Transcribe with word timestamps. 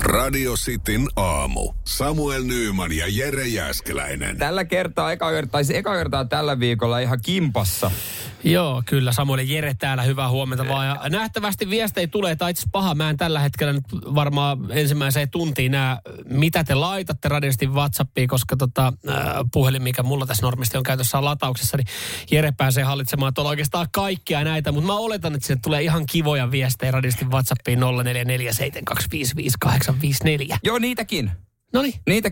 Radio 0.00 0.54
Cityn 0.54 1.08
aamu. 1.16 1.72
Samuel 1.84 2.42
Nyyman 2.42 2.92
ja 2.92 3.04
Jere 3.08 3.46
Jäskeläinen. 3.46 4.36
Tällä 4.36 4.64
kertaa, 4.64 5.12
eka 5.12 5.30
kertaa, 5.30 5.62
siis 5.62 5.78
eka 5.78 5.96
kertaa 5.96 6.24
tällä 6.24 6.60
viikolla 6.60 6.98
ihan 6.98 7.18
kimpassa. 7.22 7.90
Joo, 8.44 8.82
kyllä. 8.86 9.12
Samuel 9.12 9.38
Jere 9.38 9.74
täällä. 9.74 10.02
Hyvää 10.02 10.28
huomenta 10.28 10.68
vaan. 10.68 10.86
Ja 10.86 11.08
nähtävästi 11.08 11.70
viestejä 11.70 12.06
tulee, 12.06 12.36
tai 12.36 12.50
itse 12.50 12.66
paha. 12.72 12.94
Mä 12.94 13.10
en 13.10 13.16
tällä 13.16 13.40
hetkellä 13.40 13.72
nyt 13.72 13.84
varmaan 13.92 14.58
ensimmäiseen 14.70 15.30
tuntiin 15.30 15.72
näe, 15.72 15.96
mitä 16.24 16.64
te 16.64 16.74
laitatte 16.74 17.28
radiosti 17.28 17.66
WhatsAppiin, 17.66 18.28
koska 18.28 18.56
tota, 18.56 18.92
äh, 19.08 19.16
puhelin, 19.52 19.82
mikä 19.82 20.02
mulla 20.02 20.26
tässä 20.26 20.46
normisti 20.46 20.76
on 20.76 20.82
käytössä 20.82 21.18
on 21.18 21.24
latauksessa, 21.24 21.76
niin 21.76 21.86
Jere 22.30 22.52
pääsee 22.52 22.84
hallitsemaan 22.84 23.34
tuolla 23.34 23.50
oikeastaan 23.50 23.86
kaikkia 23.92 24.44
näitä. 24.44 24.72
Mutta 24.72 24.86
mä 24.86 24.96
oletan, 24.96 25.34
että 25.34 25.46
sinne 25.46 25.60
tulee 25.62 25.82
ihan 25.82 26.06
kivoja 26.06 26.50
viestejä 26.50 26.92
radiosti 26.92 27.24
WhatsAppiin 27.24 27.78
0447255854. 27.78 27.82
Joo, 30.62 30.78
niitäkin. 30.78 31.30
No 31.72 31.82
niin. 31.82 31.94
Niitä, 32.08 32.30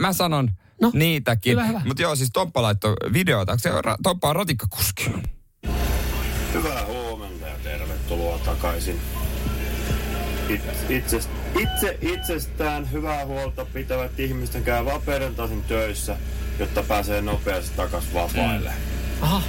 mä 0.00 0.12
sanon, 0.12 0.50
No, 0.80 0.90
niitäkin. 0.94 1.50
hyvä, 1.52 1.64
hyvä. 1.64 1.80
Mutta 1.84 2.02
joo, 2.02 2.16
siis 2.16 2.30
Tomppa 2.32 2.62
laittoi 2.62 2.94
videota. 3.12 3.58
Se 3.58 3.72
on, 3.72 3.84
ra- 3.84 3.96
Tomppa 4.02 4.28
on 4.28 4.36
ratikkakuski. 4.36 5.10
Hyvää 6.54 6.86
huomenta 6.86 7.46
ja 7.46 7.54
tervetuloa 7.62 8.38
takaisin. 8.38 9.00
Itse, 10.48 10.72
itse, 10.88 11.20
itse 11.58 11.98
itsestään 12.02 12.92
hyvää 12.92 13.26
huolta 13.26 13.64
pitävät 13.64 14.20
ihmisten 14.20 14.64
käyvät 14.64 15.04
perjantaisin 15.04 15.62
töissä, 15.62 16.16
jotta 16.58 16.82
pääsee 16.82 17.22
nopeasti 17.22 17.76
takaisin 17.76 18.14
vapaille. 18.14 18.72
Aha. 19.20 19.42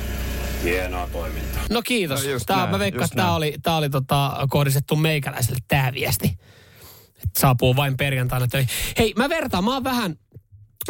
Hienoa 0.64 1.08
toimintaa. 1.08 1.62
No 1.70 1.82
kiitos. 1.82 2.24
No 2.24 2.30
just 2.30 2.46
tää, 2.46 2.58
näin, 2.58 2.70
mä 2.70 2.80
veikkaan, 2.80 3.06
että 3.06 3.16
tää 3.16 3.26
näin. 3.26 3.36
oli, 3.36 3.56
tää 3.64 3.76
oli 3.76 3.90
tota, 3.90 4.38
kohdistettu 4.50 4.96
meikäläiselle 4.96 5.60
tää 5.68 5.94
viesti. 5.94 6.38
Saapuu 7.38 7.76
vain 7.76 7.98
perjantaina 7.98 8.48
töihin. 8.48 8.70
Hei, 8.98 9.14
mä 9.18 9.30
vertaan, 9.30 9.64
mä 9.64 9.74
oon 9.74 9.84
vähän, 9.84 10.16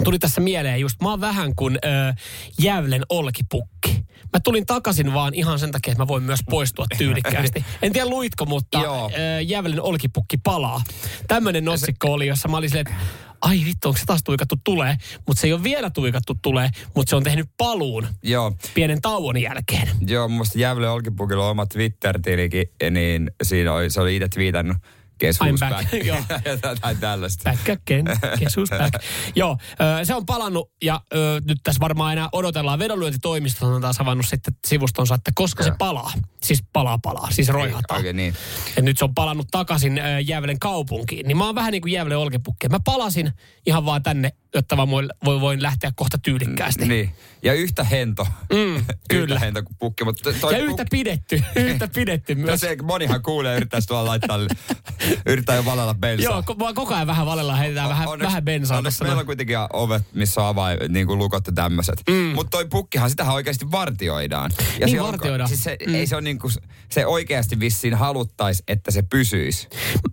tuli 0.03 0.19
tässä 0.19 0.41
mieleen 0.41 0.79
just, 0.79 1.01
mä 1.01 1.09
oon 1.09 1.21
vähän 1.21 1.55
kuin 1.55 1.75
ö, 1.85 2.13
Jävlen 2.59 3.03
olkipukki. 3.09 4.05
Mä 4.33 4.39
tulin 4.43 4.65
takaisin 4.65 5.13
vaan 5.13 5.33
ihan 5.33 5.59
sen 5.59 5.71
takia, 5.71 5.91
että 5.91 6.03
mä 6.03 6.07
voin 6.07 6.23
myös 6.23 6.39
poistua 6.49 6.85
tyylikkäästi. 6.97 7.65
En 7.81 7.93
tiedä 7.93 8.09
luitko, 8.09 8.45
mutta 8.45 8.79
Joo. 8.81 9.11
ö, 9.37 9.41
Jävlen 9.41 9.81
olkipukki 9.81 10.37
palaa. 10.37 10.81
Tämmönen 11.27 11.65
notsikko 11.65 12.13
oli, 12.13 12.27
jossa 12.27 12.47
mä 12.47 12.57
olin 12.57 12.69
silleen, 12.69 12.87
että 12.87 13.05
ai 13.41 13.61
vittu, 13.65 13.87
onko 13.87 13.99
se 13.99 14.05
taas 14.05 14.23
tuikattu 14.23 14.55
tulee? 14.63 14.95
Mutta 15.27 15.41
se 15.41 15.47
ei 15.47 15.53
ole 15.53 15.63
vielä 15.63 15.89
tuikattu 15.89 16.37
tulee, 16.41 16.69
mutta 16.95 17.09
se 17.09 17.15
on 17.15 17.23
tehnyt 17.23 17.49
paluun 17.57 18.07
Joo, 18.23 18.53
pienen 18.73 19.01
tauon 19.01 19.41
jälkeen. 19.41 19.89
joo, 20.07 20.27
mielestä 20.27 20.59
Jävle 20.59 20.89
Olkipukilla 20.89 21.45
on 21.45 21.51
oma 21.51 21.65
Twitter-tilikin, 21.65 22.65
niin 22.91 23.31
siinä 23.43 23.73
oli, 23.73 23.89
se 23.89 24.01
oli 24.01 24.15
itse 24.15 24.27
tviitannut 24.27 24.77
Guess 25.19 25.39
I'm 25.41 25.59
back, 25.59 25.91
back. 25.91 25.93
joo. 26.07 26.17
Jotain 26.65 26.97
tällaista. 26.97 27.43
Back 27.49 27.69
again, 27.69 28.05
guess 28.39 28.57
who's 28.57 28.77
back. 28.77 29.03
Joo, 29.35 29.57
se 30.03 30.15
on 30.15 30.25
palannut 30.25 30.71
ja 30.83 31.01
nyt 31.47 31.57
tässä 31.63 31.79
varmaan 31.79 32.13
enää 32.13 32.29
odotellaan. 32.31 32.79
Vedonlyöntitoimisto 32.79 33.67
on 33.67 33.81
taas 33.81 33.99
avannut 33.99 34.25
sitten 34.25 34.53
sivustonsa, 34.67 35.15
että 35.15 35.31
koska 35.35 35.63
se 35.63 35.71
palaa. 35.77 36.11
Siis 36.43 36.63
palaa 36.73 36.99
palaa, 37.03 37.31
siis 37.31 37.49
roihataan. 37.49 37.97
Oikein 37.97 38.15
niin. 38.15 38.35
Ja 38.75 38.81
nyt 38.81 38.97
se 38.97 39.05
on 39.05 39.15
palannut 39.15 39.47
takaisin 39.51 39.99
ö, 39.99 40.19
Jävelen 40.19 40.59
kaupunkiin. 40.59 41.27
Niin 41.27 41.37
mä 41.37 41.45
oon 41.45 41.55
vähän 41.55 41.71
niin 41.71 41.81
kuin 41.81 41.91
Jävelen 41.91 42.17
olkipukki. 42.17 42.69
Mä 42.69 42.79
palasin 42.85 43.31
ihan 43.65 43.85
vaan 43.85 44.03
tänne, 44.03 44.31
jotta 44.55 44.77
vaan 44.77 44.89
voin, 44.89 45.09
voin, 45.25 45.61
lähteä 45.61 45.91
kohta 45.95 46.17
tyylikkäästi. 46.17 46.87
Niin. 46.87 47.11
Ja 47.43 47.53
yhtä 47.53 47.83
hento. 47.83 48.27
Mm, 48.53 48.85
kyllä. 49.09 49.23
Yhtä 49.35 49.39
hento 49.45 49.63
kuin 49.63 49.75
pukki. 49.79 50.03
Mutta 50.03 50.33
toi 50.33 50.53
Ja 50.53 50.59
yhtä 50.59 50.83
puk- 50.83 50.87
pidetty, 50.91 51.41
yhtä 51.55 51.87
pidetty 51.87 52.35
No 52.35 52.41
myös. 52.45 52.59
se, 52.61 52.77
monihan 52.83 53.21
kuulee 53.21 53.51
ja 53.51 53.57
yrittää 53.57 53.79
tuolla 53.87 54.09
laittaa, 54.09 54.39
yrittää 55.31 55.55
jo 55.55 55.65
valella 55.65 55.93
bensaa. 55.93 56.31
Joo, 56.31 56.41
ko- 56.41 56.59
vaan 56.59 56.73
koko 56.75 56.95
ajan 56.95 57.07
vähän 57.07 57.25
valella 57.25 57.55
heitetään 57.55 57.89
vähän, 57.89 58.07
Onneksi- 58.07 58.25
vähän 58.27 58.43
bensaa 58.43 58.77
Onneksi 58.77 59.03
meillä 59.03 59.19
on 59.19 59.25
kuitenkin 59.25 59.57
ovet, 59.73 60.03
missä 60.13 60.41
on 60.41 60.47
avain, 60.47 60.77
niin 60.89 61.07
kuin 61.07 61.19
lukot 61.19 61.47
ja 61.47 61.53
tämmöiset. 61.53 62.01
Mm. 62.09 62.15
Mutta 62.15 62.49
toi 62.49 62.65
pukkihan, 62.65 63.09
sitähän 63.09 63.35
oikeasti 63.35 63.71
vartioidaan. 63.71 64.51
Ja 64.59 64.65
Niin 64.79 64.89
siellä 64.89 65.07
on- 65.07 65.11
vartioidaan. 65.11 65.47
Siis 65.49 65.63
se, 65.63 65.77
Mm. 65.87 65.95
ei 65.95 66.07
se, 66.07 66.15
on 66.15 66.23
niin 66.23 66.39
kuin, 66.39 66.53
se 66.89 67.05
oikeasti 67.05 67.59
vissiin 67.59 67.93
haluttaisi, 67.93 68.63
että 68.67 68.91
se 68.91 69.01
pysyisi. 69.01 69.67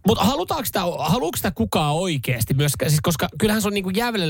Mutta 0.06 0.24
halutaanko 0.24 0.64
sitä, 0.64 0.80
sitä 1.36 1.50
kukaan 1.50 1.94
oikeasti 1.94 2.54
myöskään? 2.54 2.90
Siis 2.90 3.00
koska 3.02 3.28
kyllähän 3.38 3.62
se 3.62 3.68
on 3.68 3.74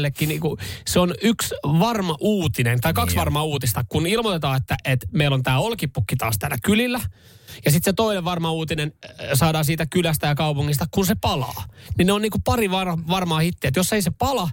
niinku 0.03 0.19
Jävelellekin, 0.19 0.29
niinku, 0.29 0.59
se 0.87 1.01
on 1.01 1.15
yksi 1.23 1.55
varma 1.65 2.17
uutinen, 2.21 2.81
tai 2.81 2.93
kaksi 2.93 3.15
Niin 3.15 3.21
varmaa 3.21 3.43
uutista, 3.43 3.85
kun 3.89 4.07
ilmoitetaan, 4.07 4.57
että, 4.57 4.77
että 4.85 5.07
meillä 5.13 5.35
on 5.35 5.43
tämä 5.43 5.59
olkipukki 5.59 6.17
taas 6.17 6.39
täällä 6.39 6.57
kylillä. 6.65 7.01
Ja 7.65 7.71
sitten 7.71 7.93
se 7.93 7.97
toinen 7.97 8.25
varma 8.25 8.53
uutinen 8.53 8.93
äh, 9.05 9.11
saadaan 9.35 9.65
siitä 9.65 9.87
kylästä 9.87 10.27
ja 10.27 10.35
kaupungista, 10.35 10.87
kun 10.91 11.07
se 11.07 11.15
palaa. 11.21 11.65
Niin 11.99 12.07
ne 12.07 12.13
on 12.13 12.23
niinku 12.23 12.39
pari 12.45 12.71
var, 12.71 12.89
varmaa 13.09 13.41
hittiä. 13.41 13.69
Että 13.69 13.81
jos 13.81 13.93
ei 13.93 14.03
se 14.03 14.11
pala, 14.11 14.51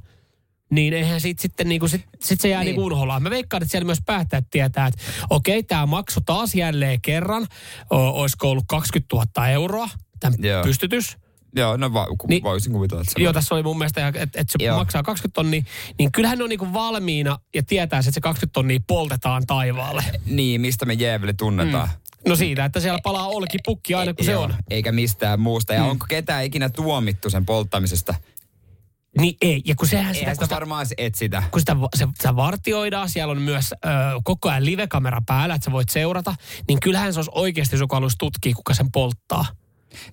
niin 0.71 0.93
eihän 0.93 1.21
siitä 1.21 1.41
sitten 1.41 1.69
niinku, 1.69 1.87
sit, 1.87 2.05
sit 2.19 2.41
se 2.41 2.49
jää 2.49 2.59
niin. 2.59 2.65
Niin. 2.65 2.75
niinku 2.75 2.85
unholaan. 2.85 3.23
Mä 3.23 3.29
veikkaan, 3.29 3.63
että 3.63 3.71
siellä 3.71 3.85
myös 3.85 4.01
päättäjät 4.05 4.45
tietää, 4.51 4.87
että 4.87 5.01
okei, 5.29 5.63
tämä 5.63 5.85
maksu 5.85 6.21
taas 6.25 6.55
jälleen 6.55 7.01
kerran, 7.01 7.47
o, 7.91 7.97
olisiko 8.21 8.51
ollut 8.51 8.65
20 8.67 9.15
000 9.15 9.49
euroa, 9.49 9.89
tämän 10.19 10.39
Joo. 10.43 10.63
pystytys. 10.63 11.17
Joo, 11.55 11.77
no 11.77 11.93
va, 11.93 12.07
ku, 12.17 12.27
Niin- 12.27 12.43
voisin 12.43 12.71
kuvitella, 12.73 13.01
että 13.01 13.13
se 13.17 13.23
Joo, 13.23 13.33
tässä 13.33 13.55
oli 13.55 13.63
mun 13.63 13.77
mielestä, 13.77 14.07
että, 14.07 14.23
että 14.23 14.43
se 14.59 14.65
Joo. 14.65 14.77
maksaa 14.77 15.03
20 15.03 15.35
tonnia, 15.35 15.61
niin 15.99 16.11
kyllähän 16.11 16.37
ne 16.37 16.43
on 16.43 16.49
niinku 16.49 16.73
valmiina 16.73 17.39
ja 17.55 17.63
tietää, 17.63 17.99
että 17.99 18.11
se 18.11 18.21
20 18.21 18.53
tonnia 18.53 18.79
poltetaan 18.87 19.43
taivaalle. 19.47 20.03
Niin, 20.25 20.61
mistä 20.61 20.85
me 20.85 20.93
Jääveli 20.93 21.33
tunnetaan. 21.33 21.89
No 22.27 22.35
siitä, 22.35 22.65
että 22.65 22.79
siellä 22.79 22.99
palaa 23.03 23.27
olkipukki 23.27 23.93
aina 23.93 24.13
kun 24.13 24.25
se 24.25 24.31
Joo, 24.31 24.43
on. 24.43 24.55
Eikä 24.69 24.91
mistään 24.91 25.39
muusta. 25.39 25.73
Ja 25.73 25.83
onko 25.83 26.05
ketään 26.09 26.45
ikinä 26.45 26.69
tuomittu 26.69 27.29
sen 27.29 27.45
polttamisesta? 27.45 28.15
Niin 29.19 29.35
ei, 29.41 29.61
ja 29.65 29.75
kun 29.75 29.87
sehän 29.87 30.13
sitä, 30.15 30.19
Eihän 30.19 30.37
kun 30.37 30.45
sitä 30.45 30.45
sitä, 30.45 30.55
varmaan 30.55 30.85
etsitä. 30.97 31.43
kun 31.51 31.59
sitä, 31.61 31.75
se, 31.95 32.07
sitä 32.15 32.35
vartioidaan, 32.35 33.09
siellä 33.09 33.31
on 33.31 33.41
myös 33.41 33.73
ö, 33.73 33.87
koko 34.23 34.49
ajan 34.49 34.65
livekamera 34.65 35.21
päällä, 35.25 35.55
että 35.55 35.65
sä 35.65 35.71
voit 35.71 35.89
seurata, 35.89 36.35
niin 36.67 36.79
kyllähän 36.79 37.13
se 37.13 37.19
olisi 37.19 37.31
oikeasti, 37.33 37.75
jos 37.75 37.79
joku 37.81 37.95
haluaisi 37.95 38.17
tutkia, 38.19 38.53
kuka 38.55 38.73
sen 38.73 38.91
polttaa. 38.91 39.45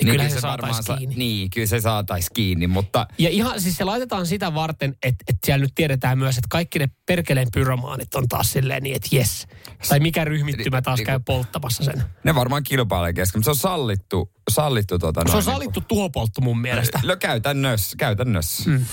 Niin, 0.03 0.11
kyllähän 0.11 0.33
se, 0.33 0.41
saataisiin 0.41 0.85
sa- 0.85 0.97
kiinni. 0.97 1.15
Niin, 1.17 1.51
kyllä 1.51 1.67
se 1.67 1.81
saataisiin 1.81 2.31
kiinni, 2.35 2.67
mutta 2.67 3.07
Ja 3.19 3.29
ihan 3.29 3.61
siis 3.61 3.77
se 3.77 3.85
laitetaan 3.85 4.27
sitä 4.27 4.55
varten, 4.55 4.91
että, 5.03 5.25
että 5.29 5.47
siellä 5.47 5.63
nyt 5.65 5.73
tiedetään 5.75 6.19
myös, 6.19 6.39
että 6.39 6.49
kaikki 6.51 6.79
ne 6.79 6.89
perkeleen 7.07 7.49
pyromaanit 7.55 8.15
on 8.15 8.29
taas 8.29 8.53
silleen 8.53 8.83
niin, 8.83 8.97
että 8.97 9.09
jes. 9.13 9.47
Tai 9.89 10.01
mikä 10.01 10.25
ryhmittymä 10.25 10.83
taas 10.83 10.99
Niin- 10.99 11.07
käy 11.07 11.21
polttamassa 11.27 11.85
sen. 11.85 12.03
ne 12.25 12.35
varmaan 12.35 12.63
kilpailee 12.63 13.13
kesken. 13.13 13.39
Mutta 13.39 13.45
se 13.45 13.51
on 13.51 13.57
sallittu, 13.57 14.33
sallittu 14.51 14.99
tota 14.99 15.21
Se 15.21 15.29
on 15.29 15.33
noin 15.33 15.45
sallittu 15.45 15.81
tuhopoltto 15.81 16.41
mun 16.41 16.61
mielestä. 16.61 17.01
No 17.05 17.17
käytännössä, 17.17 17.97
käytännössä. 17.97 18.71
Mm. 18.71 18.85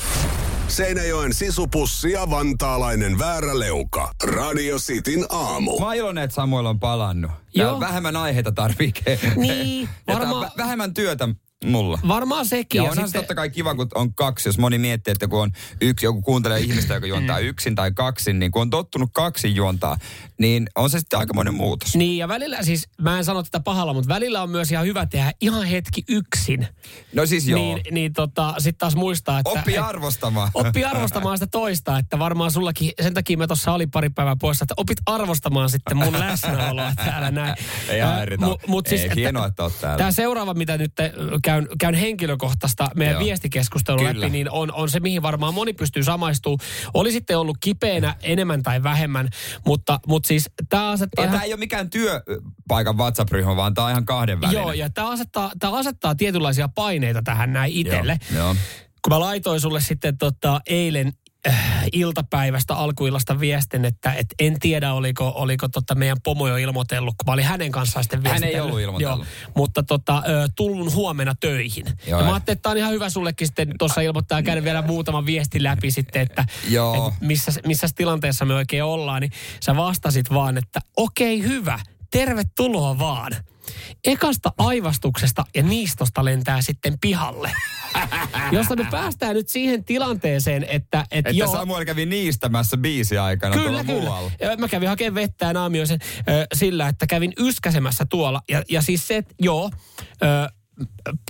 Seinäjoen 0.67 1.33
sisupussi 1.33 2.11
ja 2.11 2.29
vantaalainen 2.29 3.19
vääräleuka. 3.19 4.11
Radio 4.23 4.77
Cityn 4.77 5.25
aamu. 5.29 5.79
Mä 5.79 5.85
oon 5.85 5.95
iloinen, 5.95 6.23
että 6.23 6.35
Samuel 6.35 6.65
on 6.65 6.79
palannut. 6.79 7.31
Joo. 7.55 7.73
Ja 7.73 7.79
vähemmän 7.79 8.15
aiheita 8.15 8.51
tarvii. 8.51 8.93
Niin, 9.35 9.89
varmaan- 10.07 10.45
vä- 10.45 10.51
vähemmän 10.57 10.93
työtä 10.93 11.29
mulla. 11.65 11.99
Varmaan 12.07 12.45
sekin. 12.45 12.79
Ja 12.79 12.83
Ja 12.83 12.91
onhan 12.91 13.05
se 13.07 13.07
sitten, 13.07 13.21
totta 13.21 13.35
kai 13.35 13.49
kiva, 13.49 13.75
kun 13.75 13.87
on 13.95 14.13
kaksi. 14.13 14.49
Jos 14.49 14.57
moni 14.57 14.77
miettii, 14.77 15.11
että 15.11 15.27
kun 15.27 15.41
on 15.41 15.51
yksi, 15.81 16.05
joku 16.05 16.21
kuuntelee 16.21 16.59
ihmistä, 16.59 16.93
joka 16.93 17.07
juontaa 17.07 17.39
Mm. 17.39 17.45
yksin 17.45 17.75
tai 17.75 17.91
kaksin, 17.91 18.39
niin 18.39 18.51
kun 18.51 18.61
on 18.61 18.69
tottunut 18.69 19.09
kaksi 19.13 19.55
juontaa, 19.55 19.97
niin 20.39 20.69
on 20.75 20.89
se 20.89 20.99
sitten 20.99 21.19
aikamoinen 21.19 21.53
muutos. 21.53 21.95
niin 21.95 22.17
ja 22.17 22.27
välillä 22.27 22.63
siis, 22.63 22.87
mä 23.01 23.17
en 23.17 23.25
sano 23.25 23.43
tätä 23.43 23.59
pahalla, 23.59 23.93
mutta 23.93 24.07
välillä 24.13 24.41
on 24.43 24.49
myös 24.49 24.71
ihan 24.71 24.85
hyvä 24.85 25.05
tehdä 25.05 25.31
ihan 25.41 25.65
hetki 25.65 26.03
yksin. 26.09 26.67
No 27.13 27.25
siis 27.25 27.47
joo. 27.47 27.59
Niin, 27.59 27.81
niin 27.91 28.13
tota, 28.13 28.53
sitten 28.57 28.77
taas 28.79 28.95
muistaa, 28.95 29.39
että... 29.39 29.49
Oppi 29.49 29.75
et- 29.75 29.83
arvostamaan. 29.83 30.51
Oppi 30.53 30.83
arvostamaan 30.85 31.37
sitä 31.37 31.47
toista, 31.47 31.97
että 31.97 32.19
varmaan 32.19 32.51
sullakin, 32.51 32.91
sen 33.01 33.13
takia 33.13 33.37
mä 33.37 33.47
tuossa 33.47 33.71
olin 33.73 33.91
pari 33.91 34.09
päivää 34.09 34.35
poissa, 34.41 34.63
että 34.63 34.73
opit 34.77 34.97
arvostamaan 35.05 35.69
sitten 35.69 35.97
mun 35.97 36.19
läsnäoloa 36.19 36.93
täällä 36.95 37.31
näin. 37.31 37.55
Ei 37.89 38.01
Ää, 38.01 38.13
häiritä. 38.13 38.45
mu- 38.45 38.59
mut 38.67 38.87
siis, 38.87 39.01
Ei, 39.01 39.07
että- 39.07 39.19
hienoa, 39.19 39.45
että 39.47 39.63
oot 39.63 39.73
täällä. 39.81 39.97
Tämä 39.97 40.11
seuraava, 40.11 40.53
mitä 40.53 40.77
nyt 40.77 40.99
äh, 40.99 41.11
käyn, 41.53 41.67
käyn 41.79 41.95
henkilökohtaista 41.95 42.89
meidän 42.95 43.13
Joo. 43.13 43.23
viestikeskustelun 43.23 43.99
Kyllä. 43.99 44.13
läpi, 44.21 44.29
niin 44.29 44.51
on, 44.51 44.71
on 44.71 44.89
se, 44.89 44.99
mihin 44.99 45.21
varmaan 45.21 45.53
moni 45.53 45.73
pystyy 45.73 46.03
samaistumaan. 46.03 46.59
Oli 46.93 47.11
sitten 47.11 47.37
ollut 47.37 47.57
kipeänä 47.59 48.15
enemmän 48.21 48.63
tai 48.63 48.83
vähemmän, 48.83 49.29
mutta, 49.65 49.99
mutta 50.07 50.27
siis 50.27 50.49
tämä 50.69 50.89
asettaa... 50.89 51.25
Ja 51.25 51.27
ihan- 51.27 51.35
tämä 51.35 51.43
ei 51.43 51.53
ole 51.53 51.59
mikään 51.59 51.89
työpaikan 51.89 52.97
WhatsApp-ryhmä, 52.97 53.55
vaan 53.55 53.73
tämä 53.73 53.85
on 53.85 53.91
ihan 53.91 54.05
kahden 54.05 54.41
välinen. 54.41 54.61
Joo, 54.61 54.73
ja 54.73 54.89
tämä 54.89 55.09
asettaa, 55.09 55.51
tämä 55.59 55.77
asettaa 55.77 56.15
tietynlaisia 56.15 56.67
paineita 56.67 57.21
tähän 57.23 57.53
näin 57.53 57.73
itselle. 57.73 58.17
Joo, 58.31 58.43
joo. 58.43 58.55
Kun 59.03 59.13
mä 59.13 59.19
laitoin 59.19 59.61
sulle 59.61 59.81
sitten 59.81 60.17
tota, 60.17 60.61
eilen 60.67 61.13
iltapäivästä, 61.93 62.75
alkuillasta 62.75 63.39
viestin, 63.39 63.85
että 63.85 64.13
et 64.13 64.27
en 64.39 64.59
tiedä 64.59 64.93
oliko, 64.93 65.33
oliko 65.35 65.67
tota 65.67 65.95
meidän 65.95 66.17
pomo 66.23 66.47
jo 66.47 66.57
ilmoitellut, 66.57 67.15
kun 67.17 67.25
mä 67.27 67.33
olin 67.33 67.45
hänen 67.45 67.71
kanssaan 67.71 68.03
sitten 68.03 68.27
Hän 68.27 68.43
ei 68.43 68.59
ollut 68.59 68.79
ilmoitellut. 68.79 69.19
Joo, 69.19 69.51
mutta 69.55 69.83
tota, 69.83 70.23
tullun 70.55 70.93
huomenna 70.93 71.35
töihin. 71.39 71.85
Joo, 71.85 72.19
ja 72.19 72.25
mä 72.25 72.29
ja- 72.29 72.33
ajattelin, 72.33 72.57
että 72.57 72.63
tää 72.63 72.71
on 72.71 72.77
ihan 72.77 72.93
hyvä 72.93 73.09
sullekin 73.09 73.47
sitten 73.47 73.73
tuossa 73.79 74.01
ilmoittaa 74.01 74.39
ja 74.39 74.43
käydä 74.43 74.63
vielä 74.63 74.81
muutama 74.81 75.25
viesti 75.25 75.63
läpi 75.63 75.91
sitten, 75.91 76.21
että 76.21 76.45
et 77.07 77.13
missä, 77.21 77.51
missä 77.65 77.87
tilanteessa 77.95 78.45
me 78.45 78.53
oikein 78.53 78.83
ollaan. 78.83 79.21
Niin 79.21 79.31
sä 79.65 79.75
vastasit 79.75 80.33
vaan, 80.33 80.57
että 80.57 80.79
okei 80.97 81.43
hyvä, 81.43 81.79
tervetuloa 82.13 82.99
vaan. 82.99 83.31
Ekasta 84.05 84.53
aivastuksesta 84.57 85.45
ja 85.55 85.63
niistosta 85.63 86.25
lentää 86.25 86.61
sitten 86.61 86.99
pihalle. 87.01 87.51
Josta 88.51 88.75
me 88.75 88.87
päästään 88.91 89.35
nyt 89.35 89.49
siihen 89.49 89.83
tilanteeseen, 89.83 90.63
että, 90.63 90.99
että, 90.99 91.05
Että 91.11 91.29
joo, 91.29 91.51
Samuel 91.51 91.85
kävi 91.85 92.05
niistämässä 92.05 92.77
biisi 92.77 93.17
aikana 93.17 93.55
Kyllä, 93.55 93.67
tuolla 93.67 93.83
kyllä. 93.83 94.01
muualla. 94.01 94.31
Mä 94.57 94.67
kävin 94.67 94.89
hakemaan 94.89 95.15
vettä 95.15 95.45
ja 95.45 95.53
naamioisen 95.53 95.99
ö, 96.29 96.47
sillä, 96.53 96.87
että 96.87 97.07
kävin 97.07 97.33
yskäsemässä 97.39 98.05
tuolla. 98.09 98.41
Ja, 98.49 98.63
ja 98.69 98.81
siis 98.81 99.07
se, 99.07 99.17
että 99.17 99.35
joo, 99.39 99.71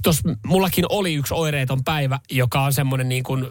tuossa 0.04 0.30
mullakin 0.46 0.86
oli 0.90 1.14
yksi 1.14 1.34
oireeton 1.34 1.84
päivä, 1.84 2.20
joka 2.32 2.62
on 2.62 2.74
semmoinen 2.74 3.10
niin 3.10 3.24
kuin, 3.24 3.48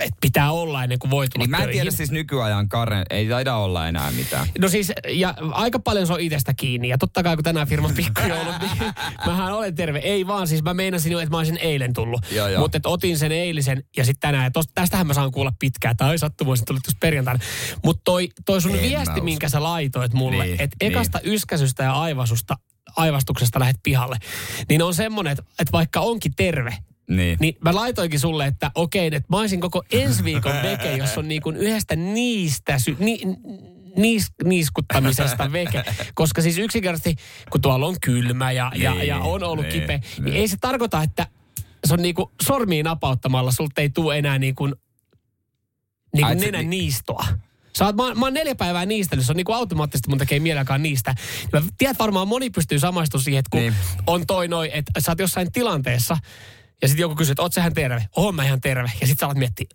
että 0.00 0.16
pitää 0.20 0.52
olla 0.52 0.82
ennen 0.82 0.98
kuin 0.98 1.10
voi 1.10 1.28
tulla 1.28 1.42
Niin 1.44 1.50
mä 1.50 1.56
en 1.56 1.62
töihin. 1.62 1.80
tiedä 1.80 1.90
siis 1.96 2.10
nykyajan 2.10 2.68
Karen, 2.68 3.02
ei 3.10 3.28
taida 3.28 3.56
olla 3.56 3.88
enää 3.88 4.10
mitään. 4.10 4.46
No 4.58 4.68
siis, 4.68 4.92
ja 5.08 5.34
aika 5.52 5.78
paljon 5.78 6.06
se 6.06 6.12
on 6.12 6.20
itsestä 6.20 6.54
kiinni. 6.54 6.88
Ja 6.88 6.98
totta 6.98 7.22
kai 7.22 7.36
kun 7.36 7.44
tänään 7.44 7.68
firman 7.68 7.94
pikkujoulut, 7.94 8.54
niin 8.60 8.92
mähän 9.26 9.52
olen 9.54 9.74
terve. 9.74 9.98
Ei 9.98 10.26
vaan, 10.26 10.48
siis 10.48 10.62
mä 10.62 10.74
meinasin 10.74 11.12
jo, 11.12 11.18
että 11.18 11.30
mä 11.30 11.36
olisin 11.38 11.56
eilen 11.60 11.92
tullut. 11.92 12.20
Mutta 12.58 12.80
otin 12.84 13.18
sen 13.18 13.32
eilisen 13.32 13.84
ja 13.96 14.04
sitten 14.04 14.20
tänään. 14.20 14.44
Ja 14.44 14.50
tosta, 14.50 14.72
tästähän 14.74 15.06
mä 15.06 15.14
saan 15.14 15.32
kuulla 15.32 15.52
pitkään. 15.58 15.96
Tai 15.96 16.18
sattumoisin 16.18 16.66
tullut 16.66 16.82
just 16.86 17.00
perjantaina. 17.00 17.40
Mutta 17.84 18.00
toi, 18.04 18.28
toi 18.46 18.60
sun 18.62 18.74
En 18.76 18.82
viesti, 18.82 19.20
minkä 19.20 19.48
sä 19.48 19.62
laitoit 19.62 20.12
mulle, 20.12 20.44
Niin, 20.44 20.60
että 20.60 20.76
niin. 20.80 20.92
ekasta 20.92 21.20
yskäsystä 21.24 21.82
ja 21.82 21.92
aivasusta, 21.92 22.56
aivastuksesta 22.96 23.60
lähet 23.60 23.76
pihalle, 23.82 24.16
niin 24.68 24.82
on 24.82 24.94
semmoinen, 24.94 25.30
että, 25.32 25.44
että 25.58 25.72
vaikka 25.72 26.00
onkin 26.00 26.32
terve, 26.36 26.76
Niin. 27.08 27.36
niin 27.40 27.56
mä 27.64 27.74
laitoinkin 27.74 28.20
sulle, 28.20 28.46
että 28.46 28.70
okei, 28.74 29.06
että 29.06 29.26
mä 29.28 29.36
olisin 29.36 29.60
koko 29.60 29.82
ensi 29.92 30.24
viikon 30.24 30.52
veke, 30.62 30.96
jos 30.96 31.18
on 31.18 31.28
niin 31.28 31.42
kuin 31.42 31.56
yhdestä 31.56 31.96
niistä, 31.96 32.78
sy- 32.78 32.96
ni, 32.98 33.20
niis, 33.96 34.26
niiskuttamisesta 34.44 35.52
veke. 35.52 35.84
Koska 36.14 36.42
siis 36.42 36.58
yksinkertaisesti, 36.58 37.16
kun 37.50 37.60
tuolla 37.60 37.86
on 37.86 37.96
kylmä 38.00 38.52
ja, 38.52 38.72
ja, 38.74 38.94
Niin, 38.94 39.06
ja 39.08 39.18
on 39.18 39.42
ollut 39.44 39.66
niin, 39.66 39.80
kipeä, 39.80 39.96
niin, 39.98 40.24
niin. 40.24 40.36
ei 40.36 40.48
se 40.48 40.56
tarkoita, 40.60 41.02
että 41.02 41.26
se 41.86 41.94
on 41.94 42.02
niin 42.02 42.14
kuin 42.14 42.30
sormiin 42.42 42.84
napauttamalla, 42.84 43.52
sulta 43.52 43.80
ei 43.80 43.90
tule 43.90 44.18
enää 44.18 44.38
niin 44.38 44.54
kuin, 44.54 44.74
niin 46.14 46.24
Ai, 46.26 46.34
nenän 46.34 46.70
niistoa. 46.70 47.24
Sä 47.78 47.84
oot, 47.86 47.96
mä, 47.96 48.14
mä 48.14 48.26
oon 48.26 48.34
neljä 48.34 48.54
päivää 48.54 48.86
niistänyt, 48.86 49.26
se 49.26 49.32
on 49.32 49.36
niinku 49.36 49.52
automaattisesti 49.52 50.08
mun 50.08 50.18
tekee 50.18 50.40
mieli 50.40 50.58
alkaa 50.58 50.78
niistä. 50.78 51.14
Mä 51.52 51.62
tiedät 51.78 51.98
varmaan 51.98 52.28
moni 52.28 52.50
pystyy 52.50 52.78
samaistumaan 52.78 53.24
siihen, 53.24 53.38
että 53.38 53.50
kun 53.50 53.60
Niin. 53.60 53.74
on 54.06 54.26
toi 54.26 54.48
noin, 54.48 54.70
että 54.74 54.92
sä 54.98 55.10
oot 55.12 55.18
jossain 55.18 55.52
tilanteessa, 55.52 56.16
ja 56.82 56.88
sitten 56.88 57.02
joku 57.02 57.14
kysyy, 57.14 57.32
että 57.32 57.42
oot 57.42 57.52
sä 57.52 57.60
ihan 57.60 57.74
terve? 57.74 58.06
Oon 58.16 58.34
mä 58.34 58.44
ihan 58.44 58.60
terve. 58.60 58.90
Ja 59.00 59.06
sitten 59.06 59.20
sä 59.20 59.26
alat 59.26 59.38
miettiä, 59.38 59.66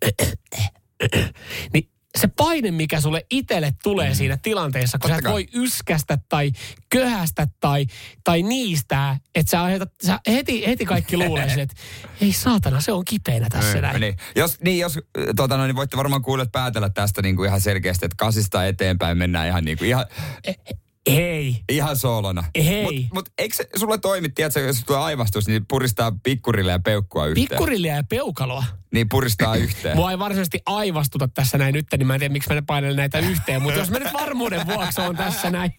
niin 1.72 1.90
se 2.18 2.28
paine, 2.36 2.70
mikä 2.70 3.00
sulle 3.00 3.26
itselle 3.30 3.74
tulee 3.82 4.08
mm. 4.08 4.14
siinä 4.14 4.38
tilanteessa, 4.42 4.98
kun 4.98 5.10
Totta 5.10 5.14
sä 5.14 5.18
et 5.18 5.24
kai. 5.24 5.32
voi 5.32 5.48
yskästä 5.54 6.18
tai 6.28 6.52
köhästä 6.90 7.48
tai, 7.60 7.86
tai 8.24 8.42
niistää, 8.42 9.18
että 9.34 9.50
sä, 9.50 9.62
aiheutat, 9.62 9.92
sä 10.06 10.20
heti, 10.26 10.66
heti 10.66 10.84
kaikki 10.84 11.16
luulee 11.16 11.48
sen, 11.48 11.60
että 11.60 11.74
ei 12.20 12.32
saatana, 12.32 12.80
se 12.80 12.92
on 12.92 13.04
kipeänä 13.04 13.46
tässä 13.50 13.72
Niin, 13.72 13.82
näin. 13.82 14.00
Niin. 14.00 14.16
Jos, 14.36 14.60
niin, 14.60 14.78
jos 14.78 14.98
tota, 15.36 15.56
no, 15.56 15.66
niin 15.66 15.76
voitte 15.76 15.96
varmaan 15.96 16.22
kuulijat 16.22 16.52
päätellä 16.52 16.90
tästä 16.90 17.22
niin 17.22 17.36
kuin 17.36 17.48
ihan 17.48 17.60
selkeästi, 17.60 18.06
että 18.06 18.16
kasista 18.18 18.66
eteenpäin 18.66 19.18
mennään 19.18 19.48
ihan, 19.48 19.64
niin 19.64 19.78
kuin, 19.78 19.88
ihan, 19.88 20.06
Ei. 21.06 21.56
ihan 21.68 21.96
soolona. 21.96 22.44
Ei. 22.54 22.82
Mutta 22.82 23.14
mut, 23.14 23.28
eikö 23.38 23.56
se 23.56 23.68
sulle 23.76 23.98
toimi, 23.98 24.28
tiedätkö, 24.28 24.60
jos 24.60 24.84
tulee 24.86 25.00
aivastus, 25.00 25.48
niin 25.48 25.66
puristaa 25.68 26.12
pikkurille 26.22 26.72
ja 26.72 26.78
peukkua 26.78 27.26
yhteen. 27.26 27.48
Pikkurillia 27.48 27.96
ja 27.96 28.04
peukaloa. 28.04 28.64
Niin 28.92 29.08
puristaa 29.08 29.56
yhteen. 29.56 29.96
Mua 29.96 30.10
ei 30.10 30.18
varsinaisesti 30.18 30.62
aivastuta 30.66 31.28
tässä 31.28 31.58
näin 31.58 31.72
nyt, 31.72 31.86
niin 31.96 32.06
mä 32.06 32.14
en 32.14 32.20
tiedä, 32.20 32.32
miksi 32.32 32.48
mä 32.48 32.54
ne 32.54 32.62
painelen 32.66 32.96
näitä 32.96 33.18
yhteen. 33.18 33.62
Mutta 33.62 33.78
jos 33.78 33.90
mä 33.90 33.98
nyt 33.98 34.12
varmuuden 34.12 34.66
vuoksi 34.66 35.00
on 35.00 35.16
tässä 35.16 35.50
näin, 35.50 35.74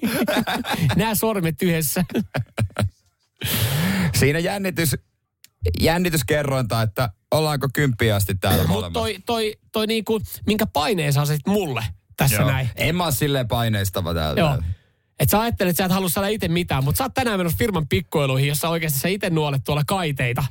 nämä 0.96 1.16
sormet 1.16 1.62
yhdessä. 1.62 2.06
Siinä 4.16 4.40
jännitys, 4.40 4.96
jännityskerrointa, 5.80 6.82
että 6.82 7.10
ollaanko 7.32 7.68
kymppiä 7.74 8.16
asti 8.16 8.36
täällä 8.36 8.64
Mutta 8.68 8.92
toi, 8.92 9.18
toi, 9.26 9.56
toi 9.72 9.88
niinku, 9.88 10.22
minkä 10.48 10.66
paineen 10.66 11.14
sä 11.14 11.22
asetit 11.22 11.48
mulle 11.48 11.84
tässä 12.18 12.36
Joo. 12.36 12.52
näin. 12.52 12.70
En 12.76 12.96
mä 12.96 13.04
ole 13.04 13.12
silleen 13.12 13.48
paineistava 13.48 14.14
täällä. 14.14 14.40
Joo. 14.40 14.58
Et 15.20 15.30
sä 15.30 15.42
ajattelet, 15.42 15.70
että 15.70 15.78
sä 15.78 15.86
et 15.86 15.92
halua 15.92 16.10
saada 16.10 16.28
itse 16.28 16.48
mitään, 16.48 16.84
mutta 16.84 16.98
sä 16.98 17.04
oot 17.04 17.14
tänään 17.14 17.40
menossa 17.40 17.58
firman 17.58 17.88
pikkuiluihin, 17.88 18.48
jossa 18.48 18.70
oikeasti 18.70 19.00
sä 19.00 19.08
itse 19.08 19.30
nuolet 19.30 19.64
tuolla 19.64 19.84
kaiteita. 19.88 20.44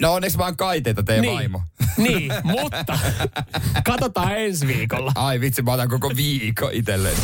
No 0.00 0.14
onneksi 0.14 0.38
vaan 0.38 0.56
kaiteita 0.56 1.02
teidän 1.02 1.22
niin. 1.22 1.34
vaimo. 1.34 1.62
Niin, 1.96 2.32
mutta 2.42 2.98
katsotaan 3.90 4.38
ensi 4.38 4.66
viikolla. 4.66 5.12
Ai 5.14 5.40
vitsi, 5.40 5.62
mä 5.62 5.72
otan 5.72 5.88
koko 5.88 6.12
viikon 6.16 6.72
itselleen. 6.72 7.16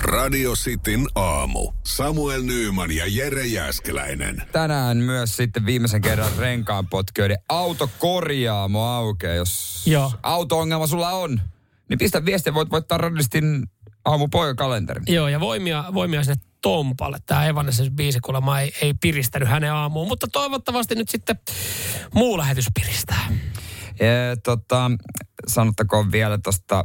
Radio 0.00 0.52
Cityn 0.52 1.06
aamu. 1.14 1.72
Samuel 1.86 2.42
Nyyman 2.42 2.90
ja 2.90 3.04
Jere 3.08 3.46
Jäskeläinen. 3.46 4.42
Tänään 4.52 4.96
myös 4.96 5.36
sitten 5.36 5.66
viimeisen 5.66 6.00
kerran 6.00 6.32
renkaanpotkijoiden 6.38 7.38
autokorjaamo 7.48 8.84
aukeaa. 8.84 9.34
Jos 9.34 9.82
Joo. 9.86 10.12
auto-ongelma 10.22 10.86
sulla 10.86 11.10
on, 11.10 11.40
niin 11.88 11.98
pistä 11.98 12.24
viestiä, 12.24 12.54
voit 12.54 12.70
voittaa 12.70 12.98
radistin 12.98 13.66
aamupoikakalenterin. 14.04 15.04
Joo, 15.08 15.28
ja 15.28 15.40
voimia, 15.40 15.84
voimia 15.94 16.24
sinne 16.24 16.42
Tompalle. 16.62 17.18
Tämä 17.26 17.46
Evanescence-biisi 17.46 18.18
kuulemma 18.24 18.60
ei, 18.60 18.72
ei 18.82 18.94
piristänyt 18.94 19.48
hänen 19.48 19.72
aamuun, 19.72 20.08
mutta 20.08 20.26
toivottavasti 20.32 20.94
nyt 20.94 21.08
sitten 21.08 21.38
muu 22.14 22.38
lähetys 22.38 22.66
piristää. 22.74 23.32
Ja, 24.00 24.36
tota, 24.44 24.90
sanottakoon 25.46 26.12
vielä 26.12 26.38
tuosta 26.38 26.84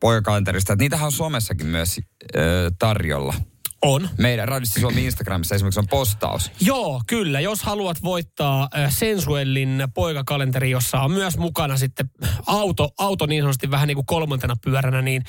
poikakalenterista, 0.00 0.72
että 0.72 0.82
niitähän 0.82 1.06
on 1.06 1.12
somessakin 1.12 1.66
myös 1.66 1.98
äh, 1.98 2.42
tarjolla. 2.78 3.34
On. 3.82 4.08
Meidän 4.18 4.48
Radisti 4.48 4.80
Suomi 4.80 5.04
Instagramissa 5.04 5.54
esimerkiksi 5.54 5.80
on 5.80 5.88
postaus. 5.88 6.50
Joo, 6.60 7.02
kyllä. 7.06 7.40
Jos 7.40 7.62
haluat 7.62 8.02
voittaa 8.02 8.68
äh, 8.76 8.92
Sensuellin 8.94 9.84
poikakalenteri, 9.94 10.70
jossa 10.70 11.00
on 11.00 11.12
myös 11.12 11.38
mukana 11.38 11.76
sitten 11.76 12.10
auto, 12.46 12.90
auto 12.98 13.26
niin 13.26 13.42
sanotusti 13.42 13.70
vähän 13.70 13.88
niin 13.88 13.96
kuin 13.96 14.06
kolmantena 14.06 14.56
pyöränä, 14.64 15.02
niin, 15.02 15.24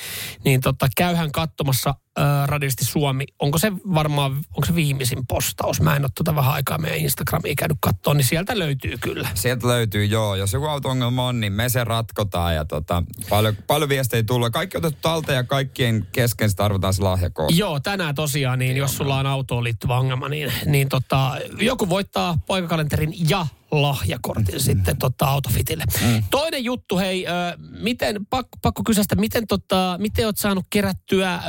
niin 0.45 0.61
tota, 0.61 0.87
käyhän 0.97 1.31
katsomassa 1.31 1.89
äh, 2.19 2.47
Radisti 2.47 2.85
Suomi. 2.85 3.25
Onko 3.39 3.57
se 3.57 3.71
varmaan, 3.93 4.31
onko 4.31 4.65
se 4.65 4.75
viimeisin 4.75 5.27
postaus? 5.27 5.81
Mä 5.81 5.95
en 5.95 6.01
ole 6.01 6.09
tuota 6.15 6.35
vähän 6.35 6.53
aikaa 6.53 6.77
meidän 6.77 6.99
Instagramiin 6.99 7.55
käynyt 7.55 7.77
katsoa, 7.81 8.13
niin 8.13 8.25
sieltä 8.25 8.59
löytyy 8.59 8.97
kyllä. 8.97 9.29
Sieltä 9.33 9.67
löytyy, 9.67 10.05
joo. 10.05 10.35
Jos 10.35 10.53
joku 10.53 10.65
auto-ongelma 10.65 11.27
on, 11.27 11.39
niin 11.39 11.53
me 11.53 11.69
se 11.69 11.83
ratkotaan. 11.83 12.55
Ja 12.55 12.65
tota, 12.65 13.03
paljon, 13.29 13.57
paljon 13.67 13.89
viestejä 13.89 14.23
tulee. 14.23 14.49
Kaikki 14.49 14.77
otettu 14.77 14.99
talteen 15.01 15.35
ja 15.35 15.43
kaikkien 15.43 16.07
kesken 16.11 16.49
sitä 16.49 16.65
arvotaan 16.65 16.93
se 16.93 17.01
lahjakoos. 17.01 17.57
Joo, 17.57 17.79
tänään 17.79 18.15
tosiaan, 18.39 18.59
niin 18.59 18.77
jos 18.77 18.97
sulla 18.97 19.19
on 19.19 19.25
autoon 19.25 19.63
liittyvä 19.63 19.97
ongelma, 19.97 20.29
niin, 20.29 20.51
niin 20.65 20.89
tota, 20.89 21.37
joku 21.61 21.89
voittaa 21.89 22.37
poikakalenterin 22.47 23.13
ja 23.29 23.47
lahjakortin 23.71 24.55
mm. 24.55 24.59
sitten 24.59 24.97
tota, 24.97 25.25
autofitille. 25.25 25.83
Mm. 26.01 26.23
Toinen 26.31 26.63
juttu, 26.63 26.97
hei, 26.97 27.27
ö, 27.27 27.31
miten, 27.79 28.25
pakko, 28.25 28.57
pakko 28.61 28.83
kysästä, 28.85 29.15
miten, 29.15 29.47
tota, 29.47 29.97
miten 30.01 30.25
oot 30.25 30.37
saanut 30.37 30.65
kerättyä 30.69 31.35
ö, 31.35 31.39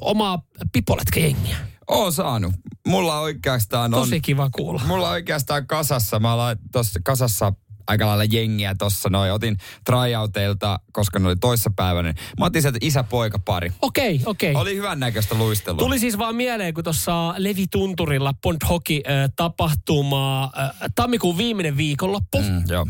omaa 0.00 0.42
pipoletkejengiä? 0.72 1.56
Oon 1.88 2.12
saanut. 2.12 2.52
Mulla 2.86 3.20
oikeastaan 3.20 3.94
on... 3.94 4.00
Tosi 4.00 4.20
kiva 4.20 4.50
kuulla. 4.50 4.82
Mulla 4.86 5.10
oikeastaan 5.10 5.66
kasassa, 5.66 6.20
mä 6.20 6.56
tossa 6.72 7.00
kasassa 7.04 7.52
aika 7.86 8.06
lailla 8.06 8.24
jengiä 8.24 8.74
tossa 8.78 9.08
noin. 9.08 9.32
Otin 9.32 9.56
tryouteilta, 9.84 10.80
koska 10.92 11.18
ne 11.18 11.26
oli 11.26 11.36
toissapäivänä. 11.36 12.14
Mä 12.38 12.44
otin 12.44 12.62
sieltä 12.62 12.78
isä-poika 12.82 13.38
pari. 13.38 13.72
Okei, 13.82 14.20
okei. 14.26 14.54
Oli 14.54 14.76
hyvän 14.76 15.00
näköistä 15.00 15.34
luistelua. 15.34 15.78
Tuli 15.78 15.98
siis 15.98 16.18
vaan 16.18 16.36
mieleen, 16.36 16.74
kun 16.74 16.84
tuossa 16.84 17.34
Levi 17.36 17.66
Tunturilla 17.70 18.34
Pont 18.42 18.68
Hockey 18.68 18.96
äh, 18.96 19.30
tapahtuma 19.36 20.44
äh, 20.44 20.70
tammikuun 20.94 21.38
viimeinen 21.38 21.76
viikonloppu. 21.76 22.42
Mm, 22.42 22.64
joo. 22.68 22.86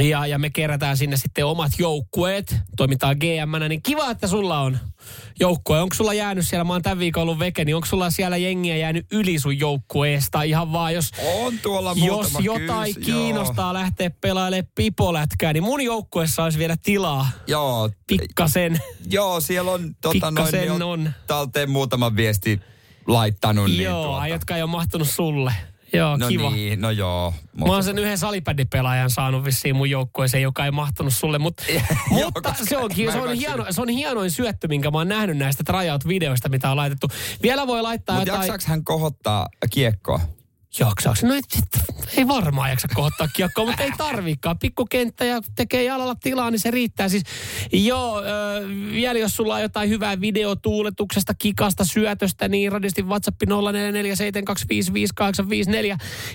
Ja, 0.00 0.26
ja 0.26 0.38
me 0.38 0.50
kerätään 0.50 0.96
sinne 0.96 1.16
sitten 1.16 1.46
omat 1.46 1.72
joukkueet, 1.78 2.56
toimitaan 2.76 3.16
gm 3.16 3.68
niin 3.68 3.82
kiva, 3.82 4.10
että 4.10 4.26
sulla 4.26 4.60
on 4.60 4.78
joukkue. 5.40 5.80
Onko 5.80 5.94
sulla 5.94 6.14
jäänyt 6.14 6.48
siellä, 6.48 6.64
mä 6.64 6.72
oon 6.72 6.82
tämän 6.82 6.98
viikon 6.98 7.22
ollut 7.22 7.38
veke, 7.38 7.64
niin 7.64 7.76
onko 7.76 7.86
sulla 7.86 8.10
siellä 8.10 8.36
jengiä 8.36 8.76
jäänyt 8.76 9.06
yli 9.12 9.38
sun 9.38 9.58
joukkueesta 9.58 10.42
ihan 10.42 10.72
vaan, 10.72 10.94
jos, 10.94 11.10
On 11.34 11.58
tuolla 11.58 11.94
jos 12.04 12.32
jotain 12.40 12.94
kyys, 12.94 13.06
kiinnostaa 13.06 13.74
lähteä 13.74 14.10
pelailemaan 14.10 14.72
pipolätkää, 14.74 15.52
niin 15.52 15.62
mun 15.62 15.80
joukkueessa 15.80 16.44
olisi 16.44 16.58
vielä 16.58 16.76
tilaa 16.82 17.28
Joo, 17.46 17.78
joo, 17.78 17.90
pikkasen. 18.06 18.78
joo 19.10 19.40
siellä 19.40 19.70
on, 19.70 19.94
tota, 20.02 20.30
noin, 20.30 20.52
niin 20.52 20.82
on. 20.82 21.10
talteen 21.26 21.70
muutama 21.70 22.16
viesti 22.16 22.60
laittanut. 23.06 23.66
niin, 23.70 23.82
Joo, 23.82 24.04
tuota. 24.04 24.20
ai, 24.20 24.30
jotka 24.30 24.56
ei 24.56 24.62
ole 24.62 24.70
mahtunut 24.70 25.08
sulle. 25.08 25.52
Joo, 25.92 26.16
no 26.16 26.28
kiva. 26.28 26.50
niin, 26.50 26.80
no 26.80 26.90
joo. 26.90 27.34
Mä 27.58 27.64
oon 27.64 27.84
sen 27.84 27.98
yhden 27.98 28.18
salibändipelaajan 28.18 29.10
saanut 29.10 29.44
vissiin 29.44 29.76
mun 29.76 29.90
joukkueeseen, 29.90 30.42
joka 30.42 30.64
ei 30.64 30.70
mahtunut 30.70 31.14
sulle, 31.14 31.38
mutta, 31.46 31.64
mutta 32.24 32.54
se, 32.68 32.76
onkin, 32.76 33.12
se, 33.12 33.18
on 33.18 33.34
hieno, 33.34 33.66
se 33.70 33.80
on 33.80 33.88
hienoin 33.88 34.30
syöttö, 34.30 34.68
minkä 34.68 34.90
mä 34.90 34.98
oon 34.98 35.08
nähnyt 35.08 35.36
näistä 35.36 35.64
tryout-videoista, 35.64 36.48
mitä 36.48 36.70
on 36.70 36.76
laitettu. 36.76 37.08
Vielä 37.42 37.66
voi 37.66 37.82
laittaa 37.82 38.18
Mutta 38.18 38.32
jotain... 38.32 38.60
hän 38.66 38.84
kohottaa 38.84 39.48
kiekkoa? 39.70 40.20
Jaksaako? 40.80 41.26
No 41.26 41.34
et, 41.34 41.44
et, 41.58 41.80
ei 42.16 42.28
varmaan 42.28 42.70
jaksa 42.70 42.88
kohottaa 42.94 43.28
kiekkoa, 43.28 43.66
mutta 43.66 43.82
ei 43.82 43.92
tarviikaan. 43.98 44.58
Pikkukenttä 44.58 45.24
ja 45.24 45.40
tekee 45.56 45.84
jalalla 45.84 46.14
tilaa, 46.14 46.50
niin 46.50 46.58
se 46.58 46.70
riittää. 46.70 47.08
Siis, 47.08 47.22
joo, 47.72 48.20
ö, 48.20 48.24
vielä 48.92 49.18
jos 49.18 49.36
sulla 49.36 49.54
on 49.54 49.62
jotain 49.62 49.88
hyvää 49.88 50.20
videotuuletuksesta, 50.20 51.34
kikasta, 51.34 51.84
syötöstä, 51.84 52.48
niin 52.48 52.72
radistin 52.72 53.08
WhatsApp 53.08 53.42
0447255854. 53.42 53.46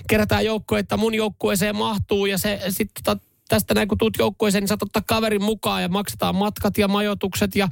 Kerätään 0.08 0.44
joukko, 0.44 0.76
että 0.76 0.96
mun 0.96 1.14
joukkueeseen 1.14 1.76
mahtuu 1.76 2.26
ja 2.26 2.38
se 2.38 2.60
sitten 2.68 3.04
tota, 3.04 3.24
tästä 3.48 3.74
näin 3.74 3.88
kun 3.88 3.98
tuut 3.98 4.16
joukkueeseen, 4.18 4.62
niin 4.62 4.68
saat 4.68 4.82
ottaa 4.82 5.02
kaverin 5.06 5.42
mukaan 5.42 5.82
ja 5.82 5.88
maksetaan 5.88 6.34
matkat 6.34 6.78
ja 6.78 6.88
majoitukset 6.88 7.56
ja 7.56 7.68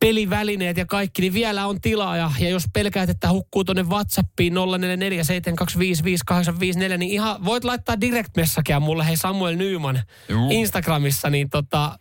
pelivälineet 0.00 0.76
ja 0.76 0.86
kaikki, 0.86 1.22
niin 1.22 1.34
vielä 1.34 1.66
on 1.66 1.80
tilaa. 1.80 2.16
Ja, 2.16 2.30
ja 2.38 2.48
jos 2.48 2.64
pelkäät, 2.72 3.10
että 3.10 3.30
hukkuu 3.30 3.64
tuonne 3.64 3.82
WhatsAppiin 3.82 4.54
0447255854, 4.54 6.96
niin 6.96 7.10
ihan 7.10 7.44
voit 7.44 7.64
laittaa 7.64 8.00
direct 8.00 8.30
mulle, 8.80 9.06
hei 9.06 9.16
Samuel 9.16 9.56
Nyman 9.56 10.02
Juu. 10.28 10.48
Instagramissa, 10.50 11.30
niin 11.30 11.50
tota, 11.50 11.98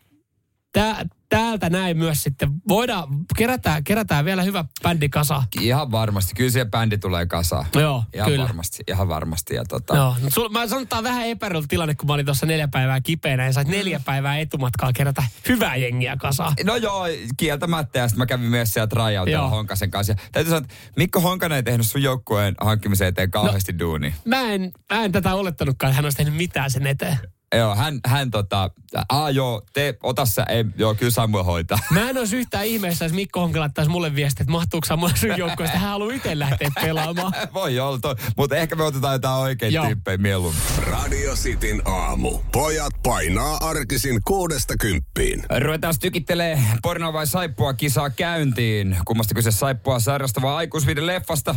tää, 0.71 1.05
täältä 1.29 1.69
näin 1.69 1.97
myös 1.97 2.23
sitten 2.23 2.49
voidaan, 2.67 3.07
kerätään, 3.37 3.83
kerätään 3.83 4.25
vielä 4.25 4.43
hyvä 4.43 4.65
bändi 4.83 5.09
kasa. 5.09 5.43
Ihan 5.61 5.91
varmasti. 5.91 6.35
Kyllä 6.35 6.51
se 6.51 6.65
bändi 6.65 6.97
tulee 6.97 7.25
kasaan. 7.25 7.65
Joo, 7.75 8.03
Ihan 8.13 8.31
kyllä. 8.31 8.43
varmasti, 8.43 8.83
ihan 8.87 9.07
varmasti. 9.07 9.55
Ja 9.55 9.65
tota, 9.65 9.95
Joo, 9.95 10.15
no 10.21 10.29
sul, 10.29 10.49
mä 10.49 10.67
sanon, 10.67 10.87
on 10.91 11.03
vähän 11.03 11.27
epäreilu 11.27 11.67
tilanne, 11.67 11.95
kun 11.95 12.07
mä 12.07 12.13
olin 12.13 12.25
tuossa 12.25 12.45
neljä 12.45 12.67
päivää 12.67 13.01
kipeänä 13.01 13.45
ja 13.45 13.53
sait 13.53 13.67
neljä 13.67 14.01
päivää 14.05 14.37
etumatkaa 14.37 14.93
kerätä 14.93 15.23
hyvää 15.49 15.75
jengiä 15.75 16.17
kasaan. 16.17 16.53
No 16.63 16.75
joo, 16.75 17.05
kieltämättä. 17.37 17.99
Ja 17.99 18.07
sitten 18.07 18.19
mä 18.19 18.25
kävin 18.25 18.49
myös 18.49 18.73
siellä 18.73 18.87
tryoutilla. 18.87 19.49
Honkasen 19.49 19.91
kanssa. 19.91 20.13
Ja 20.13 20.17
täytyy 20.31 20.49
sanoa, 20.49 20.63
että 20.63 20.75
Mikko 20.97 21.19
Honkanen 21.19 21.55
ei 21.55 21.63
tehnyt 21.63 21.87
sun 21.87 22.03
joukkueen 22.03 22.55
hankkimiseen 22.61 23.09
eteen 23.09 23.31
kauheasti 23.31 23.71
no. 23.71 23.79
duuni. 23.79 24.15
Mä 24.25 24.41
en, 24.41 24.71
mä 24.93 25.03
en 25.03 25.11
tätä 25.11 25.35
olettanutkaan, 25.35 25.89
että 25.89 25.95
hän 25.95 26.05
olisi 26.05 26.17
tehnyt 26.17 26.35
mitään 26.35 26.71
sen 26.71 26.87
eteen. 26.87 27.17
Joo, 27.55 27.75
hän, 27.75 27.99
hän 28.05 28.31
tota, 28.31 28.71
aa 29.09 29.29
joo, 29.29 29.61
te, 29.73 29.97
ota 30.03 30.25
sä, 30.25 30.43
ei, 30.43 30.65
joo, 30.77 30.95
kyllä 30.95 31.11
Samuel 31.11 31.43
hoitaa. 31.43 31.79
Mä 31.91 32.09
en 32.09 32.17
olisi 32.17 32.37
yhtään 32.37 32.65
ihmeessä, 32.65 33.05
jos 33.05 33.13
Mikko 33.13 33.39
Honka 33.39 33.59
laittaisi 33.59 33.91
mulle 33.91 34.15
viestiä, 34.15 34.43
että 34.43 34.51
mahtuuko 34.51 34.85
Samuel 34.85 35.11
sun 35.15 35.37
joukkoista. 35.37 35.77
Hän 35.77 35.89
haluaa 35.89 36.15
itse 36.15 36.39
lähteä 36.39 36.69
pelaamaan. 36.81 37.33
Voi 37.53 37.79
olla, 37.79 37.99
toi, 37.99 38.15
mutta 38.37 38.55
ehkä 38.55 38.75
me 38.75 38.83
otetaan 38.83 39.13
jotain 39.13 39.41
oikein 39.41 39.73
Joo. 39.73 39.85
tyyppejä 39.85 40.17
mieluummin. 40.17 40.61
Radio 40.77 41.35
Cityn 41.35 41.81
aamu. 41.85 42.39
Pojat 42.51 42.93
painaa 43.03 43.57
arkisin 43.61 44.19
kuudesta 44.27 44.77
kymppiin. 44.77 45.43
Ruvetaan 45.63 45.95
tykittelee 45.99 46.63
porno 46.81 47.13
vai 47.13 47.27
saippua 47.27 47.73
kisaa 47.73 48.09
käyntiin. 48.09 48.97
Kummasta 49.05 49.35
kyse 49.35 49.51
saippua 49.51 49.99
sairastavaa 49.99 50.57
aikuisviiden 50.57 51.07
leffasta. 51.07 51.55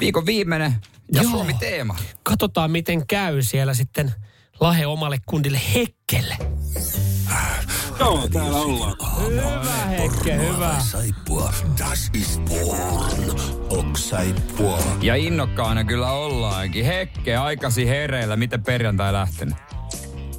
Viikon 0.00 0.26
viimeinen 0.26 0.76
ja 1.12 1.22
Joo. 1.22 1.30
Suomi 1.30 1.54
teema. 1.54 1.96
Katsotaan, 2.22 2.70
miten 2.70 3.06
käy 3.06 3.42
siellä 3.42 3.74
sitten 3.74 4.14
Lahe 4.62 4.86
omalle 4.86 5.18
kundille 5.26 5.60
Hekkelle. 5.74 6.36
Joo, 8.00 8.28
täällä 8.32 8.58
ollaan. 8.58 8.96
Hyvä 9.26 9.84
Hekke, 9.86 10.36
hyvä. 10.36 10.74
Saippua, 10.80 11.52
das 11.78 12.10
ist 12.14 12.42
porn. 12.44 13.40
Ok 13.70 13.96
saippua. 13.96 14.78
Ja 15.00 15.16
innokkaana 15.16 15.84
kyllä 15.84 16.12
ollaankin. 16.12 16.84
Hekke, 16.84 17.36
aikasi 17.36 17.88
hereillä. 17.88 18.36
Miten 18.36 18.62
perjantai 18.62 19.12
lähtenyt? 19.12 19.54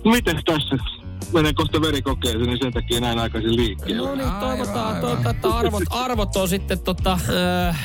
Miten 0.06 0.40
tässä? 0.46 1.03
Menen 1.34 1.56
kohta 1.56 1.82
verikokeeseen, 1.82 2.46
niin 2.46 2.60
sen 2.62 2.74
takia 2.74 3.00
näin 3.00 3.20
aikaisin 3.20 3.56
liikkeelle. 3.56 4.08
No 4.08 4.16
niin, 4.16 4.32
toivotaan, 4.32 5.02
toivotaan 5.02 5.36
että 5.36 5.50
arvot, 5.50 5.84
arvot 5.90 6.36
on 6.36 6.50
sitten 6.50 6.80
tota, 6.80 7.20
äh, 7.70 7.80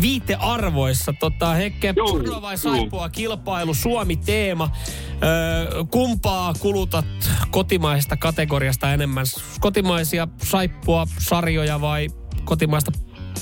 viitearvoissa. 0.00 1.14
Tota, 1.20 1.54
Hekke, 1.54 1.92
porno 1.92 2.42
vai 2.42 2.54
joo. 2.54 2.58
saippua 2.58 3.08
kilpailu, 3.08 3.74
Suomi-teema. 3.74 4.64
Äh, 4.64 5.88
kumpaa 5.90 6.54
kulutat 6.58 7.06
kotimaisesta 7.50 8.16
kategoriasta 8.16 8.92
enemmän? 8.92 9.26
Kotimaisia 9.60 10.28
saippua, 10.42 11.06
sarjoja 11.18 11.80
vai 11.80 12.08
kotimaista, 12.44 12.92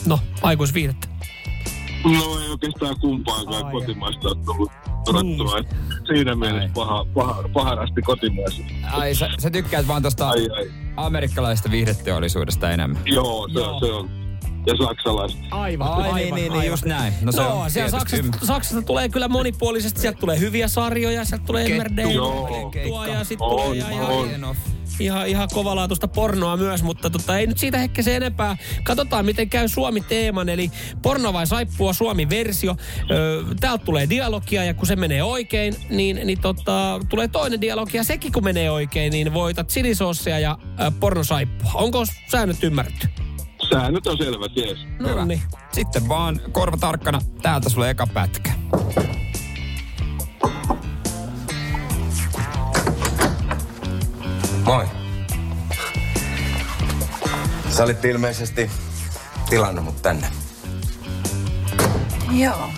no, 0.06 0.18
aikuisviidettä? 0.42 1.11
No 2.04 2.40
ei 2.42 2.48
oikeastaan 2.50 2.96
kumpaakaan 3.00 3.64
Ai. 3.66 3.72
kotimaista 3.72 4.28
ole 4.28 4.36
tullut 4.44 4.72
odottavaa. 5.08 5.58
Et 5.58 5.66
Siinä 6.06 6.34
mielessä 6.34 6.62
Ai. 6.62 6.70
paha, 6.74 7.06
paha, 7.14 7.44
paharasti 7.52 8.02
kotimaista. 8.02 8.62
Ai, 8.92 9.14
sä, 9.14 9.28
sä 9.38 9.50
tykkäät 9.50 9.88
vaan 9.88 10.02
tosta 10.02 10.28
Ai 10.30 10.48
ai. 10.56 10.70
amerikkalaisesta 10.96 11.70
viihdeteollisuudesta 11.70 12.70
enemmän. 12.70 13.02
Joo, 13.06 13.48
se, 13.52 13.58
Joo. 13.60 13.80
se 13.80 13.86
on. 13.86 14.10
Ja 14.66 14.76
saksalaiset. 14.86 15.38
Aivan, 15.50 15.88
Ai, 15.88 15.94
aivan, 16.02 16.14
niin, 16.16 16.34
niin, 16.34 16.34
niin, 16.34 16.52
aivan. 16.52 16.66
just 16.66 16.84
näin. 16.84 17.12
No 17.20 17.32
se 17.32 17.42
Joo, 17.42 17.60
on 17.60 17.70
siellä 17.70 17.90
Saksasta, 17.90 18.46
Saksasta 18.46 18.82
tulee 18.82 19.08
kyllä 19.08 19.28
monipuolisesti. 19.28 20.00
Sieltä 20.00 20.18
tulee 20.20 20.38
hyviä 20.38 20.68
sarjoja, 20.68 21.24
sieltä 21.24 21.44
tulee 21.46 21.64
Kettu. 21.64 21.80
Emmerdale, 21.80 22.12
Joo. 22.12 22.70
kettua 22.70 23.06
ja 23.06 23.24
sitten 23.24 23.46
On, 23.48 23.50
tulee 23.62 23.84
on. 23.84 24.26
ihan, 24.30 24.56
ihan, 25.00 25.28
ihan 25.28 25.48
kovalaatuista 25.54 26.08
pornoa 26.08 26.56
myös, 26.56 26.82
mutta 26.82 27.10
tota, 27.10 27.38
ei 27.38 27.46
nyt 27.46 27.58
siitä 27.58 27.78
hekke 27.78 28.02
se 28.02 28.16
enempää. 28.16 28.56
Katsotaan, 28.82 29.24
miten 29.24 29.48
käy 29.50 29.68
Suomi-teeman, 29.68 30.48
eli 30.48 30.70
porno 31.02 31.32
vai 31.32 31.46
saippua 31.46 31.92
Suomi-versio. 31.92 32.76
Öö, 33.10 33.42
täältä 33.60 33.84
tulee 33.84 34.08
dialogia 34.08 34.64
ja 34.64 34.74
kun 34.74 34.86
se 34.86 34.96
menee 34.96 35.22
oikein, 35.22 35.74
niin, 35.90 36.20
niin 36.24 36.40
tota, 36.40 37.00
tulee 37.08 37.28
toinen 37.28 37.60
dialogi 37.60 37.96
ja 37.96 38.04
sekin 38.04 38.32
kun 38.32 38.44
menee 38.44 38.70
oikein, 38.70 39.12
niin 39.12 39.34
voitat 39.34 39.68
chilisossia 39.68 40.38
ja 40.38 40.58
ö, 40.80 40.90
pornosaippua. 41.00 41.70
Onko 41.74 42.04
säännöt 42.30 42.64
ymmärretty? 42.64 43.08
Säännöt 43.70 44.06
on 44.06 44.18
selvät, 44.18 44.56
jees. 44.56 44.78
No 44.98 45.24
niin. 45.24 45.42
Sitten 45.72 46.08
vaan 46.08 46.40
korva 46.52 46.76
tarkkana. 46.76 47.20
Täältä 47.42 47.68
sulle 47.68 47.90
eka 47.90 48.06
pätkä. 48.06 48.52
Moi. 54.72 54.86
Sä 57.70 57.84
olit 57.84 58.04
ilmeisesti 58.04 58.70
tilannut 59.50 59.84
mut 59.84 60.02
tänne. 60.02 60.26
Joo. 62.30 62.70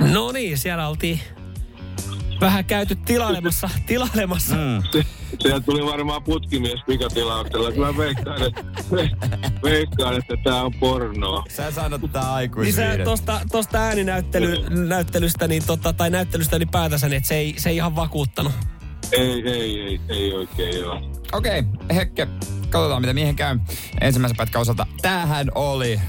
No 0.00 0.32
niin, 0.32 0.58
siellä 0.58 0.88
oltiin 0.88 1.20
vähän 2.40 2.64
käyty 2.64 2.96
tilailemassa, 2.96 3.70
tilailemassa. 3.86 4.54
Mm. 4.54 4.82
Sieltä 5.40 5.66
tuli 5.66 5.86
varmaan 5.86 6.22
putkimies 6.22 6.80
pikatilauksella. 6.86 7.70
Mä 7.70 7.96
veikkaan, 7.96 8.42
että, 8.42 8.62
veikkaan, 9.68 10.16
että 10.16 10.36
tää 10.44 10.62
on 10.62 10.72
pornoa. 10.80 11.44
Sä 11.48 11.70
sanot 11.70 12.00
tää 12.12 12.40
Niin 12.56 12.72
sä 12.72 12.98
tosta, 13.04 13.40
tosta 13.52 13.78
ääninäyttely, 13.78 14.68
näyttelystä, 14.70 15.48
niin 15.48 15.62
tota, 15.66 15.92
tai 15.92 16.10
näyttelystä 16.10 16.56
ylipäätänsä, 16.56 17.08
niin 17.08 17.16
että 17.16 17.28
se 17.28 17.34
ei, 17.34 17.54
se 17.56 17.70
ei 17.70 17.76
ihan 17.76 17.96
vakuuttanut. 17.96 18.52
Ei, 19.12 19.50
ei, 19.50 19.80
ei, 19.80 20.00
ei 20.08 20.32
oikein 20.32 20.80
joo. 20.80 21.10
Okei, 21.32 21.58
okay, 21.58 21.96
Hekke, 21.96 22.28
katsotaan 22.70 23.02
mitä 23.02 23.14
miehen 23.14 23.36
käy. 23.36 23.58
Ensimmäisen 24.00 24.36
pätkän 24.36 24.62
osalta. 24.62 24.86
Tämähän 25.02 25.48
oli. 25.54 26.00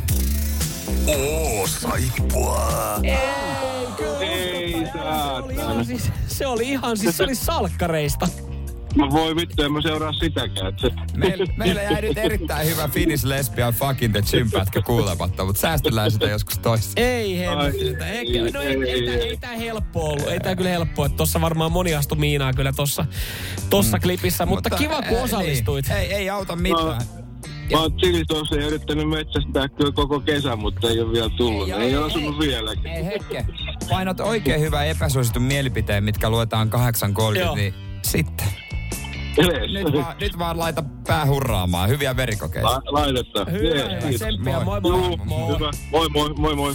Oo, 1.08 1.68
saippua. 1.68 2.72
Ei 3.04 4.86
Se 4.86 4.98
oli 5.38 5.54
ihan 5.54 5.86
siis, 5.86 6.12
se 6.28 6.48
oli 6.48 6.70
ihan 6.70 6.98
siis, 6.98 7.18
se 7.18 7.24
oli 7.24 7.36
salkkareista. 7.36 8.28
Mä 8.96 9.10
voi 9.12 9.36
vittu, 9.36 9.64
en 9.64 9.72
mä 9.72 9.82
seuraa 9.82 10.14
sitäkään. 10.14 10.74
Se, 10.78 10.90
Meillä, 11.16 11.46
meillä 11.58 11.82
jäi 11.82 12.02
nyt 12.02 12.18
erittäin 12.18 12.68
hyvä 12.68 12.88
Finnish 12.88 13.26
Lesbian 13.26 13.74
fucking 13.74 14.14
the 14.14 14.22
gym 14.32 14.52
pätkä 14.52 14.82
kuulematta, 14.82 15.46
mutta 15.46 15.62
säästellään 15.62 16.12
sitä 16.12 16.26
joskus 16.26 16.60
toista. 16.60 17.02
Ei 17.02 17.40
hemmetti. 17.40 17.96
Ai, 18.04 18.10
Ei, 18.10 18.52
no 18.52 18.62
ei, 18.62 18.84
ei, 18.84 19.10
ei, 19.10 19.30
ei, 19.30 19.38
tää 19.38 19.56
helppo 19.56 20.06
ollut. 20.06 20.28
Ei 20.28 20.40
tää 20.40 20.56
kyllä 20.56 20.70
helppo, 20.70 21.06
että 21.06 21.18
tossa 21.18 21.42
varmaan 21.42 21.72
moni 21.72 21.96
astui 21.96 22.18
miinaa 22.18 22.54
kyllä 22.54 22.74
tossa, 22.74 23.06
tossa 23.70 24.00
klipissä. 24.00 24.46
Mutta, 24.46 24.70
kiva, 24.70 25.02
kun 25.02 25.18
osallistuit. 25.18 25.88
Niin, 25.88 25.98
ei, 25.98 26.14
ei 26.14 26.30
auta 26.30 26.56
mitään. 26.56 27.02
Mä 27.72 27.80
oon 27.82 27.94
chilisoosia 27.98 28.68
yrittänyt 28.68 29.10
metsästää 29.10 29.70
kyllä 29.70 29.92
koko 29.92 30.20
kesän, 30.20 30.60
mutta 30.60 30.90
ei 30.90 31.02
ole 31.02 31.12
vielä 31.12 31.30
tullut. 31.38 31.70
Ei, 31.70 31.74
ei 31.74 31.98
osunut 31.98 32.40
vieläkin. 32.40 32.88
Ei 32.88 33.06
Hekke, 33.06 33.46
painat 33.90 34.20
oikein 34.20 34.62
hyvän 34.62 34.88
epäsuositun 34.88 35.42
mielipiteen, 35.42 36.04
mitkä 36.04 36.30
luetaan 36.30 36.70
8.30, 37.34 37.40
Joo. 37.40 37.56
niin 37.56 37.74
sitten. 38.02 38.65
Nyt 39.38 39.94
vaan, 39.94 40.16
nyt 40.22 40.38
vaan 40.40 40.60
laita 40.60 40.84
pää 41.08 41.26
hurraamaan. 41.26 41.90
Hyviä 41.90 42.16
verikokeita. 42.16 42.70
La- 42.70 42.82
Laitetaan. 42.86 43.52
Hyvä, 43.52 43.76
Jees, 43.76 44.22
hyvä. 44.40 44.60
moi 44.64 44.82
Moi. 44.82 44.92
moi. 44.92 45.08
Juu, 45.08 45.18
moi. 45.26 45.56
hyvä. 45.56 45.72
Moi 45.92 46.10
moi, 46.10 46.34
moi 46.38 46.56
moi. 46.56 46.74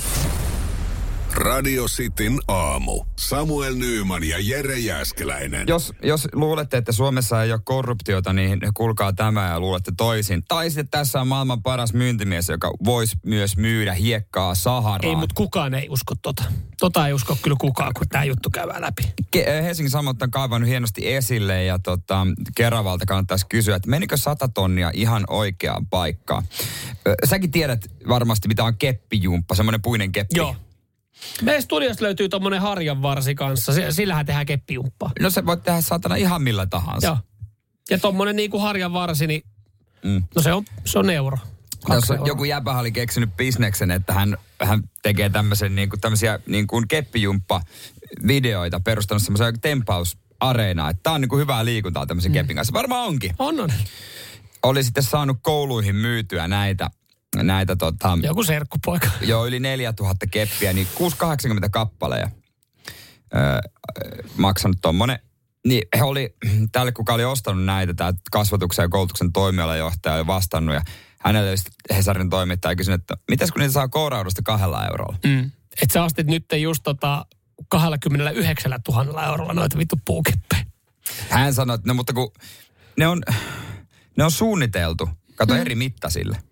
Radio 1.33 1.85
Cityn 1.85 2.39
aamu. 2.49 3.05
Samuel 3.19 3.75
Nyyman 3.75 4.25
ja 4.25 4.37
Jere 4.41 4.79
Jäskeläinen. 4.79 5.69
Jos, 5.69 5.93
jos 6.03 6.29
luulette, 6.33 6.77
että 6.77 6.93
Suomessa 6.93 7.43
ei 7.43 7.53
ole 7.53 7.61
korruptiota, 7.65 8.33
niin 8.33 8.59
kuulkaa 8.75 9.13
tämä 9.13 9.49
ja 9.49 9.61
luulette 9.61 9.93
toisin. 9.97 10.43
Tai 10.49 10.71
sitten 10.71 10.89
tässä 10.89 11.21
on 11.21 11.29
maailman 11.29 11.63
paras 11.63 11.93
myyntimies, 11.93 12.49
joka 12.49 12.73
voisi 12.85 13.17
myös 13.27 13.57
myydä 13.57 13.95
hiekkaa 13.95 14.55
Saharaan. 14.55 15.11
Ei, 15.11 15.17
mutta 15.17 15.35
kukaan 15.35 15.75
ei 15.75 15.89
usko 15.91 16.15
tota. 16.23 16.45
Tota 16.81 17.07
ei 17.07 17.13
usko 17.13 17.37
kyllä 17.43 17.57
kukaan, 17.61 17.93
kun 17.95 18.09
tämä 18.09 18.25
juttu 18.25 18.51
käydään 18.51 18.83
läpi. 18.83 19.03
Ke- 19.37 19.49
eh, 19.49 19.65
Helsingin 19.65 19.91
Sanomat 19.91 20.23
on 20.23 20.31
kaivannut 20.31 20.71
hienosti 20.71 21.15
esille 21.15 21.65
ja 21.65 21.79
tota, 21.79 22.27
Keravalta 22.57 23.07
kannattaisi 23.07 23.47
kysyä, 23.49 23.77
että 23.77 23.91
menikö 23.91 24.17
sata 24.17 24.49
tonnia 24.49 24.91
ihan 24.95 25.25
oikeaan 25.29 25.87
paikkaan? 25.87 26.43
Säkin 27.25 27.51
tiedät 27.51 27.87
varmasti, 28.09 28.49
mitä 28.49 28.65
on 28.65 28.77
keppijumppa, 28.77 29.55
semmoinen 29.55 29.83
puinen 29.83 30.13
keppi. 30.13 30.37
Joo. 30.39 30.57
Meidän 31.43 31.62
studiosta 31.62 32.05
löytyy 32.05 32.29
tommonen 32.29 32.61
harjanvarsi 32.61 33.35
kanssa. 33.35 33.73
Sillähän 33.91 34.27
tehdään 34.27 34.47
keppijumppaa. 34.47 35.11
No 35.21 35.31
se 35.31 35.47
voit 35.47 35.62
tehdä 35.62 35.81
saatana 35.81 36.15
ihan 36.15 36.43
millä 36.43 36.67
tahansa. 36.67 37.07
Joo. 37.07 37.19
Ja 37.91 37.99
tommonen 37.99 38.37
niinku 38.37 38.59
harjanvarsi, 38.59 39.27
niin 39.27 39.43
Mm. 40.05 40.23
no 40.37 40.43
se 40.43 40.53
on, 40.53 40.65
se 40.85 40.99
on 40.99 41.11
euro. 41.11 41.39
Jos 41.89 42.11
euroa. 42.11 42.27
joku 42.27 42.45
jäbä 42.45 42.79
oli 42.79 42.93
keksinyt 42.93 43.37
bisneksen, 43.37 43.91
että 43.91 44.12
hän, 44.12 44.37
hän 44.62 44.83
tekee 45.03 45.29
tämmöisen 45.29 45.75
niin 45.75 45.91
kuin, 45.91 46.00
tämmöisiä 46.00 46.39
niin 46.47 46.67
kuin 46.67 46.89
keppijumppa-videoita, 46.89 48.81
perustanut 48.81 49.23
semmoisen 49.23 49.61
tempausareenaa, 49.61 50.91
että 50.91 51.03
tää 51.03 51.12
on 51.12 51.21
niin 51.21 51.29
kuin 51.29 51.41
hyvää 51.41 51.65
liikuntaa 51.65 52.07
tämmöisen 52.07 52.33
mm. 52.33 52.35
kepin 52.35 52.57
kanssa. 52.57 52.73
Varmaan 52.73 53.07
onkin. 53.07 53.35
On, 53.39 53.61
on. 53.61 53.71
Oli 54.62 54.85
sitten 54.85 55.03
saanut 55.03 55.39
kouluihin 55.43 55.97
myytyä 55.97 56.49
näitä, 56.49 56.91
näitä 57.37 57.77
tota, 57.77 58.19
Joku 58.23 58.43
serkkupoika. 58.43 59.11
jo 59.21 59.47
yli 59.47 59.61
4000 59.61 60.27
keppiä, 60.27 60.73
niin 60.73 60.87
680 60.95 61.69
kappaleja 61.69 62.31
öö, 63.35 63.59
maksanut 64.37 64.77
tommonen. 64.83 65.19
Niin 65.67 65.83
he 65.99 66.03
oli, 66.03 66.37
tälle 66.73 66.93
kuka 66.93 67.15
oli 67.15 67.25
ostanut 67.25 67.65
näitä, 67.65 67.95
tämä 67.95 68.13
kasvatuksen 68.31 68.83
ja 68.83 68.89
koulutuksen 68.89 69.33
toimialajohtaja 69.33 70.15
oli 70.15 70.27
vastannut 70.27 70.75
ja 70.75 70.83
hänelle 71.19 71.55
Hesarin 71.95 72.31
toimittaja 72.31 72.77
kysynyt, 72.77 73.01
että 73.01 73.17
mitäs 73.31 73.51
kun 73.51 73.61
niitä 73.61 73.73
saa 73.73 73.89
kouraudusta 73.89 74.43
kahdella 74.45 74.87
eurolla? 74.87 75.19
Mm. 75.27 75.51
Et 75.83 75.91
sä 75.91 76.05
ostit 76.05 76.27
nyt 76.27 76.45
just 76.61 76.83
tota 76.83 77.27
29 77.69 78.73
000 78.89 79.27
eurolla 79.27 79.53
noita 79.53 79.79
vittu 79.79 79.97
puukeppejä. 80.05 80.65
Hän 81.29 81.55
sanoi, 81.55 81.75
että 81.75 81.89
no 81.89 81.95
mutta 81.95 82.13
kun 82.13 82.33
ne 82.99 83.07
on, 83.07 83.23
ne 84.17 84.25
on 84.25 84.31
suunniteltu, 84.31 85.09
kato 85.35 85.55
eri 85.55 85.75
mittasille. 85.75 86.43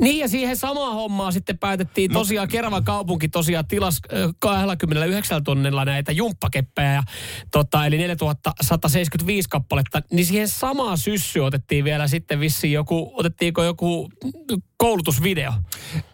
Niin 0.00 0.18
ja 0.18 0.28
siihen 0.28 0.56
samaan 0.56 0.94
hommaan 0.94 1.32
sitten 1.32 1.58
päätettiin 1.58 2.12
tosiaan 2.12 2.48
Keravan 2.48 2.84
kaupunki 2.84 3.28
tosiaan 3.28 3.66
tilas 3.66 4.00
ö, 4.12 4.32
29 4.38 5.44
tonnilla 5.44 5.84
näitä 5.84 6.12
jumppakeppejä, 6.12 6.92
ja, 6.92 7.02
tota, 7.50 7.86
eli 7.86 7.98
4175 7.98 9.48
kappaletta, 9.48 10.02
niin 10.12 10.26
siihen 10.26 10.48
samaan 10.48 10.98
syssy 10.98 11.40
otettiin 11.40 11.84
vielä 11.84 12.08
sitten 12.08 12.40
vissiin 12.40 12.72
joku, 12.72 13.12
otettiinko 13.14 13.64
joku 13.64 14.08
koulutusvideo. 14.82 15.52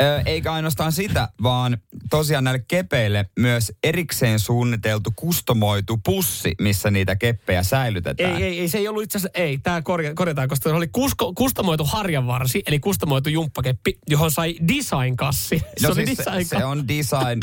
Ö, 0.03 0.23
eikä 0.27 0.53
ainoastaan 0.53 0.93
sitä, 0.93 1.29
vaan 1.43 1.79
tosiaan 2.11 2.45
näille 2.45 2.65
kepeille 2.69 3.27
myös 3.39 3.73
erikseen 3.83 4.39
suunniteltu, 4.39 5.13
kustomoitu 5.17 6.01
pussi, 6.05 6.55
missä 6.61 6.91
niitä 6.91 7.17
keppejä 7.17 7.63
säilytetään. 7.63 8.37
Ei, 8.37 8.43
ei, 8.43 8.61
ei, 8.61 8.69
se 8.69 8.79
ei 8.79 8.89
ollut 8.89 9.03
itse 9.03 9.19
asiassa, 9.19 9.41
ei, 9.41 9.59
tämä 9.59 9.83
korja, 9.83 10.15
korjataan, 10.15 10.49
koska 10.49 10.71
se 10.71 10.75
oli 10.75 10.89
kusko, 10.89 11.33
kustomoitu 11.35 11.85
harjanvarsi, 11.85 12.63
eli 12.67 12.81
kustomoitu 12.81 13.29
jumppakeppi, 13.29 13.99
johon 14.11 14.31
sai 14.31 14.55
design-kassi. 14.69 15.59
Se 15.79 15.87
No 15.87 15.93
oli 15.93 16.07
siis 16.07 16.19
design 16.19 16.45
se, 16.45 16.57
se 16.59 16.65
on 16.65 16.89
design 16.89 17.41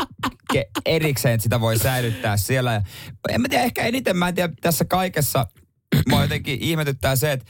ke, 0.53 0.65
erikseen, 0.85 1.33
että 1.33 1.43
sitä 1.43 1.61
voi 1.61 1.79
säilyttää 1.79 2.37
siellä. 2.37 2.81
En 3.29 3.41
mä 3.41 3.49
tiedä, 3.49 3.63
ehkä 3.63 3.83
eniten 3.83 4.17
mä 4.17 4.27
en 4.27 4.35
tiedä 4.35 4.53
tässä 4.61 4.85
kaikessa, 4.85 5.47
mua 6.09 6.21
jotenkin 6.21 6.57
ihmetyttää 6.61 7.15
se, 7.15 7.31
että 7.31 7.45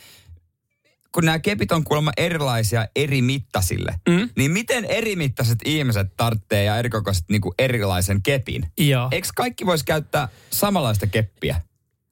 kun 1.16 1.26
nämä 1.26 1.40
kepit 1.40 1.72
on 1.72 1.84
kuulemma 1.84 2.12
erilaisia 2.18 2.88
eri 2.96 3.22
mittasille, 3.22 3.96
mm. 4.10 4.30
niin 4.36 4.52
miten 4.52 4.86
eri 4.86 5.16
mittaiset 5.16 5.60
ihmiset 5.66 6.08
tarvitsee 6.18 6.64
ja 6.64 6.78
erikokoiset 6.78 7.24
niin 7.30 7.42
erilaisen 7.60 8.22
kepin? 8.22 8.68
Joo. 8.78 9.08
Eikö 9.12 9.28
kaikki 9.36 9.66
voisi 9.66 9.86
käyttää 9.86 10.28
samanlaista 10.50 11.08
keppiä? 11.08 11.62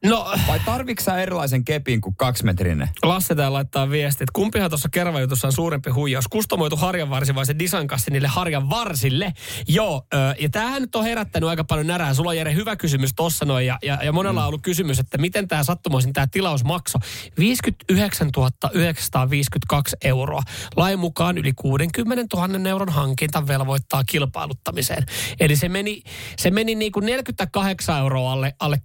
No, 0.06 0.32
Vai 0.48 0.60
tarvitsetko 0.66 1.20
erilaisen 1.20 1.66
kepin 1.66 2.02
kuin 2.02 2.16
kaksimetrinen? 2.16 2.90
Lasse 3.04 3.36
täällä 3.36 3.56
laittaa 3.56 3.90
viesti, 3.90 4.24
että 4.24 4.32
kumpihan 4.34 4.72
tuossa 4.72 4.90
kervajutussa 4.90 5.48
on 5.48 5.54
suurempi 5.54 5.90
huijaus. 5.90 6.28
Kustomoitu 6.28 6.76
harjanvarsi 6.76 7.36
vai 7.36 7.46
se 7.46 7.60
designkassi 7.60 8.12
niille 8.12 8.28
harjanvarsille? 8.28 9.34
Joo, 9.68 10.08
ö, 10.14 10.18
ja 10.40 10.50
tämähän 10.50 10.82
nyt 10.82 10.96
on 10.96 11.04
herättänyt 11.04 11.50
aika 11.50 11.64
paljon 11.64 11.88
närää. 11.88 12.14
Sulla 12.14 12.30
on 12.30 12.38
Jere 12.38 12.54
hyvä 12.54 12.76
kysymys 12.76 13.14
tossa 13.16 13.46
noin, 13.46 13.66
ja, 13.66 13.80
ja, 13.84 14.00
ja 14.04 14.12
monella 14.12 14.42
on 14.42 14.48
ollut 14.48 14.62
kysymys, 14.62 15.00
että 15.00 15.18
miten 15.18 15.48
tämä 15.48 15.64
sattumoisin 15.64 16.14
tämä 16.14 16.28
tilaus 16.32 16.64
maksoi. 16.64 17.02
59 17.40 18.30
952 18.74 19.98
euroa. 20.04 20.42
Lain 20.76 21.00
mukaan 21.00 21.38
yli 21.38 21.54
60 21.54 22.38
000 22.38 22.70
euron 22.70 22.90
hankinta 22.90 23.48
velvoittaa 23.48 24.04
kilpailuttamiseen. 24.04 25.06
Eli 25.40 25.56
se 25.56 25.70
meni, 25.70 26.04
se 26.38 26.52
meni 26.52 26.76
niin 26.76 26.92
kuin 26.92 27.06
48 27.06 28.00
euroa 28.00 28.32
alle, 28.32 28.54
alle 28.60 28.78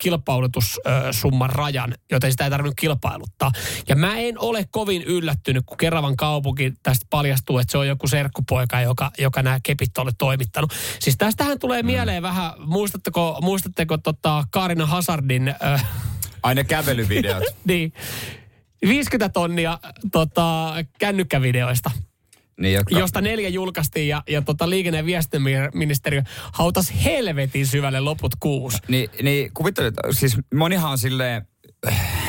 kilpailutussumman 1.09 1.51
rajan, 1.51 1.95
joten 2.11 2.31
sitä 2.31 2.45
ei 2.45 2.51
tarvinnut 2.51 2.77
kilpailuttaa. 2.77 3.53
Ja 3.89 3.97
mä 3.97 4.17
en 4.17 4.39
ole 4.39 4.65
kovin 4.71 5.03
yllättynyt, 5.03 5.65
kun 5.67 5.77
Keravan 5.77 6.17
kaupunki 6.17 6.73
tästä 6.83 7.07
paljastuu, 7.11 7.59
että 7.59 7.73
se 7.73 7.79
on 7.79 7.89
joku 7.89 8.09
serkkupoika, 8.09 8.81
joka, 8.81 9.11
joka 9.19 9.43
nämä 9.43 9.59
kepit 9.63 9.99
oli 9.99 10.11
toimittanut. 10.19 10.73
Siis 11.01 11.17
tästähän 11.17 11.59
tulee 11.59 11.83
mieleen 11.83 12.23
vähän, 12.23 12.53
muistatteko, 12.59 13.39
muistatteko 13.43 13.99
tota 13.99 14.45
Kaarina 14.51 14.87
Hazardin... 14.87 15.49
Äh, 15.49 15.85
Aina 16.43 16.65
kävelyvideot. 16.65 17.45
niin, 17.65 17.93
50 18.83 19.29
tonnia 19.29 19.79
tota, 20.13 20.75
kännykkävideoista 20.99 21.91
niin, 22.59 22.75
jotka, 22.75 22.99
josta 22.99 23.21
neljä 23.21 23.49
julkaistiin 23.49 24.09
ja, 24.09 24.23
ja 24.29 24.43
tota 24.43 24.71
liikenne- 24.71 24.99
ja 24.99 25.07
viestintäministeriö 25.07 26.23
hautas 26.53 26.93
helvetin 27.05 27.67
syvälle 27.67 28.01
loput 28.01 28.33
kuusi. 28.41 28.79
Niin, 28.89 29.11
niin 29.23 29.51
kuvittelet, 29.55 29.95
siis 30.11 30.37
monihan 30.55 30.91
on 30.91 30.99
silleen, 30.99 31.47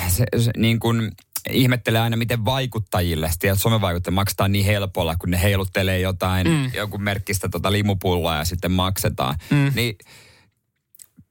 se, 0.08 0.26
se, 0.38 0.52
niin 0.58 0.80
kuin 0.80 1.12
ihmettelee 1.50 2.02
aina, 2.02 2.18
miten 2.18 2.46
vaikuttajille, 2.46 3.30
tiedät, 3.40 3.62
somevaikuttajille 3.62 4.16
maksetaan 4.16 4.52
niin 4.52 4.66
helpolla, 4.66 5.16
kun 5.16 5.32
ne 5.32 5.42
heiluttelee 5.42 6.00
jotain, 6.00 6.48
mm. 6.48 6.72
joku 6.74 6.98
merkkistä 6.98 7.50
tota 7.50 7.72
limupulloa 7.72 8.38
ja 8.38 8.46
sitten 8.46 8.72
maksetaan. 8.72 9.36
Mm. 9.50 9.72
Niin 9.76 9.96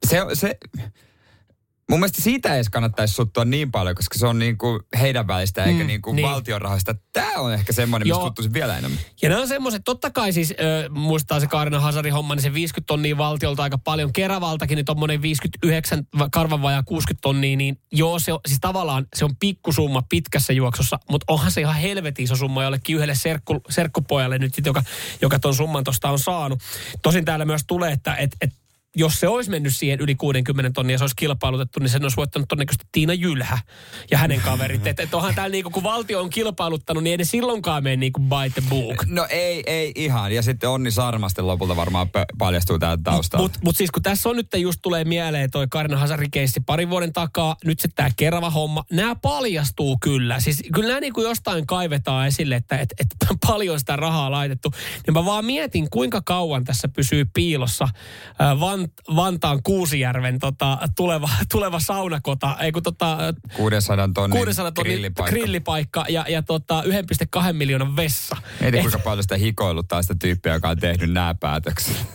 se, 0.07 0.19
se, 0.35 0.59
mun 1.91 2.01
mielestä 2.01 2.23
siitä 2.23 2.49
ei 2.49 2.55
edes 2.55 2.69
kannattaisi 2.69 3.15
suttua 3.15 3.45
niin 3.45 3.71
paljon, 3.71 3.97
koska 3.97 4.19
se 4.19 4.27
on 4.27 4.39
niin 4.39 4.59
kuin 4.59 4.81
heidän 5.01 5.27
välistä 5.27 5.65
eikä 5.65 5.81
Mm, 5.81 5.87
niin 5.87 6.03
kuin 6.03 6.17
niin. 6.17 6.29
valtion 6.29 6.63
rahoista. 6.63 6.95
Tämä 7.13 7.33
on 7.37 7.53
ehkä 7.55 7.73
semmoinen, 7.73 8.09
mistä 8.09 8.21
Joo. 8.21 8.27
suttuisin 8.27 8.53
vielä 8.53 8.79
enemmän. 8.79 9.01
Ja 9.23 9.29
nämä 9.29 9.41
on 9.43 9.49
semmoiset, 9.49 9.83
totta 9.85 10.11
kai 10.11 10.33
siis 10.33 10.51
äh, 10.51 10.91
muistaa 10.91 11.41
se 11.41 11.47
Kaarina 11.47 11.81
Hasarin 11.81 12.13
homma, 12.13 12.35
niin 12.35 12.43
se 12.43 12.55
50 12.55 12.87
tonnia 12.87 13.19
valtiolta 13.19 13.63
aika 13.63 13.79
paljon. 13.79 14.13
Keravaltakin 14.13 14.77
niin 14.77 14.85
tommonen 14.85 15.23
59, 15.23 16.07
va- 16.19 16.29
karvan 16.33 16.63
vajaa 16.63 16.83
60 16.83 17.23
tonnia, 17.23 17.57
niin 17.57 17.81
joo, 17.93 18.19
se 18.19 18.33
on, 18.33 18.41
siis 18.47 18.61
tavallaan 18.61 19.07
se 19.17 19.25
on 19.25 19.37
pikkusumma 19.37 20.03
pitkässä 20.09 20.53
juoksussa, 20.53 20.99
mutta 21.11 21.25
onhan 21.29 21.51
se 21.53 21.61
ihan 21.61 21.75
helvetin 21.77 22.25
iso 22.25 22.37
summa 22.37 22.63
jollekin 22.63 22.97
yhdelle 22.97 23.15
serkku, 23.15 23.61
serkkupojalle 23.71 24.39
nyt, 24.39 24.55
sit, 24.55 24.67
joka, 24.67 24.83
joka 25.23 25.39
ton 25.39 25.55
summan 25.55 25.85
tosta 25.85 26.11
on 26.11 26.19
saanut. 26.19 26.59
Tosin 27.03 27.25
täällä 27.25 27.45
myös 27.45 27.63
tulee, 27.67 27.93
että 27.93 28.15
et, 28.15 28.37
et, 28.41 28.51
jos 28.97 29.21
se 29.21 29.29
olisi 29.29 29.51
mennyt 29.51 29.77
siihen 29.77 30.01
yli 30.01 30.15
60 30.15 30.71
tonnia 30.75 30.95
ja 30.95 30.99
se 30.99 31.05
olisi 31.05 31.17
kilpailutettu, 31.17 31.81
niin 31.81 31.91
sen 31.91 32.03
olisi 32.03 32.17
voittanut 32.17 32.49
todennäköisesti 32.49 32.87
Tiina 32.93 33.13
Jylhä 33.13 33.59
ja 34.11 34.19
hänen 34.19 34.41
kaverit. 34.41 34.87
Että 34.87 35.03
et 35.03 35.15
onhan 35.15 35.35
täällä 35.35 35.53
niinku, 35.53 35.71
kun 35.71 35.83
valtio 35.83 36.21
on 36.21 36.31
kilpailuttanut, 36.31 37.03
niin 37.03 37.11
ei 37.11 37.17
ne 37.17 37.25
silloinkaan 37.25 37.83
mene 37.83 37.97
niinku 37.97 38.21
by 38.21 38.51
the 38.55 38.63
book. 38.69 39.07
No 39.07 39.27
ei, 39.31 39.63
ei 39.67 39.93
ihan. 39.95 40.33
Ja 40.33 40.43
sitten 40.43 40.71
Onni 40.71 40.91
Sarmasten 40.91 41.47
lopulta 41.47 41.77
varmaan 41.77 42.07
pö- 42.07 42.37
paljastuu 42.39 42.79
täältä 42.79 43.03
taustalta. 43.03 43.43
Mutta 43.43 43.59
mut 43.65 43.77
siis 43.77 43.91
kun 43.91 44.03
tässä 44.03 44.29
on 44.29 44.37
nyt 44.37 44.47
just 44.57 44.79
tulee 44.83 45.05
mieleen 45.05 45.51
toi 45.51 45.67
Karina 45.71 45.97
Hasarin 45.97 46.31
keissi 46.31 46.61
parin 46.61 46.91
vuoden 46.91 47.13
takaa, 47.13 47.57
nyt 47.65 47.81
se 47.81 47.89
tämä 47.95 48.09
Kerava 48.17 48.51
homma, 48.51 48.85
nämä 48.93 49.15
paljastuu 49.15 49.99
kyllä. 50.01 50.41
Siis 50.41 50.63
kyllä 50.75 50.89
nämä 50.89 51.01
niinku 51.01 51.23
jostain 51.23 51.67
kaivetaan 51.67 52.27
esille, 52.27 52.57
että 52.57 52.79
et, 52.79 52.95
et 53.01 53.07
paljon 53.47 53.79
sitä 53.79 53.97
rahaa 53.97 54.31
laitettu. 54.31 54.71
Niin 55.07 55.15
mä 55.15 55.25
vaan 55.25 55.45
mietin, 55.45 55.91
kuinka 55.91 56.23
kauan 56.25 56.65
tässä 56.65 56.89
pysyy 56.89 57.25
piilossa 57.35 57.89
ää, 58.39 58.61
Van, 59.17 59.29
Vantaan 59.39 59.63
Kuusijärven 59.63 60.39
tota, 60.39 60.79
tuleva, 60.97 61.29
tuleva 61.53 61.81
saunakota, 61.81 62.57
ei 62.61 62.73
kun 62.73 62.83
tota, 62.83 63.19
600 63.57 64.09
tonnin 64.15 64.39
600 64.39 64.73
tonnin 64.73 64.93
grillipaikka. 64.93 65.31
grillipaikka 65.31 66.05
ja, 66.09 66.25
ja 66.29 66.43
tota, 66.43 66.83
1,2 67.47 67.53
miljoonan 67.53 67.97
vessa. 67.97 68.37
Mieti 68.61 68.77
Et- 68.77 68.83
kuinka 68.83 68.99
paljon 68.99 69.23
sitä 69.23 69.37
hikoiluttaa 69.37 70.03
sitä 70.03 70.15
tyyppiä, 70.21 70.53
joka 70.53 70.69
on 70.69 70.79
tehnyt 70.79 71.13
nämä 71.13 71.35
päätökset. 71.35 72.07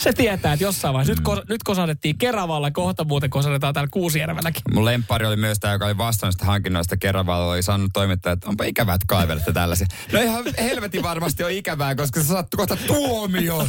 Se 0.00 0.12
tietää, 0.12 0.52
että 0.52 0.64
jossain 0.64 0.94
vaiheessa. 0.94 1.12
Nyt, 1.14 1.20
ko, 1.20 1.42
nyt 1.48 1.62
kosadettiin 1.62 2.18
Keravalla, 2.18 2.70
kohta 2.70 3.04
muuten 3.04 3.30
kosadetaan 3.30 3.74
täällä 3.74 3.88
Kuusijärvelläkin. 3.90 4.62
Mun 4.74 4.84
lempari 4.84 5.26
oli 5.26 5.36
myös 5.36 5.58
tämä, 5.60 5.72
joka 5.72 5.86
oli 5.86 5.98
vastannut 5.98 6.32
sitä 6.32 6.44
hankinnoista 6.44 6.96
Keravalla, 6.96 7.52
oli 7.52 7.62
sanonut 7.62 7.90
toimittaja, 7.92 8.32
että 8.32 8.48
onpa 8.48 8.64
ikävää, 8.64 8.94
että 8.94 9.04
kaivelette 9.08 9.52
tällaisia. 9.52 9.86
No 10.12 10.20
ihan 10.20 10.44
helvetin 10.58 11.02
varmasti 11.02 11.44
on 11.44 11.50
ikävää, 11.50 11.94
koska 11.94 12.22
se 12.22 12.26
sattuu 12.26 12.58
kohta 12.58 12.76
tuomio. 12.86 13.66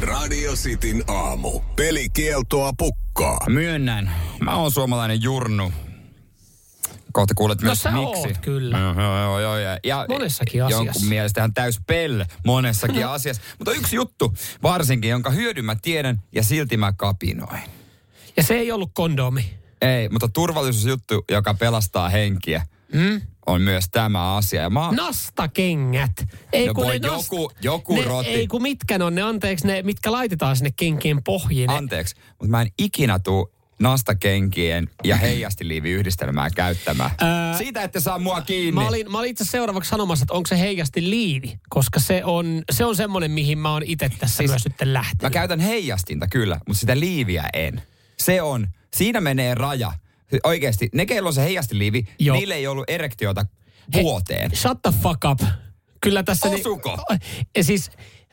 Radio 0.00 0.52
Cityn 0.52 1.04
aamu. 1.06 1.60
Pelikieltoa 1.76 2.72
pukkaa. 2.78 3.38
Myönnän, 3.48 4.10
mä 4.40 4.56
oon 4.56 4.70
suomalainen 4.72 5.22
jurnu. 5.22 5.72
Kohta 7.12 7.34
kuulet 7.34 7.60
No 7.62 7.66
myös 7.66 7.82
sä 7.82 7.90
miksi. 7.90 8.28
oot, 8.28 8.38
kyllä. 8.38 8.78
Joo, 8.78 8.94
joo, 9.00 9.18
joo, 9.18 9.40
joo, 9.40 9.56
ja, 9.58 9.78
ja 9.84 10.06
Monessakin 10.08 10.58
Jonkun 10.58 10.80
asiassa. 10.88 11.06
mielestä 11.08 11.40
ihan 11.40 11.54
täys 11.54 11.80
pell 11.86 12.22
monessakin 12.46 13.06
asiassa. 13.06 13.42
Mutta 13.58 13.72
yksi 13.72 13.96
juttu 13.96 14.34
varsinkin, 14.62 15.10
jonka 15.10 15.30
hyödyn 15.30 15.64
mä 15.64 15.76
tiedän 15.82 16.22
ja 16.32 16.42
silti 16.42 16.76
mä 16.76 16.92
kapinoin. 16.92 17.60
Ja 18.36 18.42
se 18.42 18.54
ei 18.54 18.72
ollut 18.72 18.90
kondomi. 18.94 19.54
Ei, 19.82 20.08
mutta 20.08 20.28
turvallisuusjuttu, 20.28 21.24
joka 21.30 21.54
pelastaa 21.54 22.08
henkiä, 22.08 22.66
Mm? 22.92 23.20
on 23.46 23.62
myös 23.62 23.84
tämä 23.92 24.36
asia. 24.36 24.62
Ja 24.62 24.70
mä 24.70 24.92
Nastakengät. 24.96 26.10
Ei 26.52 26.66
No 26.66 26.74
kun 26.74 26.86
ne 26.86 26.94
joku- 26.94 27.50
joku 27.62 27.96
ne, 27.96 28.04
roti. 28.04 28.28
Ei 28.28 28.46
kun 28.46 28.62
mitkä 28.62 28.98
ne 28.98 29.04
on 29.04 29.14
ne, 29.14 29.22
anteeksi, 29.22 29.66
ne 29.66 29.82
mitkä 29.82 30.12
laitetaan 30.12 30.56
sinne 30.56 30.70
kenkien 30.76 31.22
pohjiin. 31.24 31.68
Ne- 31.68 31.74
Anteeksi, 31.76 32.14
mutta 32.28 32.46
mä 32.50 32.62
en 32.62 32.68
ikinä 32.78 33.18
tuu 33.18 33.52
nastakenkien 33.78 34.90
ja 35.04 35.16
heijastiliivi 35.16 35.90
yhdistelmää 35.90 36.50
käyttämään. 36.50 37.10
Ää, 37.20 37.58
Siitä 37.58 37.82
ette 37.82 38.00
saa 38.00 38.18
mua 38.18 38.40
kiinni. 38.40 38.72
Mä 38.72 38.88
olin, 38.88 39.12
mä 39.12 39.18
olin 39.18 39.30
itse 39.30 39.44
seuraavaksi 39.44 39.88
sanomassa, 39.90 40.22
että 40.22 40.34
onko 40.34 40.46
se 40.46 40.58
heijasti 40.60 41.10
liivi, 41.10 41.58
koska 41.68 42.00
se 42.00 42.24
on, 42.24 42.62
se 42.70 42.84
on 42.84 42.96
semmoinen, 42.96 43.30
mihin 43.30 43.58
mä 43.58 43.72
oon 43.72 43.82
itse 43.86 44.08
tässä 44.18 44.36
Siis 44.36 44.50
myös 44.50 44.64
nyt 44.64 44.74
Mä 44.84 44.92
lähtenyt. 44.92 45.32
käytän 45.32 45.60
heijastinta 45.60 46.26
kyllä, 46.26 46.60
mutta 46.68 46.80
sitä 46.80 47.00
liiviä 47.00 47.44
en. 47.52 47.82
Se 48.18 48.42
on, 48.42 48.66
siinä 48.94 49.20
menee 49.20 49.54
raja. 49.54 49.92
Oikeasti, 50.44 50.88
ne 50.94 51.06
keillä 51.06 51.26
on 51.26 51.34
se 51.34 51.42
heijastiliivi, 51.42 52.04
Joo. 52.18 52.36
niille 52.36 52.54
ei 52.54 52.66
ollut 52.66 52.90
erektiota 52.90 53.46
He- 53.94 54.02
vuoteen. 54.02 54.56
Shut 54.56 54.82
the 54.82 54.92
fuck 55.02 55.24
up. 55.30 55.40
Kyllä 56.00 56.22
tässä... 56.22 56.48
Osuko? 56.48 56.98
ja 57.56 57.64
siis 57.64 57.90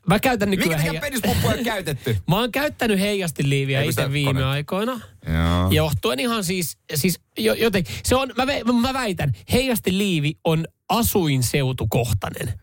mä 0.07 0.19
käytän 0.19 0.49
nykyään... 0.49 0.83
takia 0.83 1.01
penispuppuja 1.01 1.53
on 1.57 1.63
käytetty? 1.63 2.17
Mä 2.29 2.39
oon 2.39 2.51
käyttänyt 2.51 2.99
heijastiliiviä 2.99 3.79
Ei, 3.79 3.85
kun 3.85 3.89
itse 3.89 4.11
viime 4.11 4.39
kone- 4.39 4.43
aikoina. 4.43 4.91
Joo. 5.27 5.71
Johtuen 5.71 6.19
ihan 6.19 6.43
siis, 6.43 6.77
siis 6.95 7.19
jo, 7.37 7.53
joten, 7.53 7.83
se 8.03 8.15
on, 8.15 8.33
mä, 8.37 8.43
ve- 8.45 8.73
mä 8.81 8.93
väitän, 8.93 9.31
heijastiliivi 9.51 10.33
on 10.43 10.65
asuinseutukohtainen. 10.89 12.53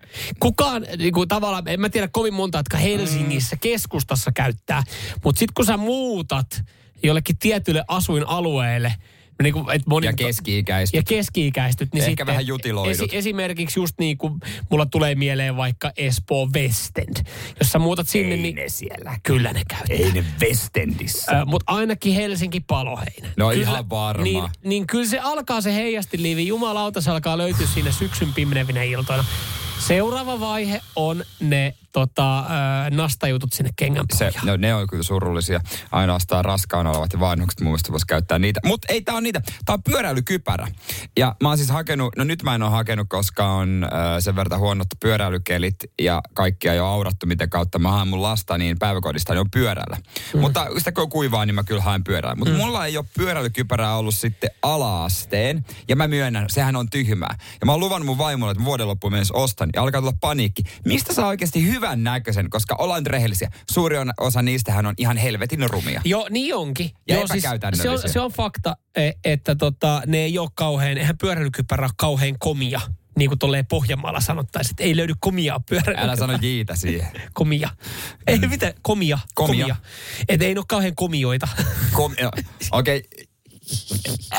Kukaan, 0.41 0.87
niin 0.99 1.13
kuin 1.13 1.29
tavallaan, 1.29 1.69
en 1.69 1.81
mä 1.81 1.89
tiedä 1.89 2.09
kovin 2.13 2.35
monta, 2.35 2.59
jotka 2.59 2.77
Helsingissä 2.77 3.57
keskustassa 3.61 4.33
käyttää, 4.33 4.83
mutta 5.25 5.39
sitten 5.39 5.55
kun 5.55 5.65
sä 5.67 5.77
muutat 5.77 6.63
jollekin 7.03 7.39
tietylle 7.39 7.85
asuinalueelle, 7.89 8.95
niin 9.43 9.53
kuin, 9.53 9.71
et 9.71 9.83
moni, 9.87 10.07
Ja 10.07 10.13
keski-ikäistyt. 10.13 10.99
Ja 10.99 11.03
keski-ikäistyt. 11.03 11.89
Niin 11.93 12.01
Ehkä 12.01 12.11
sitten 12.11 12.27
vähän 12.27 12.47
jutiloidut. 12.47 13.09
esimerkiksi 13.13 13.81
just 13.81 13.95
niin 13.99 14.19
kuin 14.19 14.41
mulla 14.71 14.87
tulee 14.87 15.15
mieleen 15.15 15.57
vaikka 15.57 15.93
Espoo 15.97 16.49
Westend. 16.55 17.17
Jos 17.61 17.73
sä 17.73 17.79
muutat 17.79 18.09
sinne, 18.09 18.35
Ei 18.35 18.43
niin 18.43 18.55
ne 18.57 18.69
siellä. 18.69 19.19
kyllä 19.23 19.53
ne 19.53 19.63
käyttää. 19.69 19.97
Ei 19.97 20.13
ne 20.13 20.25
Westendissä. 20.41 21.45
Mutta 21.47 21.73
ainakin 21.73 22.15
Helsinki 22.15 22.61
Paloheinä. 22.61 23.29
No 23.37 23.51
ihan 23.51 23.91
varma. 23.91 24.25
Niin, 24.25 24.45
niin 24.65 24.87
kyllä 24.87 25.07
se 25.07 25.19
alkaa 25.19 25.61
se 25.61 25.75
heijastiliivi. 25.75 26.47
Jumalauta, 26.47 27.01
se 27.01 27.11
alkaa 27.11 27.39
löytyä 27.39 27.67
siinä 27.75 27.93
syksyn 27.93 28.35
pimenevinä 28.35 28.83
iltoina. 28.83 29.25
Seuraava 29.87 30.41
vaihe 30.41 30.81
on 30.97 31.25
ne 31.41 31.75
tota, 31.93 32.45
nastajutut 32.91 33.53
sinne 33.53 33.71
kengän 33.77 34.07
Se, 34.15 34.31
no, 34.45 34.57
ne 34.57 34.75
on 34.75 34.87
kyllä 34.87 35.03
surullisia. 35.03 35.61
Ainoastaan 35.93 36.45
raskaana 36.45 36.91
olevat 36.91 37.13
ja 37.13 37.21
vanhukset 37.21 37.61
mun 37.61 37.71
mielestä 37.71 37.93
voisi 37.93 38.07
käyttää 38.07 38.39
niitä. 38.39 38.61
Mutta 38.65 38.93
ei 38.93 39.03
tää 39.03 39.15
on 39.15 39.23
niitä. 39.23 39.43
Tää 39.65 39.75
on 39.75 39.83
pyöräilykypärä. 39.83 40.69
Ja 41.19 41.37
mä 41.43 41.49
oon 41.49 41.59
siis 41.59 41.71
hakenut, 41.71 42.17
no 42.17 42.25
nyt 42.25 42.43
mä 42.43 42.55
en 42.55 42.63
ole 42.63 42.71
hakenut, 42.71 43.09
koska 43.09 43.53
on 43.53 43.85
äh, 43.85 43.91
sen 44.19 44.37
verran 44.37 44.61
huonot 44.61 44.87
pyöräilykelit 45.01 45.77
ja 46.03 46.21
kaikkia 46.35 46.75
jo 46.75 46.87
aurattu, 46.87 47.27
miten 47.27 47.51
kautta 47.51 47.79
mä 47.79 47.91
haen 47.91 48.09
mun 48.09 48.23
lasta 48.23 48.59
niin 48.59 48.79
päiväkodista, 48.79 49.33
niin 49.33 49.41
on 49.41 49.51
pyörällä. 49.51 49.97
Mm. 50.35 50.41
Mutta 50.41 50.67
sitä 50.79 50.93
kun 50.93 51.03
on 51.03 51.11
kuivaa, 51.11 51.47
niin 51.47 51.55
mä 51.55 51.65
kyllä 51.65 51.83
haen 51.83 52.05
pyörällä. 52.05 52.37
Mutta 52.37 52.55
mm. 52.55 52.61
mulla 52.61 52.87
ei 52.87 52.97
ole 52.97 53.07
pyöräilykypärää 53.17 53.97
ollut 53.97 54.15
sitten 54.15 54.51
ala-asteen. 54.63 55.65
Ja 55.89 55.97
mä 55.97 56.09
myönnän, 56.09 56.47
sehän 56.49 56.77
on 56.77 56.91
tyhmää. 56.91 57.35
Ja 57.61 57.67
mä 57.67 57.73
oon 57.73 57.81
luvannut 57.81 58.07
mun 58.07 58.19
vaimolle, 58.19 58.53
että 58.53 58.65
vuoden 58.65 58.89
loppuun 58.89 59.13
mennessä 59.13 59.35
ostan. 59.35 59.71
Ja 59.75 59.83
alkaa 59.83 60.01
tulla 60.01 60.17
paniikki. 60.21 60.63
Mistä 60.85 61.15
saa 61.15 61.27
oikeasti 61.27 61.67
hyvän 61.81 62.05
näköisen? 62.05 62.51
Koska 62.51 62.77
ollaan 62.79 63.07
rehellisiä. 63.07 63.51
Suuri 63.71 63.97
osa 64.21 64.43
niistähän 64.43 64.87
on 64.87 64.95
ihan 64.99 65.17
helvetin 65.17 65.71
rumia. 65.71 66.01
Joo, 66.05 66.27
niin 66.31 66.55
onkin. 66.55 66.91
Ja 67.09 67.17
Joo, 67.17 67.27
se, 67.73 67.91
on, 67.91 67.99
se 68.07 68.21
on 68.21 68.33
fakta, 68.33 68.77
e- 68.97 69.11
että 69.25 69.55
tota, 69.55 70.03
ne 70.07 70.19
ei 70.19 70.39
ole 70.39 70.49
kauhean, 70.55 70.99
eihän 70.99 71.19
pyöräilykypärä 71.19 71.85
ole 71.85 71.93
kauhean 71.97 72.37
komia. 72.39 72.81
Niin 73.19 73.31
kuin 73.31 73.39
tolleen 73.39 73.67
Pohjanmaalla 73.67 74.21
sanottaisiin, 74.21 74.73
että 74.73 74.83
ei 74.83 74.97
löydy 74.97 75.15
komiaa 75.21 75.61
pyöräilykypärää. 75.61 76.05
Älä 76.05 76.17
sano 76.17 76.39
jiitä 76.43 76.77
siihen. 76.77 77.09
Komia. 77.33 77.69
Ei 78.27 78.39
mitä, 78.39 78.75
komia. 78.83 79.19
Komia. 79.35 79.65
komia. 79.65 79.77
Että 80.29 80.47
ei 80.47 80.57
ole 80.57 80.65
kauhean 80.69 80.95
komioita. 80.95 81.49
Kom- 81.93 82.13
Okei. 82.71 82.99
Okay. 82.99 83.30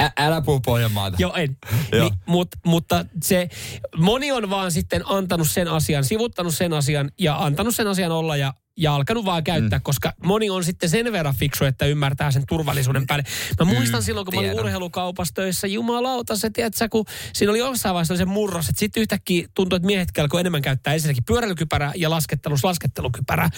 Ä- 0.02 0.12
älä 0.18 0.42
puhu 0.42 0.60
Pohjanmaata. 0.60 1.18
Joo, 1.20 1.34
en. 1.34 1.58
Joo. 1.92 2.10
Ni, 2.10 2.16
mut, 2.26 2.48
mutta 2.66 3.06
se, 3.24 3.50
moni 3.98 4.32
on 4.32 4.50
vaan 4.50 4.72
sitten 4.72 5.02
antanut 5.06 5.50
sen 5.50 5.68
asian, 5.68 6.04
sivuttanut 6.04 6.56
sen 6.56 6.74
asian 6.74 7.12
ja 7.20 7.38
antanut 7.44 7.76
sen 7.76 7.88
asian 7.88 8.12
olla 8.12 8.38
ja, 8.38 8.54
ja 8.82 8.96
alkanut 8.96 9.26
vaan 9.26 9.44
käyttää, 9.44 9.80
mm. 9.80 9.84
koska 9.84 10.14
moni 10.26 10.50
on 10.50 10.64
sitten 10.64 10.90
sen 10.90 11.12
verran 11.12 11.36
fiksu, 11.36 11.66
että 11.66 11.86
ymmärtää 11.86 12.32
sen 12.32 12.44
turvallisuuden 12.48 13.08
päälle. 13.08 13.24
Mä 13.60 13.66
muistan 13.66 14.00
Mm, 14.02 14.04
silloin, 14.06 14.26
kun 14.26 14.34
mä 14.34 14.40
olin 14.40 14.50
tiedän. 14.50 14.64
urheilukaupassa 14.66 15.34
töissä, 15.34 15.68
jumalauta, 15.68 16.36
se 16.38 16.50
tiedätkö, 16.50 16.90
kun 16.90 17.06
siinä 17.34 17.52
oli 17.52 17.60
jossain 17.60 17.94
vaiheessa 17.94 18.18
se 18.18 18.26
murros, 18.26 18.70
että 18.70 18.80
sitten 18.80 19.02
yhtäkkiä 19.02 19.48
tuntui, 19.54 19.78
että 19.78 19.86
miehet 19.86 20.10
alkoi 20.18 20.40
enemmän 20.40 20.62
käyttää 20.62 20.94
ensinnäkin 20.94 21.24
pyöräilykypärää 21.24 21.92
ja 21.96 22.10
laskettelus 22.10 22.64
laskettelukypärää. 22.64 23.50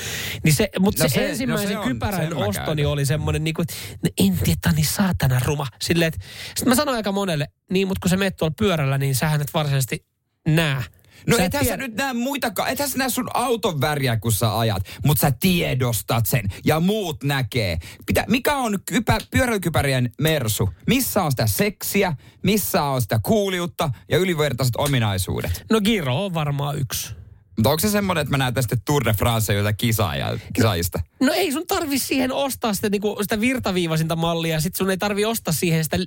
Niin 0.43 0.53
se, 0.55 0.69
mutta 0.79 1.03
No 1.03 1.09
se, 1.09 1.13
se- 1.15 1.21
no 1.21 1.27
ensimmäisen 1.27 1.67
se 1.67 1.77
on- 1.77 1.87
kypärän 1.87 2.33
ostoni 2.33 2.55
käytän. 2.81 2.85
oli 2.85 3.05
semmoinen, 3.05 3.43
niin 3.43 3.53
kuin, 3.53 3.63
että 3.63 3.75
no 4.03 4.09
en 4.27 4.37
tiedä, 4.43 4.71
niin 4.75 4.85
saatana 4.85 5.39
ruma. 5.45 5.67
Silleen, 5.81 6.07
että, 6.07 6.25
sitten 6.47 6.67
mä 6.69 6.75
sanoin 6.75 6.95
aika 6.95 7.11
monelle, 7.11 7.47
niin, 7.71 7.87
mutta 7.87 7.99
kun 8.01 8.09
sä 8.09 8.17
menet 8.17 8.37
tuolla 8.37 8.53
pyörällä, 8.57 8.97
niin 8.97 9.15
sähän 9.15 9.41
et 9.41 9.53
varsinaisesti 9.53 10.05
näe. 10.47 10.83
No 11.27 11.37
Sä 11.37 11.43
ethän 11.45 11.63
sä 11.65 11.69
tiedä- 11.69 11.83
nyt 11.87 11.95
näe 11.95 12.13
muitakaan, 12.13 12.69
ethän 12.69 12.89
sä 12.89 12.97
näe 12.97 13.09
sun 13.09 13.29
auton 13.33 13.81
väriä, 13.81 14.17
kun 14.17 14.31
sä 14.31 14.59
ajat, 14.59 14.83
mutta 15.05 15.21
sä 15.21 15.31
tiedostat 15.39 16.25
sen 16.25 16.45
ja 16.65 16.79
muut 16.79 17.23
näkee. 17.23 17.77
Pitä, 18.05 18.25
mikä 18.27 18.55
on 18.57 18.79
kypä, 18.85 19.17
pyöräilykypärien 19.31 20.11
mersu? 20.21 20.69
Missä 20.87 21.23
on 21.23 21.31
sitä 21.31 21.47
seksiä, 21.47 22.13
missä 22.43 22.83
on 22.83 23.01
sitä 23.01 23.19
kuuliutta 23.23 23.89
ja 24.09 24.17
ylivertaiset 24.17 24.75
ominaisuudet? 24.77 25.65
No 25.71 25.81
Giro 25.81 26.25
on 26.25 26.33
varmaan 26.33 26.77
yksi. 26.79 27.15
Mutta 27.57 27.69
onko 27.69 27.79
se 27.79 27.89
semmoinen, 27.89 28.21
että 28.21 28.31
mä 28.31 28.37
näytän 28.37 28.63
sitten 28.63 28.81
Tour 28.85 29.05
de 29.05 29.13
France 29.13 29.53
joita 29.53 29.73
kisaajia, 29.73 30.37
kisaajista? 30.53 30.99
No 31.21 31.33
ei 31.33 31.51
sun 31.51 31.67
tarvi 31.67 31.99
siihen 31.99 32.31
ostaa 32.31 32.73
sitä, 32.73 32.89
niinku, 32.89 33.17
sitä 33.21 33.39
virtaviivaisinta 33.39 34.15
mallia, 34.15 34.59
sit 34.59 34.75
sun 34.75 34.89
ei 34.89 34.97
tarvi 34.97 35.25
ostaa 35.25 35.53
siihen 35.53 35.83
sitä 35.83 35.97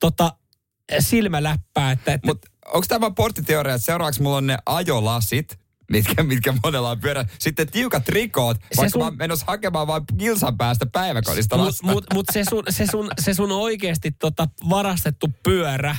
tota, 0.00 0.32
silmäläppää. 0.98 1.90
Että, 1.90 2.12
että 2.12 2.28
Mutta 2.28 2.50
onko 2.74 2.84
tämä 2.88 3.10
porttiteoria, 3.10 3.74
että 3.74 3.84
seuraavaksi 3.84 4.22
mulla 4.22 4.36
on 4.36 4.46
ne 4.46 4.58
ajolasit, 4.66 5.58
mitkä, 5.90 6.22
mitkä 6.22 6.54
monella 6.62 6.90
on 6.90 7.00
pyörä. 7.00 7.24
Sitten 7.38 7.70
tiukat 7.70 8.08
rikoot, 8.08 8.56
Se 8.56 8.76
vaikka 8.76 8.90
sun- 8.90 9.04
mä 9.04 9.10
menossa 9.10 9.44
hakemaan 9.48 9.86
vain 9.86 10.02
kilsan 10.18 10.56
päästä 10.56 10.86
päiväkodista 10.86 11.56
Mutta 11.56 11.66
lasta. 11.68 11.86
mut, 11.86 12.04
mut 12.14 12.26
se, 12.32 12.44
sun, 12.50 12.62
se, 12.68 12.86
sun, 12.86 13.10
se 13.20 13.34
sun 13.34 13.52
oikeasti 13.52 14.10
tota 14.10 14.48
varastettu 14.70 15.26
pyörä, 15.42 15.96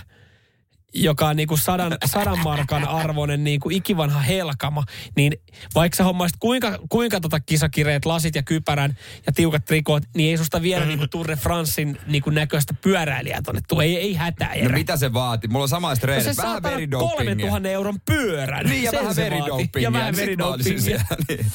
joka 0.93 1.27
on 1.27 1.35
niinku 1.35 1.57
sadan, 1.57 1.97
sadan 2.05 2.39
markan 2.43 2.87
arvoinen 2.87 3.43
niinku 3.43 3.69
ikivanha 3.69 4.19
helkama, 4.19 4.83
niin 5.15 5.33
vaikka 5.75 5.95
sä 5.95 6.03
hommaisit 6.03 6.37
kuinka, 6.39 6.79
kuinka 6.89 7.19
tota 7.21 7.39
kisakireet 7.39 8.05
lasit 8.05 8.35
ja 8.35 8.43
kypärän 8.43 8.97
ja 9.25 9.31
tiukat 9.31 9.65
trikot, 9.65 10.03
niin 10.15 10.29
ei 10.29 10.37
susta 10.37 10.61
vielä 10.61 10.85
niinku 10.85 11.07
Tour 11.07 11.27
de 11.27 11.35
Francein 11.35 11.97
niinku 12.07 12.29
näköistä 12.29 12.73
pyöräilijää 12.81 13.41
tonne 13.41 13.61
tuu. 13.67 13.79
Ei, 13.79 13.97
ei 13.97 14.13
hätää. 14.13 14.53
No 14.63 14.69
mitä 14.69 14.97
se 14.97 15.13
vaati? 15.13 15.47
Mulla 15.47 15.63
on 15.63 15.69
samaiset 15.69 16.03
No 16.03 16.05
treenit. 16.07 16.35
se 16.35 16.41
vähän 16.43 16.63
veridopingia. 16.63 17.17
3000 17.25 17.69
euron 17.69 17.99
pyörän. 18.05 18.65
Niin, 18.65 18.83
ja 18.83 18.91
Sen 18.91 18.99
vähän 18.99 19.15
veridopingia. 19.15 19.81
Ja 19.81 19.93
vähän 19.93 20.15
veridopingia. 20.15 21.01
niin. 21.29 21.45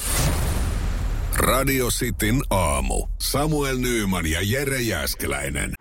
Radio 1.37 1.89
Cityn 1.91 2.43
aamu. 2.51 3.07
Samuel 3.19 3.77
Nyyman 3.79 4.27
ja 4.27 4.39
Jere 4.43 4.81
Jäskeläinen. 4.81 5.73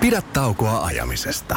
Pidä 0.00 0.22
taukoa 0.22 0.84
ajamisesta. 0.84 1.56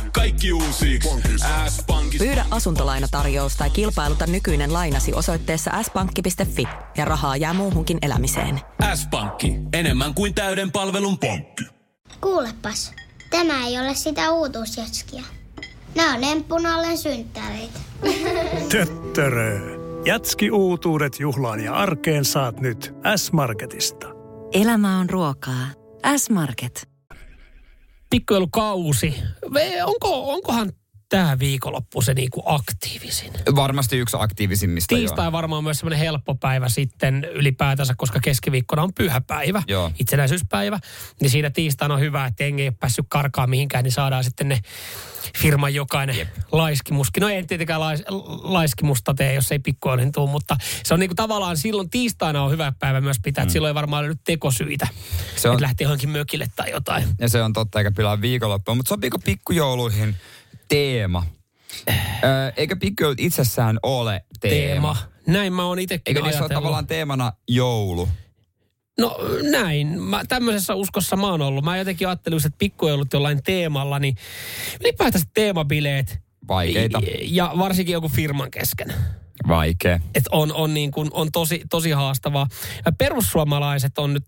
Kaikki 0.11 0.53
uusi. 0.53 0.99
S-pankki. 1.69 2.17
Pyydä 2.17 2.45
asuntolainatarjous 2.51 3.55
tai 3.55 3.69
kilpailuta 3.69 4.27
nykyinen 4.27 4.73
lainasi 4.73 5.13
osoitteessa 5.13 5.83
s-pankki.fi 5.83 6.67
ja 6.97 7.05
rahaa 7.05 7.37
jää 7.37 7.53
muuhunkin 7.53 7.97
elämiseen. 8.01 8.61
S-pankki, 8.95 9.53
enemmän 9.73 10.13
kuin 10.13 10.33
täyden 10.33 10.71
palvelun 10.71 11.17
pankki. 11.17 11.63
Kuulepas, 12.21 12.91
tämä 13.29 13.65
ei 13.67 13.79
ole 13.79 13.95
sitä 13.95 14.31
uutuusjatskia. 14.31 15.23
Nämä 15.95 16.13
on 16.15 16.23
emppunallen 16.23 16.97
synttäreitä. 16.97 17.79
Töttörö. 18.71 19.81
Jatski 20.05 20.51
uutuudet 20.51 21.19
juhlaan 21.19 21.59
ja 21.59 21.73
arkeen 21.73 22.25
saat 22.25 22.59
nyt 22.59 22.93
S-Marketista. 23.15 24.07
Elämä 24.53 24.99
on 24.99 25.09
ruokaa. 25.09 25.67
S-Market. 26.17 26.90
Pikkujoulukausi. 28.11 29.15
Onko, 29.85 30.33
onkohan 30.33 30.71
tämä 31.11 31.39
viikonloppu 31.39 32.01
se 32.01 32.13
niinku 32.13 32.43
aktiivisin? 32.45 33.31
Varmasti 33.55 33.97
yksi 33.97 34.17
aktiivisimmista. 34.19 34.95
Tiistai 34.95 35.25
joo. 35.25 35.31
varmaan 35.31 35.63
myös 35.63 35.77
semmoinen 35.77 35.99
helppo 35.99 36.35
päivä 36.35 36.69
sitten 36.69 37.27
ylipäätänsä, 37.33 37.93
koska 37.97 38.19
keskiviikkona 38.19 38.83
on 38.83 38.93
pyhäpäivä, 38.93 39.63
Joo. 39.67 39.91
itsenäisyyspäivä. 39.99 40.79
Niin 41.21 41.29
siinä 41.29 41.49
tiistaina 41.49 41.93
on 41.93 41.99
hyvä, 41.99 42.25
että 42.25 42.43
jengi 42.43 42.61
ei 42.61 42.67
ole 42.67 42.75
päässyt 42.79 43.05
karkaan 43.09 43.49
mihinkään, 43.49 43.83
niin 43.83 43.91
saadaan 43.91 44.23
sitten 44.23 44.47
ne 44.49 44.59
firman 45.37 45.73
jokainen 45.73 46.17
Jep. 46.17 46.27
laiskimuskin. 46.51 47.21
No 47.21 47.29
ei 47.29 47.43
tietenkään 47.43 47.79
lais, 47.79 48.03
laiskimusta 48.43 49.13
tee, 49.13 49.33
jos 49.33 49.51
ei 49.51 49.59
pikkujoulun 49.59 50.11
tuu, 50.11 50.27
mutta 50.27 50.57
se 50.83 50.93
on 50.93 50.99
niinku 50.99 51.15
tavallaan 51.15 51.57
silloin 51.57 51.89
tiistaina 51.89 52.43
on 52.43 52.51
hyvä 52.51 52.73
päivä 52.79 53.01
myös 53.01 53.17
pitää, 53.23 53.41
että 53.41 53.53
silloin 53.53 53.69
ei 53.69 53.75
varmaan 53.75 54.03
löydy 54.03 54.19
tekosyitä, 54.23 54.87
Se 55.35 55.49
on- 55.49 55.53
että 55.55 55.61
lähtee 55.63 55.85
johonkin 55.85 56.09
mökille 56.09 56.47
tai 56.55 56.71
jotain. 56.71 57.03
Ja 57.19 57.29
se 57.29 57.43
on 57.43 57.53
totta, 57.53 57.79
eikä 57.79 57.91
pilaa 57.91 58.21
viikonloppua. 58.21 58.75
Mutta 58.75 58.89
sopiiko 58.89 59.19
pikkujouluihin 59.19 60.15
teema? 60.71 61.25
Eikä 62.57 62.75
pikkujoulut 62.75 63.19
itsessään 63.19 63.79
ole 63.83 64.25
teema. 64.39 64.95
Teema. 64.95 64.97
Näin 65.27 65.53
mä 65.53 65.65
oon 65.65 65.79
itsekin 65.79 66.17
Eikä 66.17 66.27
niissä 66.27 66.43
ole 66.43 66.49
tavallaan 66.49 66.87
teemana 66.87 67.33
joulu. 67.47 68.09
No 68.99 69.17
näin. 69.51 70.01
Mä, 70.01 70.21
tämmöisessä 70.27 70.75
uskossa 70.75 71.15
mä 71.15 71.27
oon 71.27 71.41
ollut. 71.41 71.63
Mä 71.63 71.77
jotenkin 71.77 72.07
ajattelin, 72.07 72.37
että 72.45 72.57
pikkujoulut 72.57 73.13
jollain 73.13 73.43
teemalla, 73.43 73.99
niin 73.99 74.15
ylipäätänsä 74.81 75.27
teemabileet. 75.33 76.19
Vaikeita. 76.47 77.01
Ja 77.21 77.53
varsinkin 77.57 77.93
joku 77.93 78.09
firman 78.09 78.51
kesken. 78.51 78.93
Vaikea. 79.47 79.99
Et 80.15 80.23
on, 80.31 80.53
on, 80.53 80.73
niin 80.73 80.91
kuin, 80.91 81.09
on 81.13 81.31
tosi, 81.31 81.61
tosi 81.69 81.91
haastavaa. 81.91 82.47
Perussuomalaiset 82.97 83.97
on 83.97 84.13
nyt 84.13 84.25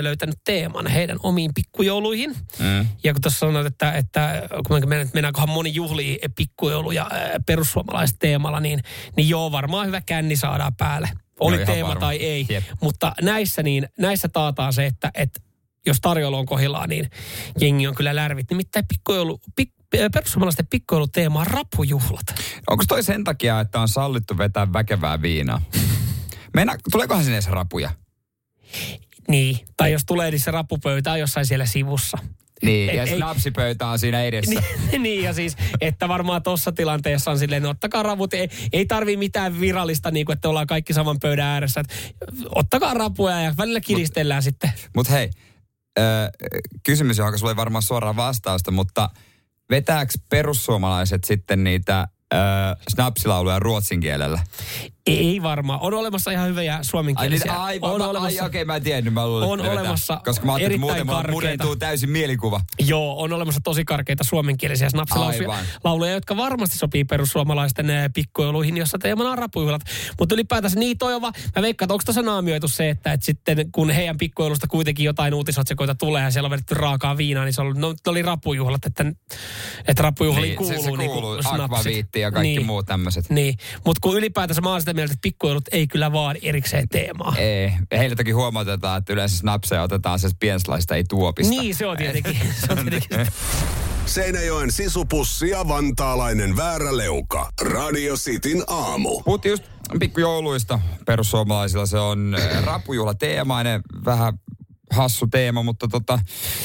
löytänyt 0.00 0.38
teeman 0.44 0.86
heidän 0.86 1.16
omiin 1.22 1.50
pikkujouluihin. 1.54 2.30
Mm. 2.58 2.86
Ja 3.04 3.12
kun 3.12 3.22
tuossa 3.22 3.38
sanoit, 3.38 3.66
että, 3.66 3.92
että 3.92 4.42
kun 4.66 4.76
me 4.76 4.80
mennään, 4.86 5.10
mennäänköhän 5.14 5.48
moni 5.48 5.74
juhlii 5.74 6.18
pikkujouluja 6.36 7.10
perussuomalaiset 7.46 8.16
teemalla, 8.18 8.60
niin, 8.60 8.80
niin 9.16 9.28
joo, 9.28 9.52
varmaan 9.52 9.86
hyvä 9.86 10.00
känni 10.00 10.36
saadaan 10.36 10.74
päälle. 10.74 11.08
Oli 11.40 11.58
No 11.58 11.64
teema 11.66 11.88
varma. 11.88 12.00
tai 12.00 12.16
ei. 12.16 12.46
Jep. 12.48 12.64
Mutta 12.82 13.12
näissä, 13.22 13.62
niin, 13.62 13.88
näissä 13.98 14.28
taataan 14.28 14.72
se, 14.72 14.86
että, 14.86 15.10
että 15.14 15.40
jos 15.86 16.00
tarjolla 16.00 16.38
on 16.38 16.46
kohillaan, 16.46 16.88
niin 16.88 17.10
jengi 17.60 17.86
on 17.86 17.94
kyllä 17.94 18.16
lärvit. 18.16 18.50
Nimittäin 18.50 18.84
pikkujoulu, 18.88 19.40
pik, 19.56 19.70
perussuomalaisten 20.12 20.66
pikkujouluteema 20.66 21.40
on 21.40 21.46
rapujuhlat. 21.46 22.26
Onko 22.70 22.84
toi 22.88 23.02
sen 23.02 23.24
takia, 23.24 23.60
että 23.60 23.80
on 23.80 23.88
sallittu 23.88 24.38
vetää 24.38 24.72
väkevää 24.72 25.22
viinaa? 25.22 25.60
Meina, 26.54 26.74
tuleekohan 26.90 27.24
sinne 27.24 27.36
edes 27.36 27.48
rapuja? 27.48 27.90
Niin, 29.28 29.58
tai 29.76 29.92
jos 29.92 30.02
tulee, 30.06 30.30
niin 30.30 30.40
se 30.40 30.50
rapupöytä 30.50 31.12
on 31.12 31.20
jossain 31.20 31.46
siellä 31.46 31.66
sivussa. 31.66 32.18
Niin, 32.62 32.96
ja 32.96 33.02
ei- 33.02 33.16
snapsipöytä 33.16 33.86
on 33.86 33.98
siinä 33.98 34.22
edessä. 34.22 34.60
Niin, 34.90 35.02
niin, 35.02 35.24
ja 35.24 35.32
siis, 35.32 35.56
että 35.80 36.08
varmaan 36.08 36.42
tuossa 36.42 36.72
tilanteessa 36.72 37.30
on 37.30 37.38
silleen, 37.38 37.62
no 37.62 37.70
ottakaa 37.70 38.02
ravut, 38.02 38.34
ei, 38.34 38.48
ei 38.72 38.86
tarvii 38.86 39.16
mitään 39.16 39.60
virallista, 39.60 40.10
niin 40.10 40.26
kuin, 40.26 40.34
että 40.34 40.48
ollaan 40.48 40.66
kaikki 40.66 40.92
saman 40.92 41.16
pöydän 41.20 41.46
ääressä. 41.46 41.80
Että 41.80 41.94
ottakaa 42.54 42.94
rapuja 42.94 43.40
ja 43.40 43.54
välillä 43.58 43.80
kiristellään 43.80 44.38
Mut, 44.38 44.44
sitten. 44.44 44.72
Mutta 44.96 45.12
hei, 45.12 45.30
ö, 45.98 46.02
kysymys, 46.82 47.18
johon 47.18 47.38
sulla 47.38 47.52
ei 47.52 47.56
varmaan 47.56 47.82
suoraan 47.82 48.16
vastausta, 48.16 48.70
mutta 48.70 49.10
vetääks 49.74 50.14
perussuomalaiset 50.30 51.24
sitten 51.24 51.64
niitä 51.64 52.08
ö, 52.34 52.36
snapsilauluja 52.88 53.58
ruotsin 53.58 54.00
kielellä? 54.00 54.38
Ei 55.06 55.42
varmaan. 55.42 55.80
On 55.82 55.94
olemassa 55.94 56.30
ihan 56.30 56.48
hyviä 56.48 56.76
Ai, 56.76 56.84
suomenkielisiä. 56.84 57.52
niin, 57.52 57.60
aivan, 57.60 57.90
on 57.90 58.00
mä, 58.00 58.08
olemassa, 58.08 58.42
ai, 58.42 58.46
okei, 58.46 58.64
mä 58.64 58.76
en 58.76 58.82
tiennyt, 58.82 59.14
mä 59.14 59.26
luulin, 59.26 59.48
on 59.48 59.58
että 59.58 59.62
ne 59.62 59.70
vetää. 59.70 59.82
olemassa 59.82 60.20
Koska 60.24 60.46
mä 60.46 60.54
ajattelin, 60.54 60.84
että 60.84 61.04
muuten 61.04 61.30
murentuu 61.30 61.76
täysin 61.76 62.10
mielikuva. 62.10 62.60
Joo, 62.86 63.22
on 63.22 63.32
olemassa 63.32 63.60
tosi 63.64 63.84
karkeita 63.84 64.24
suomenkielisiä 64.24 64.90
snapsilauluja, 64.90 66.12
jotka 66.12 66.36
varmasti 66.36 66.78
sopii 66.78 67.04
perussuomalaisten 67.04 67.90
eh, 67.90 68.10
pikkujouluihin, 68.14 68.76
jossa 68.76 68.98
teemana 68.98 69.30
on 69.30 69.38
rapujuhlat. 69.38 69.82
Mutta 70.18 70.34
ylipäätänsä 70.34 70.78
niin 70.78 70.98
toi 70.98 71.14
on 71.14 71.22
vaan, 71.22 71.32
mä 71.56 71.62
veikkaan, 71.62 71.86
että 71.86 71.94
onko 71.94 72.02
tässä 72.06 72.22
naamioitu 72.22 72.68
se, 72.68 72.90
että, 72.90 73.12
että 73.12 73.26
sitten 73.26 73.72
kun 73.72 73.90
heidän 73.90 74.18
pikkujoulusta 74.18 74.66
kuitenkin 74.66 75.04
jotain 75.04 75.34
uutisotsikoita 75.34 75.94
tulee 75.94 76.22
ja 76.22 76.30
siellä 76.30 76.46
on 76.46 76.50
vedetty 76.50 76.74
raakaa 76.74 77.16
viinaa, 77.16 77.44
niin 77.44 77.52
se 77.52 77.60
on 77.60 77.66
ollut, 77.66 77.78
no, 77.78 77.94
oli 78.06 78.22
rapujuhlat, 78.22 78.86
että, 78.86 79.04
että 79.88 80.02
rapujuhliin 80.02 80.44
Niin, 80.44 80.56
kuuluu, 80.56 80.82
se, 80.82 80.82
se 80.82 80.90
niin 80.90 81.10
kuuluu 81.10 81.34
kuin 81.34 81.42
snapsit. 81.44 82.13
Akvaviitti 82.14 82.20
ja 82.20 82.30
kaikki 82.30 82.56
niin. 82.56 82.66
muut 82.66 82.86
tämmöiset. 82.86 83.30
Niin, 83.30 83.54
mutta 83.86 84.00
kun 84.00 84.16
ylipäätänsä 84.16 84.60
mä 84.60 84.70
oon 84.70 84.80
sitä 84.80 84.94
mieltä, 84.94 85.12
että 85.12 85.22
pikkujoulut 85.22 85.68
ei 85.72 85.86
kyllä 85.86 86.12
vaadi 86.12 86.38
erikseen 86.42 86.88
teemaa. 86.88 87.34
Ei. 87.36 87.72
Heille 87.98 88.16
toki 88.16 88.30
huomautetaan, 88.30 88.98
että 88.98 89.12
yleensä 89.12 89.36
snapseja 89.36 89.82
otetaan 89.82 90.18
se 90.18 90.28
pienslaista, 90.40 90.94
ei 90.94 91.04
tuopista. 91.04 91.50
Niin, 91.50 91.74
se 91.74 91.86
on 91.86 91.96
tietenkin. 91.96 92.36
Se 92.66 92.72
on 92.72 92.86
tietenkin. 92.90 93.32
Seinäjoen 94.06 94.72
sisupussi 94.72 95.48
ja 95.48 95.68
vantaalainen 95.68 96.56
vääräleuka. 96.56 97.50
Radio 97.60 98.16
Cityn 98.16 98.64
aamu. 98.66 99.22
Puhuttiin 99.22 99.50
just 99.50 99.64
pikkujouluista. 100.00 100.80
Perussuomalaisilla 101.06 101.86
se 101.86 101.98
on 101.98 102.36
äh, 102.40 102.64
rapujuhla 102.64 103.14
teemainen, 103.14 103.80
vähän 104.04 104.38
hassu 104.90 105.26
teema, 105.26 105.62
mutta 105.62 105.88
tota, 105.88 106.18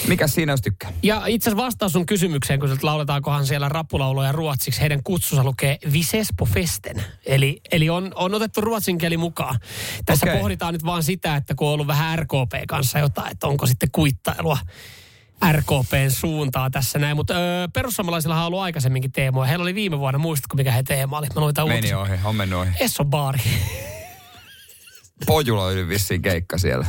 mikä 0.07 0.27
siinä 0.27 0.53
jos 0.53 0.61
tykkää? 0.61 0.91
Ja 1.03 1.23
itse 1.27 1.49
asiassa 1.49 1.65
vastaus 1.65 1.93
sun 1.93 2.05
kysymykseen, 2.05 2.59
kun 2.59 2.77
lauletaankohan 2.81 3.47
siellä 3.47 3.69
rappulauloja 3.69 4.31
ruotsiksi, 4.31 4.81
heidän 4.81 5.03
kutsussa 5.03 5.43
lukee 5.43 5.77
Visespo 5.93 6.45
Festen. 6.45 7.03
Eli, 7.25 7.61
eli 7.71 7.89
on, 7.89 8.11
on 8.15 8.33
otettu 8.33 8.61
ruotsin 8.61 8.97
kieli 8.97 9.17
mukaan. 9.17 9.59
Tässä 10.05 10.25
okay. 10.25 10.39
pohditaan 10.39 10.73
nyt 10.73 10.85
vaan 10.85 11.03
sitä, 11.03 11.35
että 11.35 11.55
kun 11.55 11.67
on 11.67 11.73
ollut 11.73 11.87
vähän 11.87 12.19
RKP 12.19 12.53
kanssa 12.67 12.99
jotain, 12.99 13.31
että 13.31 13.47
onko 13.47 13.65
sitten 13.65 13.91
kuittailua 13.91 14.57
RKPn 15.51 16.11
suuntaa 16.11 16.69
tässä 16.69 16.99
näin. 16.99 17.15
Mutta 17.15 17.33
öö, 17.33 17.67
perussuomalaisilla 17.73 18.41
on 18.41 18.47
ollut 18.47 18.59
aikaisemminkin 18.59 19.11
teemoja. 19.11 19.47
Heillä 19.47 19.63
oli 19.63 19.75
viime 19.75 19.99
vuonna, 19.99 20.19
muistatko 20.19 20.57
mikä 20.57 20.71
he 20.71 20.83
teema 20.83 21.17
oli? 21.17 21.27
Mä 21.35 21.41
luin 21.41 21.53
Meni 21.57 21.75
uutisen. 21.75 21.97
ohi, 21.97 22.13
on 22.23 22.35
mennyt 22.35 22.59
ohi. 22.59 22.69
Esso 22.79 23.05
Baari. 23.05 23.39
Pojulla 25.25 25.65
oli 25.65 25.87
vissiin 25.87 26.21
keikka 26.21 26.57
siellä. 26.57 26.85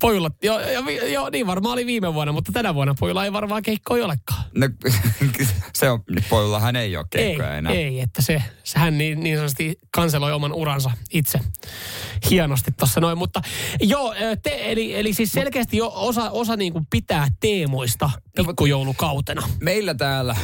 Pojulla, 0.00 0.30
joo, 0.42 0.60
jo, 0.60 1.06
jo, 1.06 1.30
niin 1.30 1.46
varmaan 1.46 1.72
oli 1.72 1.86
viime 1.86 2.14
vuonna, 2.14 2.32
mutta 2.32 2.52
tänä 2.52 2.74
vuonna 2.74 2.94
Pojulla 3.00 3.24
ei 3.24 3.32
varmaan 3.32 3.62
keikkoja 3.62 4.04
olekaan. 4.04 4.44
No, 4.54 4.68
se 5.78 5.90
on, 5.90 6.02
Pojulla 6.28 6.60
hän 6.60 6.76
ei 6.76 6.96
ole 6.96 7.04
Ei, 7.14 7.24
keikkoja 7.24 7.56
enää. 7.56 7.72
ei, 7.72 8.00
että 8.00 8.22
se, 8.22 8.42
se 8.64 8.78
hän 8.78 8.98
niin, 8.98 9.20
niin 9.20 9.36
sanotusti 9.36 9.78
kanseloi 9.90 10.32
oman 10.32 10.52
uransa 10.52 10.90
itse 11.12 11.40
hienosti 12.30 12.70
tuossa 12.78 13.00
noin. 13.00 13.18
Mutta 13.18 13.42
joo, 13.80 14.14
te, 14.42 14.72
eli, 14.72 14.94
eli 14.94 15.12
siis 15.12 15.32
selkeästi 15.32 15.76
jo 15.76 15.92
osa, 15.94 16.30
osa 16.30 16.56
niin 16.56 16.72
kuin 16.72 16.86
pitää 16.90 17.28
teemoista 17.40 18.10
pikkujoulukautena. 18.36 19.48
Meillä 19.60 19.94
täällä, 19.94 20.36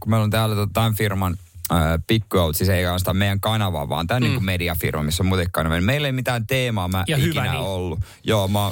kun 0.00 0.10
meillä 0.10 0.24
on 0.24 0.30
täällä 0.30 0.54
tota, 0.54 0.72
tämän 0.72 0.94
firman 0.94 1.36
äh, 1.72 1.78
pikkujoulut, 2.06 2.56
siis 2.56 2.68
ei 2.68 2.86
ainoastaan 2.86 3.16
meidän 3.16 3.40
kanava, 3.40 3.88
vaan 3.88 4.06
tämä 4.06 4.20
mm. 4.20 4.26
niin 4.26 4.44
mediafirma, 4.44 5.02
missä 5.02 5.22
on 5.22 5.26
muuten 5.26 5.50
kanava. 5.52 5.80
Meillä 5.80 6.08
ei 6.08 6.12
mitään 6.12 6.46
teemaa 6.46 6.88
mä 6.88 7.04
Ja 7.08 7.16
hyvä 7.16 7.28
ikinä 7.28 7.52
niin. 7.52 7.62
ollut. 7.62 8.00
Joo, 8.24 8.48
mä, 8.48 8.70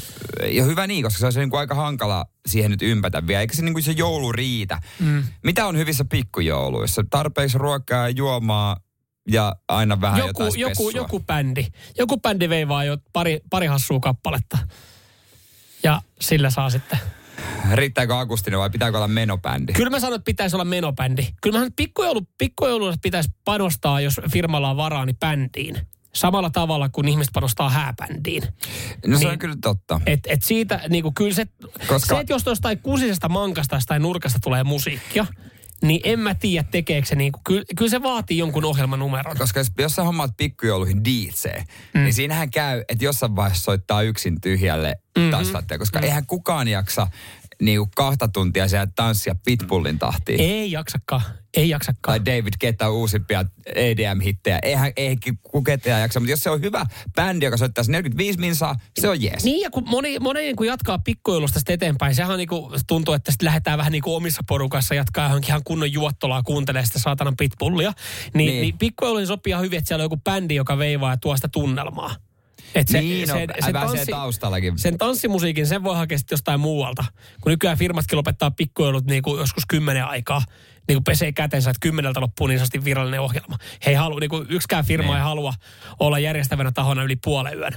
ja 0.52 0.64
hyvä 0.64 0.87
niin, 0.87 1.02
koska 1.02 1.18
se 1.18 1.26
olisi 1.26 1.38
niin 1.38 1.50
kuin 1.50 1.61
aika 1.61 1.74
hankala 1.74 2.26
siihen 2.46 2.70
nyt 2.70 2.82
ympätä 2.82 3.26
vielä. 3.26 3.40
Eikä 3.40 3.56
se, 3.56 3.62
niin 3.62 3.74
kuin 3.74 3.82
se 3.82 3.92
joulu 3.92 4.32
riitä. 4.32 4.78
Mm. 5.00 5.24
Mitä 5.42 5.66
on 5.66 5.76
hyvissä 5.76 6.04
pikkujouluissa? 6.04 7.04
Tarpeeksi 7.11 7.59
ruokaa 7.59 8.09
ja 8.09 8.14
juomaa 8.16 8.76
ja 9.28 9.56
aina 9.68 10.00
vähän 10.00 10.18
Joku, 10.18 10.42
jotain 10.42 10.61
joku, 10.61 10.74
spessua. 10.74 11.00
joku 11.00 11.20
bändi. 11.20 11.66
Joku 11.98 12.20
bändi 12.20 12.48
vei 12.48 12.68
vaan 12.68 12.87
jo 12.87 12.96
pari, 13.12 13.40
pari 13.50 13.66
hassua 13.66 14.00
kappaletta. 14.00 14.59
Ja 15.82 16.02
sillä 16.20 16.50
saa 16.50 16.70
sitten. 16.70 16.98
Riittääkö 17.72 18.18
akustinen 18.18 18.59
vai 18.61 18.70
pitääkö 18.70 18.96
olla 18.96 19.09
menobändi? 19.09 19.72
Kyllä 19.72 19.90
mä 19.90 20.01
sanon, 20.01 20.16
että 20.16 20.25
pitäisi 20.25 20.57
olla 20.57 20.64
menobändi. 20.64 21.22
Kyllä 21.42 21.59
mä 21.59 21.66
pikkujoulu, 21.77 22.20
pikkujoululla 22.38 22.94
pitäisi 23.03 23.31
panostaa, 23.44 24.01
jos 24.01 24.20
firmalla 24.33 24.70
on 24.70 24.77
varaa, 24.77 25.07
niin 25.07 25.16
bändiin. 25.16 25.77
Samalla 26.14 26.51
tavalla 26.51 26.88
kuin 26.88 27.09
ihmiset 27.09 27.33
panostaa 27.33 27.70
hääbändiin. 27.70 28.42
No 29.07 29.18
se 29.18 29.25
Niin. 29.25 29.33
on 29.33 29.38
kyllä 29.38 29.57
totta. 29.62 30.01
Et, 30.07 30.20
et 30.27 30.42
siitä, 30.42 30.81
niinku, 30.88 31.12
kyllä 31.12 31.35
se, 31.35 31.44
Koska- 31.46 31.87
Koska... 31.88 32.14
se, 32.14 32.20
että 32.20 32.33
jos 32.33 32.46
jostain 32.46 32.79
kusisesta 32.79 33.29
mankasta 33.29 33.79
tai 33.87 33.99
nurkasta 33.99 34.38
tulee 34.42 34.64
musiikkia, 34.64 35.27
niin 35.82 36.00
en 36.04 36.20
mä 36.20 36.34
tiedä 36.34 36.68
tekeekö 36.70 37.08
se 37.08 37.14
niinku, 37.14 37.40
kyllä, 37.44 37.64
kyllä 37.76 37.90
se 37.90 38.02
vaatii 38.02 38.38
jonkun 38.38 38.64
ohjelmanumeron. 38.64 39.36
Koska 39.36 39.60
jos, 39.60 39.68
jos 39.78 39.94
sä 39.94 40.02
hommaat 40.02 40.30
pikkujouluihin 40.36 41.04
DJ, 41.04 41.48
mm. 41.94 42.00
niin 42.00 42.14
siinähän 42.14 42.50
käy, 42.50 42.84
että 42.88 43.04
jossain 43.04 43.36
vaiheessa 43.36 43.64
soittaa 43.64 44.02
yksin 44.02 44.40
tyhjälle 44.40 44.96
mm-hmm. 45.18 45.30
taas 45.30 45.52
lattia, 45.52 45.78
koska 45.78 45.98
mm. 45.98 46.04
eihän 46.04 46.26
kukaan 46.26 46.68
jaksa 46.68 47.06
niinku 47.62 47.88
kahta 47.97 48.29
tuntia 48.29 48.69
siellä 48.69 48.87
tanssia 48.97 49.35
Pitbullin 49.45 49.99
tahtiin. 49.99 50.40
Ei 50.40 50.73
jaksakaan, 50.73 51.23
ei 51.57 51.69
jaksakaan. 51.69 52.25
Tai 52.25 52.25
David 52.25 52.53
Guetta 52.61 52.90
uusimpia 52.90 53.45
EDM-hittejä. 53.75 54.59
Eihän, 54.62 54.92
eihän 54.97 55.19
ketään 55.66 56.01
jaksa, 56.01 56.21
mutta 56.21 56.31
jos 56.31 56.42
se 56.42 56.51
on 56.51 56.61
hyvä 56.61 56.87
bändi, 57.14 57.45
joka 57.45 57.57
soittaa 57.57 57.85
se 57.85 57.92
45 57.92 58.38
minsaa, 58.38 58.77
se 59.01 59.09
on 59.09 59.23
jees. 59.23 59.45
Niin 59.45 59.61
ja 59.61 59.71
kun 59.71 59.88
moni, 59.88 60.19
moni 60.19 60.55
kun 60.55 60.66
jatkaa 60.66 60.99
pikkuilusta 60.99 61.59
sitten 61.59 61.75
eteenpäin, 61.75 62.14
sehän 62.14 62.37
niinku 62.37 62.73
tuntuu, 62.87 63.14
että 63.14 63.33
sitten 63.33 63.47
lähdetään 63.47 63.79
vähän 63.79 63.92
niin 63.92 64.03
kuin 64.03 64.16
omissa 64.16 64.42
porukassa 64.49 64.95
jatkaa 64.95 65.27
johonkin 65.27 65.51
ihan 65.51 65.64
kunnon 65.64 65.92
juottolaa, 65.92 66.42
kuuntelee 66.42 66.87
sitä 66.87 66.99
saatanan 66.99 67.37
pitbullia. 67.37 67.92
Niin, 68.35 68.49
niin. 68.49 68.61
niin 68.61 68.79
pikkuiluun 68.79 69.27
sopii 69.27 69.51
ihan 69.51 69.64
hyvin, 69.64 69.79
että 69.79 69.88
siellä 69.88 70.03
on 70.03 70.05
joku 70.05 70.16
bändi, 70.16 70.55
joka 70.55 70.79
veivaa 70.79 71.12
ja 71.12 71.16
tuo 71.16 71.37
sitä 71.37 71.49
tunnelmaa. 71.49 72.14
Et 72.76 72.88
se, 72.88 73.00
niin, 73.00 73.28
no, 73.28 73.34
se, 73.34 73.46
se 73.66 73.72
tanssi, 73.72 74.06
taustallakin. 74.10 74.78
Sen 74.78 74.98
tanssimusiikin, 74.98 75.66
sen 75.66 75.82
voi 75.84 75.96
hakea 75.96 76.18
sitten 76.18 76.34
jostain 76.36 76.60
muualta. 76.60 77.04
Kun 77.40 77.50
nykyään 77.52 77.78
firmatkin 77.78 78.16
lopettaa 78.16 78.50
pikkuilut 78.50 79.04
niin 79.06 79.22
kuin 79.22 79.38
joskus 79.38 79.66
kymmenen 79.66 80.04
aikaa, 80.04 80.42
niin 80.88 80.96
kuin 80.96 81.04
pesee 81.04 81.32
kätensä, 81.32 81.70
että 81.70 81.80
kymmeneltä 81.80 82.20
loppuu 82.20 82.46
niin 82.46 82.58
sanotusti 82.58 82.84
virallinen 82.84 83.20
ohjelma. 83.20 83.56
He 83.86 83.90
ei 83.90 83.94
halua, 83.96 84.20
niin 84.20 84.30
kuin 84.30 84.46
yksikään 84.50 84.84
firma 84.84 85.06
Niin. 85.08 85.16
ei 85.16 85.22
halua 85.22 85.54
olla 86.00 86.18
järjestävänä 86.18 86.72
tahona 86.72 87.02
yli 87.02 87.16
puolen 87.16 87.58
yön. 87.58 87.72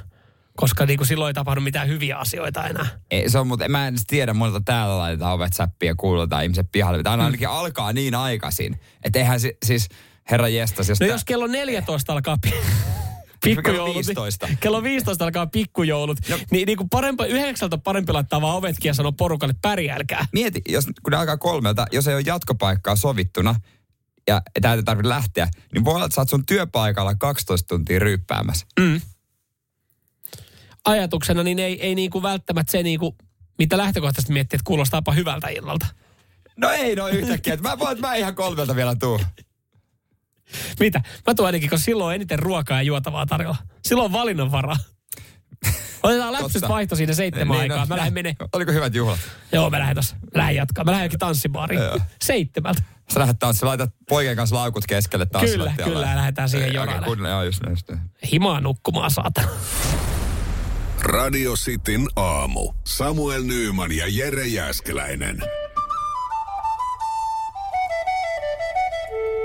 Koska 0.57 0.85
niin 0.85 0.97
kuin 0.97 1.07
silloin 1.07 1.29
ei 1.29 1.33
tapahdu 1.33 1.61
mitään 1.61 1.87
hyviä 1.87 2.17
asioita 2.17 2.67
enää. 2.67 2.85
Ei, 3.11 3.29
se 3.29 3.39
on, 3.39 3.47
mutta 3.47 3.69
mä 3.69 3.87
en 3.87 3.95
tiedä, 4.07 4.33
monelta 4.33 4.61
täällä 4.65 4.97
laitetaan 4.97 5.33
ovet 5.33 5.53
säppiä 5.53 5.89
ja 5.91 5.95
kuulutaan 5.95 6.43
ihmiset 6.43 6.67
pihalle. 6.71 7.03
Tämä 7.03 7.23
ainakin 7.25 7.49
alkaa 7.49 7.93
niin 7.93 8.15
aikaisin. 8.15 8.79
Että 9.03 9.19
eihän 9.19 9.39
si, 9.39 9.57
siis, 9.65 9.89
herra 10.31 10.47
jestas, 10.47 10.89
jos 10.89 10.99
No 10.99 11.07
tää- 11.07 11.13
jos 11.13 11.25
kello 11.25 11.47
14 11.47 12.13
alkaa 12.13 12.37
pikkujoulut. 13.43 13.95
15. 13.95 14.47
Niin, 14.47 14.57
kello 14.57 14.83
15 14.83 15.25
alkaa 15.25 15.47
pikkujoulut. 15.47 16.17
No. 16.29 16.39
Niin, 16.51 16.65
niin 16.65 16.77
kuin 16.77 16.89
parempi, 16.89 17.23
yhdeksältä 17.23 17.77
parempi 17.77 18.11
laittaa 18.13 18.41
vaan 18.41 18.55
ovetkin 18.55 18.89
ja 18.89 18.93
sanoa 18.93 19.11
porukalle 19.11 19.55
pärjääkää. 19.61 20.25
Mieti, 20.33 20.61
jos, 20.69 20.85
kun 20.85 21.11
ne 21.11 21.17
alkaa 21.17 21.37
kolmelta, 21.37 21.85
jos 21.91 22.07
ei 22.07 22.15
ole 22.15 22.23
jatkopaikkaa 22.25 22.95
sovittuna 22.95 23.55
ja 24.27 24.41
täältä 24.61 24.83
tarvitse 24.83 25.09
lähteä, 25.09 25.47
niin 25.73 25.85
voi 25.85 25.95
olla, 25.95 26.05
että 26.05 26.15
sä 26.15 26.21
oot 26.21 26.29
sun 26.29 26.45
työpaikalla 26.45 27.15
12 27.15 27.67
tuntia 27.67 27.99
ryyppäämässä. 27.99 28.65
Mm. 28.79 29.01
Ajatuksena 30.85 31.43
niin 31.43 31.59
ei, 31.59 31.81
ei 31.81 31.95
niin 31.95 32.11
kuin 32.11 32.23
välttämättä 32.23 32.71
se 32.71 32.83
niin 32.83 32.99
kuin, 32.99 33.15
mitä 33.57 33.77
lähtökohtaisesti 33.77 34.33
miettii, 34.33 34.57
että 34.57 34.67
kuulostaapa 34.67 35.11
hyvältä 35.11 35.47
illalta. 35.47 35.85
No 36.57 36.69
ei 36.69 36.95
no 36.95 37.07
yhtäkkiä, 37.07 37.57
mä 37.57 37.79
voin, 37.79 37.91
että 37.91 38.07
mä 38.07 38.15
ihan 38.15 38.35
kolmelta 38.35 38.75
vielä 38.75 38.95
tuu. 38.95 39.19
Mitä? 40.79 41.01
Mä 41.27 41.35
tuon 41.35 41.45
ainakin, 41.45 41.69
koska 41.69 41.85
silloin 41.85 42.07
on 42.07 42.15
eniten 42.15 42.39
ruokaa 42.39 42.77
ja 42.77 42.81
juotavaa 42.81 43.25
tarjolla. 43.25 43.57
Silloin 43.85 44.05
on 44.05 44.11
valinnanvaraa. 44.11 44.75
Otetaan 46.03 46.35
Totta. 46.53 46.67
vaihto 46.67 46.95
siinä 46.95 47.13
seitsemän 47.13 47.51
Niin, 47.57 47.61
aikaa. 47.61 47.77
no, 47.77 47.85
Mä 47.85 47.97
lähden 47.97 48.13
menee. 48.13 48.35
Oliko 48.53 48.71
hyvät 48.71 48.95
juhlat? 48.95 49.19
Joo, 49.51 49.69
mä 49.69 49.79
lähden 49.79 49.95
tossa. 49.95 50.15
Mä 50.15 50.29
lähden 50.33 50.55
jatkaa. 50.55 50.83
Mä 50.83 50.91
lähden 50.91 51.05
jokin 51.05 51.19
tanssibaariin. 51.19 51.81
Joo. 51.81 51.99
Seitsemältä. 52.21 52.81
Sä 53.13 53.19
lähdet 53.19 53.39
tanssi, 53.39 53.65
laitat 53.65 53.89
poikien 54.09 54.35
kanssa 54.35 54.55
laukut 54.55 54.85
keskelle 54.87 55.25
taas. 55.25 55.45
Kyllä, 55.51 55.73
kyllä, 55.83 56.07
ja 56.07 56.15
lähdetään 56.15 56.49
siihen 56.49 56.73
jorailemaan. 56.73 57.29
Joo, 57.31 57.43
just 57.43 57.61
näin. 57.63 57.71
just 57.71 57.89
näin. 57.89 58.01
Himaa 58.31 58.61
nukkumaan 58.61 59.11
saatana. 59.11 59.47
Radio 61.01 61.53
Cityn 61.53 62.07
aamu. 62.15 62.73
Samuel 62.87 63.43
Nyyman 63.43 63.91
ja 63.91 64.05
Jere 64.07 64.47
Jäskeläinen. 64.47 65.41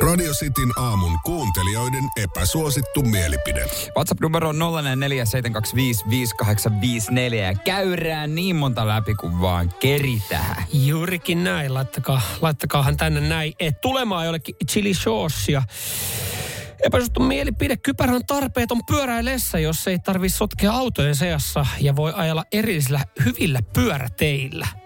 Radio 0.05 0.33
Cityn 0.33 0.79
aamun 0.79 1.19
kuuntelijoiden 1.25 2.05
epäsuosittu 2.17 3.03
mielipide. 3.03 3.67
WhatsApp-numero 3.97 4.49
on 4.49 4.57
0472558554 4.57 4.61
ja 7.35 7.55
käyrään 7.55 8.35
niin 8.35 8.57
monta 8.57 8.89
läpi 8.89 9.15
kuin 9.15 9.41
vaan 9.41 9.71
keritään. 9.81 10.65
Juurikin 10.73 11.45
näin. 11.45 11.75
Laittakaa, 11.75 12.21
laittakaahan 12.41 12.97
tänne 12.97 13.21
näin. 13.21 13.53
Et 13.61 13.81
tulemaan 13.81 14.27
jollekin 14.27 14.55
chili 14.71 14.95
saucea. 14.95 15.63
Epäsuosittu 16.83 17.21
mielipide. 17.21 17.77
Kypärä 17.77 18.13
on 18.13 18.27
tarpeeton 18.27 18.87
pyöräilessä, 18.87 19.59
jos 19.59 19.89
ei 19.89 19.99
tarvi 19.99 20.29
sotkea 20.29 20.73
autojen 20.73 21.17
seassa 21.17 21.67
ja 21.81 21.97
voi 21.97 22.13
ajella 22.17 22.45
erillisillä 22.53 23.01
hyvillä 23.25 23.61
pyöräteillä. 23.75 24.84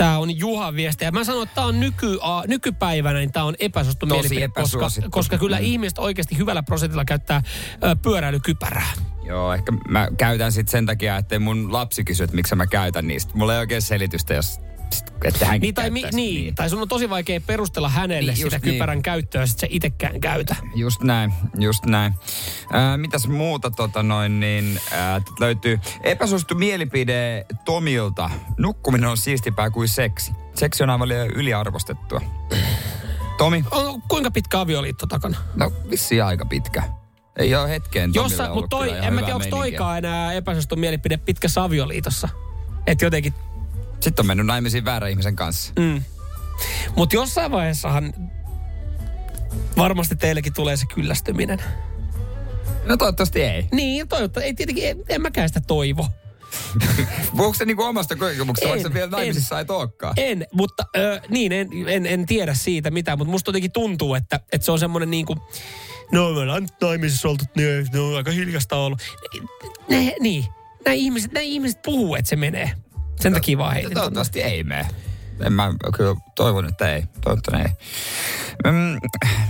Tämä 0.00 0.18
on 0.18 0.38
Juhan 0.38 0.74
viesti. 0.76 1.04
Ja 1.04 1.12
mä 1.12 1.24
sanon, 1.24 1.42
että 1.42 1.54
tämä 1.54 1.66
on 1.66 1.80
nyky, 1.80 2.18
a, 2.22 2.42
nykypäivänä, 2.46 3.18
niin 3.18 3.32
tämä 3.32 3.44
on 3.44 3.54
epäsuosittu 3.58 4.06
mielipide, 4.06 4.48
koska, 4.48 4.86
koska 5.10 5.38
kyllä 5.38 5.58
Mm. 5.58 5.64
ihmiset 5.64 5.98
oikeasti 5.98 6.38
hyvällä 6.38 6.62
prosentilla 6.62 7.04
käyttää 7.04 7.42
ö, 7.84 7.96
pyöräilykypärää. 8.02 8.92
Joo, 9.26 9.54
ehkä 9.54 9.72
mä 9.88 10.08
käytän 10.16 10.52
sit 10.52 10.68
sen 10.68 10.86
takia, 10.86 11.16
että 11.16 11.38
mun 11.38 11.72
lapsi 11.72 12.04
kysyy, 12.04 12.24
että 12.24 12.36
miksi 12.36 12.54
mä 12.54 12.66
käytän 12.66 13.06
niistä. 13.06 13.32
Mulla 13.34 13.54
ei 13.54 13.58
oikein 13.60 13.82
selitystä, 13.82 14.34
jos 14.34 14.60
että 15.24 15.46
hänkin 15.46 15.60
Niin 15.66 15.74
tai, 15.74 15.90
mi, 15.90 16.00
käyttäisi. 16.00 16.16
niin, 16.16 16.54
tai 16.54 16.70
sun 16.70 16.82
on 16.82 16.88
tosi 16.88 17.10
vaikea 17.10 17.40
perustella 17.40 17.88
hänelle 17.88 18.32
Niin, 18.32 18.42
niin, 18.42 18.50
sitä 18.50 18.66
niin. 18.66 18.72
kypärän 18.74 19.02
käyttöä, 19.02 19.46
sit 19.46 19.58
se 19.58 19.66
itsekään 19.70 20.20
käytä. 20.20 20.56
Just 20.74 21.02
näin, 21.02 21.32
just 21.58 21.86
näin. 21.86 22.14
Ää, 22.72 22.96
mitäs 22.96 23.28
muuta 23.28 23.70
tota 23.70 24.02
noin, 24.02 24.40
niin 24.40 24.80
täältä 24.90 25.30
löytyy 25.40 25.80
epäsuosittu 26.02 26.54
mielipide 26.54 27.46
Tomilta. 27.64 28.30
Nukkuminen 28.58 29.10
on 29.10 29.16
siistipää 29.16 29.70
kuin 29.70 29.88
seksi. 29.88 30.32
Seksi 30.54 30.82
on 30.82 30.90
aivan 30.90 31.10
yliarvostettua. 31.10 32.20
Tomi? 33.38 33.64
On, 33.70 34.02
kuinka 34.08 34.30
pitkä 34.30 34.60
avioliitto 34.60 35.06
takana? 35.06 35.38
No 35.54 35.72
vissiin 35.90 36.24
aika 36.24 36.44
pitkä. 36.44 36.82
Ei 37.38 37.54
ole 37.54 37.68
hetkeen 37.70 38.10
Jossa, 38.14 38.54
mutta 38.54 38.68
toi, 38.68 38.90
en 39.02 39.14
mä 39.14 39.20
tiedä, 39.20 39.34
onko 39.34 39.46
toikaan 39.50 39.98
enää 39.98 40.32
epäsuosittu 40.32 40.76
mielipide 40.76 41.16
pitkässä 41.16 41.62
avioliitossa. 41.62 42.28
Että 42.86 43.04
jotenkin, 43.04 43.34
Sitten 44.00 44.22
on 44.22 44.26
mennyt 44.26 44.46
naimisiin 44.46 44.84
väärän 44.84 45.10
ihmisen 45.10 45.36
kanssa. 45.36 45.72
mm. 45.78 46.02
Mutta 46.96 47.16
jossain 47.16 47.50
vaiheessahan 47.50 48.14
varmasti 49.76 50.16
teillekin 50.16 50.52
tulee 50.52 50.76
se 50.76 50.86
kyllästyminen. 50.94 51.62
No 52.84 52.96
toivottavasti 52.96 53.42
ei. 53.42 53.68
Niin, 53.72 54.08
toivottavasti. 54.08 54.46
Ei 54.46 54.54
tietenkin, 54.54 54.88
en, 54.88 54.98
en 55.08 55.22
mäkään 55.22 55.48
sitä 55.48 55.60
toivo. 55.60 56.06
Puhuuko 57.36 57.54
se 57.54 57.64
niinku 57.64 57.82
omasta 57.82 58.16
kokemuksesta, 58.16 58.70
vaikka 58.70 58.94
vielä 58.94 59.10
naimisissa 59.10 59.60
et 59.60 59.70
olekaan? 59.70 60.14
En, 60.16 60.46
mutta 60.52 60.86
ö, 60.96 61.20
niin, 61.28 61.52
en, 61.52 61.68
en, 61.86 62.06
en 62.06 62.26
tiedä 62.26 62.54
siitä 62.54 62.90
mitään, 62.90 63.18
mutta 63.18 63.30
musta 63.30 63.48
jotenkin 63.48 63.72
tuntuu, 63.72 64.14
että, 64.14 64.40
että 64.52 64.64
se 64.64 64.72
on 64.72 64.78
semmoinen 64.78 65.10
niin 65.10 65.26
kuin, 65.26 65.38
no 66.12 66.32
me 66.32 66.40
ollaan 66.40 66.62
nyt 66.62 66.72
naimisissa 66.80 67.28
oltu, 67.28 67.44
niin 67.56 67.86
ne 67.92 68.00
on 68.00 68.16
aika 68.16 68.30
hiljasta 68.30 68.76
ollut. 68.76 69.00
Ne, 69.88 70.16
niin, 70.20 70.44
nämä 70.84 70.94
ihmiset, 70.94 71.32
nämä 71.32 71.42
ihmiset 71.42 71.82
puhuu, 71.82 72.14
että 72.14 72.28
se 72.28 72.36
menee. 72.36 72.70
Sen 73.20 73.32
takia 73.32 73.58
vaan 73.58 73.72
heitin. 73.74 73.94
Toivottavasti 73.94 74.42
ei 74.42 74.64
mene. 74.64 74.86
En 75.40 75.52
mä 75.52 75.74
kyllä 75.96 76.14
toivon, 76.34 76.68
että 76.68 76.94
ei. 76.94 77.04
Toivottavasti 77.20 77.68
ei. 77.68 77.74
Mm, 78.72 78.98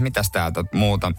mitäs 0.00 0.30
täältä 0.30 0.64
muuta? 0.74 1.12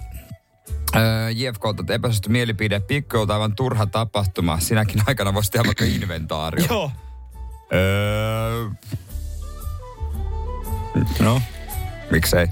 Öö, 0.95 1.29
JFK, 1.29 1.61
että 1.79 1.93
epäsuosittu 1.93 2.29
mielipide. 2.29 2.79
Pikku 2.79 3.17
on 3.17 3.31
aivan 3.31 3.55
turha 3.55 3.85
tapahtuma. 3.85 4.59
Sinäkin 4.59 5.01
aikana 5.07 5.33
voisi 5.33 5.51
tehdä 5.51 5.65
vaikka 5.65 5.85
inventaario. 5.85 6.65
Joo. 6.69 6.91
Öö, 7.73 8.69
no, 11.19 11.41
miksei. 12.11 12.47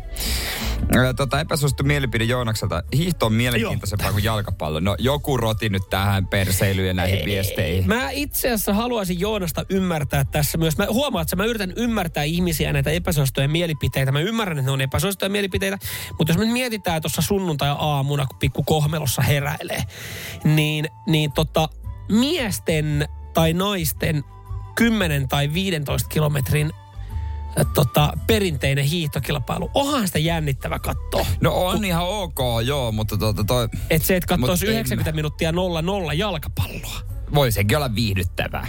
Tota, 1.15 1.39
epäsuosittu 1.39 1.83
mielipide 1.83 2.23
Joonakselta. 2.23 2.83
Hiihto 2.95 3.25
on 3.25 3.33
mielenkiintoisempaa 3.33 4.11
kuin 4.11 4.23
jalkapallo. 4.23 4.79
No 4.79 4.95
joku 4.99 5.37
roti 5.37 5.69
nyt 5.69 5.89
tähän 5.89 6.27
perseilyyn 6.27 6.87
ja 6.87 6.93
näihin 6.93 7.25
viesteihin. 7.25 7.87
Mä 7.87 8.09
itse 8.09 8.47
asiassa 8.47 8.73
haluaisin 8.73 9.19
Joonasta 9.19 9.65
ymmärtää 9.69 10.25
tässä 10.25 10.57
myös. 10.57 10.77
Mä 10.77 10.87
huomaan, 10.89 11.21
että 11.21 11.35
mä 11.35 11.45
yritän 11.45 11.73
ymmärtää 11.75 12.23
ihmisiä 12.23 12.73
näitä 12.73 12.89
epäsuosittuja 12.89 13.47
mielipiteitä. 13.47 14.11
Mä 14.11 14.19
ymmärrän, 14.19 14.57
että 14.57 14.69
ne 14.69 14.73
on 14.73 14.81
epäsuosittuja 14.81 15.29
mielipiteitä. 15.29 15.77
Mutta 16.17 16.33
jos 16.33 16.37
me 16.37 16.45
mietitään 16.45 17.01
tuossa 17.01 17.21
sunnuntai-aamuna, 17.21 18.25
kun 18.25 18.39
pikku 18.39 18.63
kohmelossa 18.63 19.21
heräilee, 19.21 19.83
niin, 20.43 20.87
niin 21.07 21.31
tota, 21.31 21.69
miesten 22.11 23.07
tai 23.33 23.53
naisten 23.53 24.23
10 24.75 25.27
tai 25.27 25.53
15 25.53 26.09
kilometrin 26.09 26.71
tota, 27.73 28.13
perinteinen 28.27 28.85
hiihtokilpailu. 28.85 29.71
Onhan 29.73 30.07
sitä 30.07 30.19
jännittävä 30.19 30.79
katsoa. 30.79 31.25
No 31.41 31.51
on 31.53 31.85
ihan 31.85 32.07
ok, 32.07 32.39
joo, 32.65 32.91
mutta 32.91 33.17
tota 33.17 33.43
toi... 33.43 33.69
Että 33.89 34.07
se, 34.07 34.15
että 34.15 34.27
katsoisi 34.27 34.65
Mut 34.65 34.69
en- 34.69 34.75
90 34.75 35.11
minuuttia 35.11 35.51
0-0 35.51 35.55
jalkapalloa. 36.15 37.01
Voi 37.33 37.51
sekin 37.51 37.77
olla 37.77 37.95
viihdyttävää. 37.95 38.67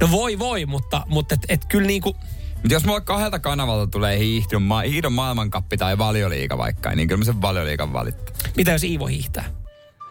No 0.00 0.10
voi 0.10 0.38
voi, 0.38 0.66
mutta, 0.66 1.02
mutta 1.08 1.34
et, 1.34 1.40
et 1.48 1.64
kyllä 1.64 1.86
niinku... 1.86 2.16
Mutta 2.54 2.74
jos 2.74 2.84
mulla 2.84 3.00
kahdelta 3.00 3.38
kanavalta 3.38 3.86
tulee 3.86 4.18
hiihdon, 4.18 4.62
ma- 4.62 4.80
hiihdon 4.80 5.12
maailmankappi 5.12 5.76
tai 5.76 5.98
valioliiga 5.98 6.58
vaikka, 6.58 6.90
niin 6.94 7.08
kyllä 7.08 7.18
mä 7.18 7.24
sen 7.24 7.42
valioliigan 7.42 7.92
valittaa. 7.92 8.34
Mitä 8.56 8.70
jos 8.72 8.84
Iivo 8.84 9.06
hiihtää? 9.06 9.44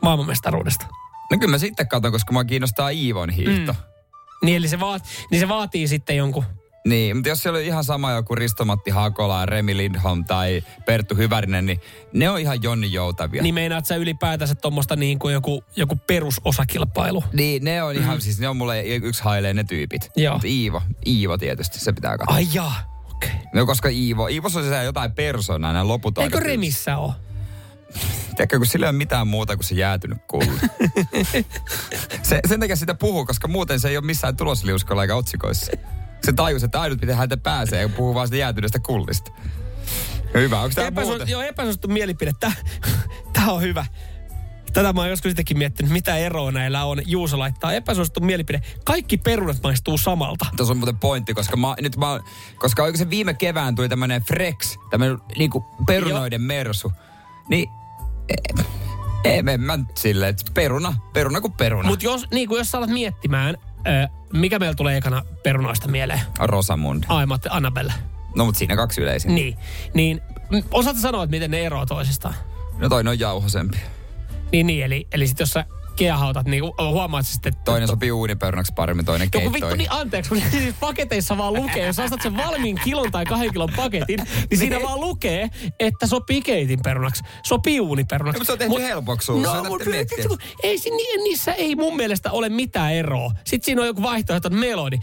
Maailmanmestaruudesta. 0.01 0.85
No 1.31 1.37
kyllä 1.37 1.51
mä 1.51 1.57
sitten 1.57 1.87
katson, 1.87 2.11
koska 2.11 2.33
mua 2.33 2.43
kiinnostaa 2.43 2.89
Iivon 2.89 3.29
hiihto. 3.29 3.73
Mm. 3.73 3.79
Niin, 4.45 4.57
eli 4.57 4.67
se, 4.67 4.79
vaat, 4.79 5.03
niin 5.31 5.39
se 5.39 5.49
vaatii 5.49 5.87
sitten 5.87 6.17
jonkun 6.17 6.43
Niin, 6.85 7.17
mutta 7.17 7.29
jos 7.29 7.43
siellä 7.43 7.57
on 7.57 7.63
ihan 7.63 7.83
sama 7.83 8.11
joku 8.11 8.35
Ristomatti 8.35 8.91
Hakola, 8.91 9.45
Remi 9.45 9.77
Lindholm 9.77 10.25
tai 10.25 10.63
Perttu 10.85 11.15
Hyvärinen, 11.15 11.65
niin 11.65 11.79
ne 12.13 12.29
on 12.29 12.39
ihan 12.39 12.63
Jonni 12.63 12.91
Joutavia. 12.91 13.43
Niin 13.43 13.55
meinaat 13.55 13.85
sä 13.85 13.95
ylipäätänsä 13.95 14.55
tuommoista 14.55 14.95
niin 14.95 15.19
kuin 15.19 15.33
joku, 15.33 15.63
joku 15.75 15.95
perusosakilpailu? 16.07 17.23
Niin, 17.33 17.63
ne 17.63 17.83
on 17.83 17.95
ihan, 17.95 18.17
mm. 18.17 18.21
siis 18.21 18.39
ne 18.39 18.47
on 18.47 18.57
mulle 18.57 18.83
yksi 18.83 19.23
hailee 19.23 19.53
ne 19.53 19.63
tyypit. 19.63 20.11
Joo. 20.15 20.33
Mut 20.33 20.43
Iivo, 20.43 20.81
Iivo 21.07 21.37
tietysti, 21.37 21.79
se 21.79 21.93
pitää 21.93 22.17
katsoa. 22.17 22.35
Ai 22.35 22.47
jaa, 22.53 23.01
okei. 23.15 23.29
Okay. 23.29 23.41
No 23.53 23.65
koska 23.65 23.89
Iivo, 23.89 24.27
Iivossa 24.27 24.59
on 24.59 24.65
se 24.65 24.83
jotain 24.83 25.11
persoonaa, 25.11 25.73
nämä 25.73 25.87
loput 25.87 26.17
Eikö 26.17 26.39
Remissä 26.39 26.97
ole? 26.97 27.13
Tiedätkö, 28.35 28.57
kun 28.57 28.65
sillä 28.65 28.85
ei 28.85 28.89
ole 28.89 28.97
mitään 28.97 29.27
muuta 29.27 29.55
kuin 29.55 29.65
se 29.65 29.75
jäätynyt 29.75 30.17
kulli. 30.27 30.59
se, 32.23 32.39
sen 32.47 32.59
takia 32.59 32.75
sitä 32.75 32.95
puhuu, 32.95 33.25
koska 33.25 33.47
muuten 33.47 33.79
se 33.79 33.89
ei 33.89 33.97
ole 33.97 34.05
missään 34.05 34.37
tulosliuskolla 34.37 35.01
eikä 35.01 35.15
otsikoissa. 35.15 35.71
Se 36.23 36.33
tajus, 36.33 36.63
että 36.63 36.81
ainut 36.81 37.01
miten 37.01 37.15
häntä 37.15 37.37
pääsee, 37.37 37.85
kun 37.85 37.93
puhuu 37.93 38.13
vaan 38.13 38.27
sitä 38.27 38.37
jäätyneestä 38.37 38.79
kullista. 38.79 39.31
Hyvä, 40.33 40.61
onko 40.61 40.75
tämä 40.75 40.87
Epäsu- 40.87 41.07
muuten? 41.07 41.29
Joo, 41.29 41.41
epäsuosittu 41.41 41.87
mielipide. 41.87 42.31
Tää, 42.39 42.53
tää 43.33 43.51
on 43.51 43.61
hyvä. 43.61 43.85
Tätä 44.73 44.93
mä 44.93 45.01
oon 45.01 45.09
joskus 45.09 45.31
sitäkin 45.31 45.57
miettinyt, 45.57 45.91
mitä 45.91 46.17
eroa 46.17 46.51
näillä 46.51 46.85
on. 46.85 47.01
Juuso 47.05 47.39
laittaa 47.39 47.73
epäsuosittu 47.73 48.19
mielipide. 48.19 48.61
Kaikki 48.85 49.17
perunat 49.17 49.57
maistuu 49.63 49.97
samalta. 49.97 50.45
Tuossa 50.57 50.71
on 50.71 50.77
muuten 50.77 50.97
pointti, 50.97 51.33
koska 51.33 51.57
mä, 51.57 51.75
nyt 51.81 51.97
mä, 51.97 52.19
koska 52.57 52.83
oikein 52.83 52.97
se 52.97 53.09
viime 53.09 53.33
kevään 53.33 53.75
tuli 53.75 53.89
tämmönen 53.89 54.21
Frex, 54.21 54.77
tämmönen 54.89 55.17
niinku 55.37 55.65
perunoiden 55.87 56.41
mersu. 56.41 56.91
Niin, 57.49 57.69
e- 58.29 58.65
ei 59.23 59.43
me 59.43 59.57
mä 59.57 59.77
nyt 59.77 59.97
silleen, 59.97 60.29
että 60.29 60.51
peruna, 60.53 60.93
peruna 61.13 61.41
kuin 61.41 61.53
peruna. 61.53 61.89
Mutta 61.89 62.05
jos, 62.05 62.25
niin 62.31 62.47
kuin 62.47 62.57
jos 62.57 62.71
sä 62.71 62.77
alat 62.77 62.89
miettimään, 62.89 63.57
ö, 63.87 64.07
mikä 64.33 64.59
meillä 64.59 64.75
tulee 64.75 64.97
ekana 64.97 65.25
perunoista 65.43 65.87
mieleen? 65.87 66.21
Rosamund. 66.39 67.03
Ai, 67.07 67.25
mä 67.25 67.33
ajattelin 67.33 67.55
Annabelle. 67.57 67.93
No 68.35 68.45
mut 68.45 68.55
siinä 68.55 68.75
kaksi 68.75 69.01
yleisin. 69.01 69.35
Niin, 69.35 69.57
niin 69.93 70.21
osaatko 70.71 71.01
sanoa, 71.01 71.23
että 71.23 71.31
miten 71.31 71.51
ne 71.51 71.65
eroavat 71.65 71.89
toisistaan? 71.89 72.33
No 72.77 72.89
toinen 72.89 73.11
on 73.11 73.19
jauhosempi. 73.19 73.77
Niin, 74.51 74.67
niin 74.67 74.85
eli, 74.85 75.07
eli 75.11 75.27
sit 75.27 75.39
jos 75.39 75.49
sä 75.49 75.65
keahautat, 76.05 76.47
niin 76.47 76.63
huomaat 76.91 77.25
sitten... 77.27 77.53
Toinen 77.65 77.87
sopii 77.87 78.11
uuniperunaksi 78.11 78.73
paremmin, 78.75 79.05
toinen 79.05 79.29
Joku 79.33 79.37
vittu, 79.45 79.51
keittoihin. 79.51 79.77
niin 79.77 79.91
anteeksi, 79.91 80.29
kun 80.29 80.41
siis 80.51 80.75
paketeissa 80.79 81.37
vaan 81.37 81.53
lukee, 81.53 81.85
jos 81.85 81.99
ostat 81.99 82.21
sen 82.21 82.37
valmiin 82.37 82.79
kilon 82.83 83.11
tai 83.11 83.25
kahden 83.25 83.51
kilon 83.53 83.69
paketin, 83.75 84.19
niin 84.49 84.57
siinä 84.57 84.81
vaan 84.83 84.99
lukee, 84.99 85.49
että 85.79 86.07
sopii 86.07 86.41
keitin 86.41 86.79
perunaksi, 86.83 87.23
sopii 87.43 87.79
uuniperunaksi. 87.79 88.39
Mutta 88.39 88.45
se 88.45 88.51
on 88.53 88.59
tehty 88.59 88.87
helpoksi 88.87 89.25
sulle, 89.25 89.47
No, 89.47 89.63
mutta 89.63 89.89
ei, 90.63 90.77
niissä 91.23 91.53
ei 91.53 91.75
mun 91.75 91.95
mielestä 91.95 92.31
ole 92.31 92.49
mitään 92.49 92.93
eroa. 92.93 93.31
Sitten 93.45 93.65
siinä 93.65 93.81
on 93.81 93.87
joku 93.87 94.01
vaihtoehto, 94.01 94.47
että 94.47 94.59
melodi. 94.59 94.97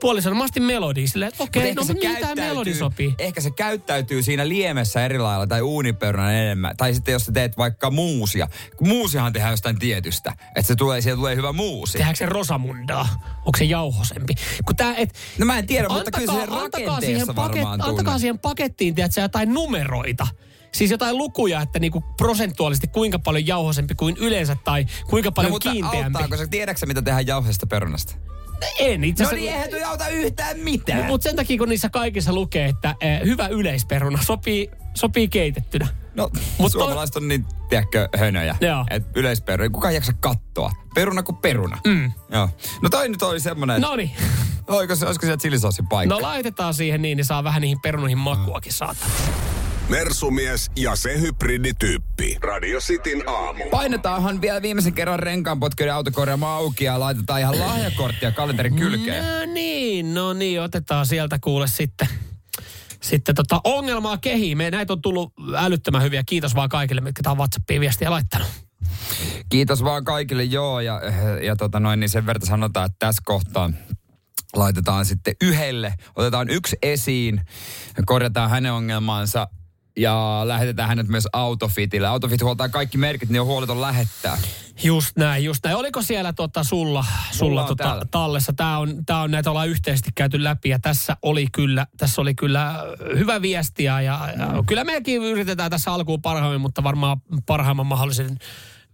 Puoliso 0.00 0.30
on 0.30 0.36
masti 0.36 0.60
melodi, 0.60 1.06
silleen, 1.06 1.28
että 1.28 1.42
okei, 1.42 1.72
okay, 1.72 1.84
no 1.84 1.94
mitä 1.94 2.34
melodi 2.34 2.74
sopii? 2.74 3.14
Ehkä 3.18 3.40
se 3.40 3.50
käyttäytyy 3.50 4.22
siinä 4.22 4.48
liemessä 4.48 5.04
eri 5.04 5.18
lailla 5.18 5.46
tai 5.46 5.62
uuniperunan 5.62 6.34
enemmän. 6.34 6.76
Tai 6.76 6.94
sitten 6.94 7.12
jos 7.12 7.24
sä 7.24 7.32
teet 7.32 7.56
vaikka 7.56 7.90
muusia. 7.90 8.48
Muusihan 8.80 9.32
tehdään 9.32 9.52
jostain 9.52 9.78
tietystä. 9.78 10.32
Että 10.46 10.62
se 10.62 10.74
tulee, 10.74 11.00
siellä 11.00 11.16
tulee 11.16 11.36
hyvä 11.36 11.52
muusi. 11.52 11.92
Tehdäänkö 11.92 12.18
se 12.18 12.26
rosamundaa? 12.26 13.08
Onko 13.36 13.58
se 13.58 13.64
jauhosempi? 13.64 14.34
Kun 14.66 14.76
tää, 14.76 14.94
et, 14.94 15.14
No 15.38 15.46
mä 15.46 15.58
en 15.58 15.66
tiedä, 15.66 15.88
mutta 15.88 16.10
kyllä 16.10 16.32
se 16.32 16.40
antakaa 16.40 16.62
rakenteessa 16.62 17.00
siihen, 17.00 17.36
varmaan 17.36 17.80
antakaa 17.82 18.18
siihen 18.18 18.38
pakettiin, 18.38 18.94
tiedätkö, 18.94 19.20
jotain 19.20 19.54
numeroita. 19.54 20.26
Siis 20.72 20.90
jotain 20.90 21.18
lukuja, 21.18 21.60
että 21.60 21.78
niinku 21.78 22.04
prosentuaalisesti 22.16 22.86
kuinka 22.86 23.18
paljon 23.18 23.46
jauhosempi 23.46 23.94
kuin 23.94 24.16
yleensä 24.16 24.56
tai 24.64 24.86
kuinka 25.10 25.32
paljon 25.32 25.50
no, 25.50 25.54
mutta 25.54 25.70
kiinteämpi. 25.70 26.18
auttaako 26.18 26.36
se, 26.36 26.46
tiedätkö 26.46 26.86
mitä 26.86 27.02
tehdään 27.02 27.26
jauheesta 27.26 27.66
perunasta? 27.66 28.14
En 28.78 29.04
itse 29.04 29.22
No 29.24 29.28
asiassa. 29.28 29.44
niin, 29.44 29.52
eihän 29.54 29.70
toi 29.70 29.82
auta 29.82 30.08
yhtään 30.08 30.58
mitään. 30.58 31.04
Mutta 31.04 31.22
sen 31.24 31.36
takia, 31.36 31.58
kun 31.58 31.68
niissä 31.68 31.88
kaikissa 31.88 32.32
lukee, 32.32 32.68
että 32.68 32.94
eh, 33.00 33.20
hyvä 33.24 33.46
yleisperuna 33.48 34.18
sopii, 34.22 34.70
sopii 34.94 35.28
keitettynä. 35.28 35.88
No, 36.14 36.30
Mut 36.58 36.72
suomalaiset 36.72 37.16
on 37.16 37.28
niin, 37.28 37.46
tiedätkö, 37.68 38.08
hönöjä. 38.18 38.56
Joo. 38.60 38.84
Et 38.90 39.02
yleisperuna, 39.14 39.64
ei 39.64 39.70
kukaan 39.70 39.94
jaksa 39.94 40.12
kattoa. 40.20 40.70
Peruna 40.94 41.22
kuin 41.22 41.36
peruna. 41.36 41.78
Mm. 41.86 42.12
Joo. 42.32 42.48
No 42.82 42.88
toi 42.88 43.08
nyt 43.08 43.22
oli 43.22 43.40
semmonen, 43.40 43.80
No 43.80 43.96
niin. 43.96 44.10
olisiko, 44.68 45.06
olisiko 45.06 45.26
siellä 45.26 45.36
chilisoosin 45.36 45.86
paikka? 45.88 46.14
No 46.14 46.22
laitetaan 46.22 46.74
siihen 46.74 47.02
niin, 47.02 47.16
niin 47.16 47.24
saa 47.24 47.44
vähän 47.44 47.62
niihin 47.62 47.80
perunoihin 47.82 48.18
makuakin 48.18 48.72
saattaa. 48.72 49.08
Mersumies 49.88 50.70
ja 50.76 50.96
se 50.96 51.20
hybridityyppi. 51.20 52.36
Radio 52.42 52.80
Cityn 52.80 53.28
aamu. 53.28 53.64
Painetaanhan 53.70 54.40
vielä 54.40 54.62
viimeisen 54.62 54.92
kerran 54.92 55.18
renkaanpotkijoiden 55.18 55.94
autokorjaama 55.94 56.56
auki 56.56 56.84
ja 56.84 57.00
laitetaan 57.00 57.40
ihan 57.40 57.58
lahjakorttia 57.58 58.32
kalenterin 58.32 58.76
kylkeen. 58.76 59.24
No 59.24 59.52
niin, 59.52 60.14
no 60.14 60.32
niin, 60.32 60.60
otetaan 60.60 61.06
sieltä 61.06 61.38
kuule 61.40 61.66
sitten. 61.66 62.08
Sitten 63.02 63.34
tota, 63.34 63.60
ongelmaa 63.64 64.18
kehiin. 64.18 64.58
Me 64.58 64.70
näitä 64.70 64.92
on 64.92 65.02
tullut 65.02 65.32
älyttömän 65.56 66.02
hyviä. 66.02 66.22
Kiitos 66.26 66.54
vaan 66.54 66.68
kaikille, 66.68 67.00
mitkä 67.00 67.22
tää 67.22 67.32
on 67.32 67.38
WhatsAppiin 67.38 67.80
viestiä 67.80 68.10
laittanut. 68.10 68.48
Kiitos 69.48 69.84
vaan 69.84 70.04
kaikille, 70.04 70.44
joo. 70.44 70.80
Ja, 70.80 71.00
ja 71.42 71.56
tota 71.56 71.80
noin, 71.80 72.00
niin 72.00 72.10
sen 72.10 72.26
verran 72.26 72.46
sanotaan, 72.46 72.86
että 72.86 72.96
tässä 72.98 73.22
kohtaa 73.24 73.70
laitetaan 74.56 75.04
sitten 75.04 75.34
yhdelle. 75.40 75.94
Otetaan 76.16 76.50
yksi 76.50 76.76
esiin, 76.82 77.40
korjataan 78.06 78.50
hänen 78.50 78.72
ongelmansa 78.72 79.48
ja 79.96 80.42
lähetetään 80.44 80.88
hänet 80.88 81.08
myös 81.08 81.28
Autofitille. 81.32 82.06
Autofit 82.06 82.42
huoltaa 82.42 82.68
kaikki 82.68 82.98
merkit, 82.98 83.28
niin 83.28 83.40
on 83.40 83.46
huoleton 83.46 83.80
lähettää. 83.80 84.38
Just 84.82 85.16
näin, 85.16 85.44
just 85.44 85.64
näin. 85.64 85.76
Oliko 85.76 86.02
siellä 86.02 86.32
tota 86.32 86.64
sulla, 86.64 87.04
sulla 87.30 87.60
on 87.62 87.68
tota, 87.68 87.84
täällä. 87.84 88.04
tallessa? 88.10 88.52
Tämä 88.52 88.78
on, 88.78 89.06
tää 89.06 89.20
on 89.20 89.30
näitä 89.30 89.50
ollaan 89.50 89.68
yhteisesti 89.68 90.10
käyty 90.14 90.44
läpi 90.44 90.68
ja 90.68 90.78
tässä 90.78 91.16
oli 91.22 91.46
kyllä, 91.52 91.86
tässä 91.96 92.22
oli 92.22 92.34
kyllä 92.34 92.84
hyvä 93.18 93.42
viestiä 93.42 94.00
ja, 94.00 94.28
ja 94.38 94.62
kyllä 94.66 94.84
mekin 94.84 95.22
yritetään 95.22 95.70
tässä 95.70 95.92
alkuun 95.92 96.22
parhaimmin, 96.22 96.60
mutta 96.60 96.82
varmaan 96.82 97.20
parhaimman 97.46 97.86
mahdollisen 97.86 98.38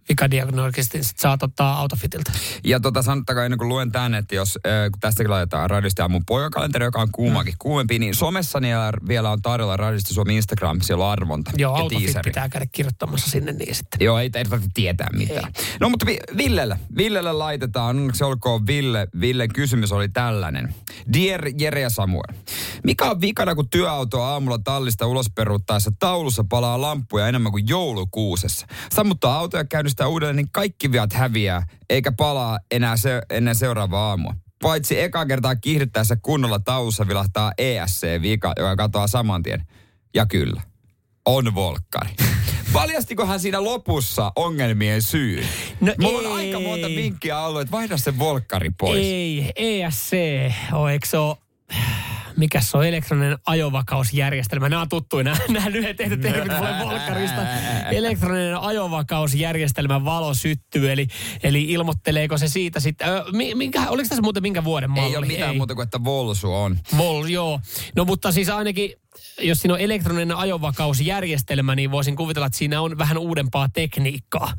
vikadiagnostin 0.09 1.03
sit 1.03 1.19
saat 1.19 1.43
ottaa 1.43 1.79
autofitilta. 1.79 2.31
Ja 2.63 2.79
tota, 2.79 3.01
sanottakaa 3.01 3.45
ennen 3.45 3.57
kuin 3.57 3.69
luen 3.69 3.91
tänne, 3.91 4.17
että 4.17 4.35
jos, 4.35 4.59
äh, 4.67 4.91
kun 4.91 4.99
tästäkin 4.99 5.31
laitetaan 5.31 5.69
radiosta 5.69 6.01
ja 6.01 6.09
mun 6.09 6.25
poikakalenteri, 6.25 6.85
joka 6.85 7.01
on 7.01 7.11
kuumakin 7.11 7.53
mm. 7.53 7.57
kuumempi, 7.59 7.99
niin 7.99 8.15
somessa 8.15 8.59
niin 8.59 8.75
vielä 9.07 9.29
on 9.31 9.41
tarjolla 9.41 9.77
radiosta 9.77 10.13
Suomi 10.13 10.35
Instagram, 10.35 10.81
siellä 10.81 11.05
on 11.05 11.11
arvonta 11.11 11.51
Joo, 11.57 11.75
ja 11.75 11.81
autofit 11.81 12.03
teaseri. 12.05 12.29
pitää 12.29 12.49
käydä 12.49 12.65
kirjoittamassa 12.71 13.29
sinne 13.29 13.51
niin 13.53 13.75
sitten. 13.75 14.05
Joo, 14.05 14.19
ei, 14.19 14.31
ei 14.35 14.45
tarvitse 14.45 14.71
tietää 14.73 15.07
mitään. 15.13 15.51
Ei. 15.57 15.63
No 15.79 15.89
mutta 15.89 16.05
Vi- 16.05 16.19
Villelle, 16.37 16.79
Villelle 16.97 17.33
laitetaan, 17.33 17.89
onneksi 17.97 18.23
olkoon 18.23 18.67
Ville, 18.67 19.07
Villen 19.19 19.53
kysymys 19.53 19.91
oli 19.91 20.09
tällainen. 20.09 20.75
Dear 21.13 21.41
Jere 21.59 21.81
ja 21.81 21.89
Samuel, 21.89 22.33
mikä 22.83 23.05
on 23.05 23.21
vikana, 23.21 23.55
kun 23.55 23.69
työauto 23.69 24.21
aamulla 24.21 24.59
tallista 24.63 25.07
ulos 25.07 25.25
peruuttaessa 25.35 25.91
taulussa 25.99 26.43
palaa 26.49 26.81
lampuja 26.81 27.27
enemmän 27.27 27.51
kuin 27.51 27.67
joulukuusessa? 27.67 28.67
Sammuttaa 28.95 29.35
auto 29.37 29.57
ja 29.57 29.65
käynnistää 29.93 30.07
uudelleen, 30.07 30.35
niin 30.35 30.51
kaikki 30.51 30.91
viat 30.91 31.13
häviää, 31.13 31.67
eikä 31.89 32.11
palaa 32.11 32.59
enää 32.71 32.97
se, 32.97 33.21
ennen 33.29 33.55
seuraavaa 33.55 34.09
aamua. 34.09 34.33
Paitsi 34.61 34.99
eka 34.99 35.25
kertaa 35.25 35.55
kiihdyttäessä 35.55 36.15
kunnolla 36.15 36.59
taulussa 36.59 37.07
vilahtaa 37.07 37.51
ESC-vika, 37.57 38.53
joka 38.57 38.75
katoaa 38.75 39.07
saman 39.07 39.43
tien. 39.43 39.65
Ja 40.15 40.25
kyllä, 40.25 40.61
on 41.25 41.55
volkkari. 41.55 42.15
Paljastiko 42.73 43.25
hän 43.25 43.39
siinä 43.39 43.63
lopussa 43.63 44.31
ongelmien 44.35 45.01
syyn? 45.01 45.45
No 45.81 45.93
Mulla 45.99 46.19
ei. 46.19 46.25
on 46.27 46.35
aika 46.35 46.69
monta 46.69 46.87
vinkkiä 46.87 47.39
ollut, 47.39 47.61
että 47.61 47.71
vaihda 47.71 47.97
se 47.97 48.19
volkkari 48.19 48.69
pois. 48.79 48.99
Ei, 48.99 49.51
ESC, 49.55 50.15
on, 50.71 50.91
eikö 50.91 51.07
se 51.07 51.17
mikä 52.37 52.61
se 52.61 52.77
on, 52.77 52.85
elektroninen 52.87 53.37
ajovakausjärjestelmä. 53.45 54.69
Nämä 54.69 54.81
on 54.81 54.89
tuttuja, 54.89 55.23
nämä, 55.23 55.37
nämä 55.49 55.71
lyhyet 55.71 55.97
tehty 55.97 56.17
termit 56.17 56.57
tulee 56.57 56.79
Volkkarista. 56.83 57.41
Elektroninen 57.91 58.57
ajovakausjärjestelmä 58.57 60.05
valo 60.05 60.33
syttyy, 60.33 60.91
eli, 60.91 61.07
eli 61.43 61.63
ilmoitteleeko 61.63 62.37
se 62.37 62.47
siitä 62.47 62.79
sitten, 62.79 63.09
ö, 63.09 63.23
mi- 63.31 63.55
minkä, 63.55 63.89
oliko 63.89 64.09
tässä 64.09 64.21
muuten 64.21 64.43
minkä 64.43 64.63
vuoden 64.63 64.89
malli? 64.91 65.09
Ei 65.09 65.17
ole 65.17 65.25
mitään 65.25 65.57
muuta 65.57 65.75
kuin, 65.75 65.83
että 65.83 66.03
Volsu 66.03 66.53
on. 66.53 66.79
Vol, 66.97 67.25
joo. 67.25 67.59
No 67.95 68.05
mutta 68.05 68.31
siis 68.31 68.49
ainakin, 68.49 68.91
jos 69.41 69.57
siinä 69.59 69.73
on 69.73 69.79
elektroninen 69.79 70.37
ajovakausjärjestelmä, 70.37 71.75
niin 71.75 71.91
voisin 71.91 72.15
kuvitella, 72.15 72.45
että 72.45 72.57
siinä 72.57 72.81
on 72.81 72.97
vähän 72.97 73.17
uudempaa 73.17 73.69
tekniikkaa. 73.69 74.53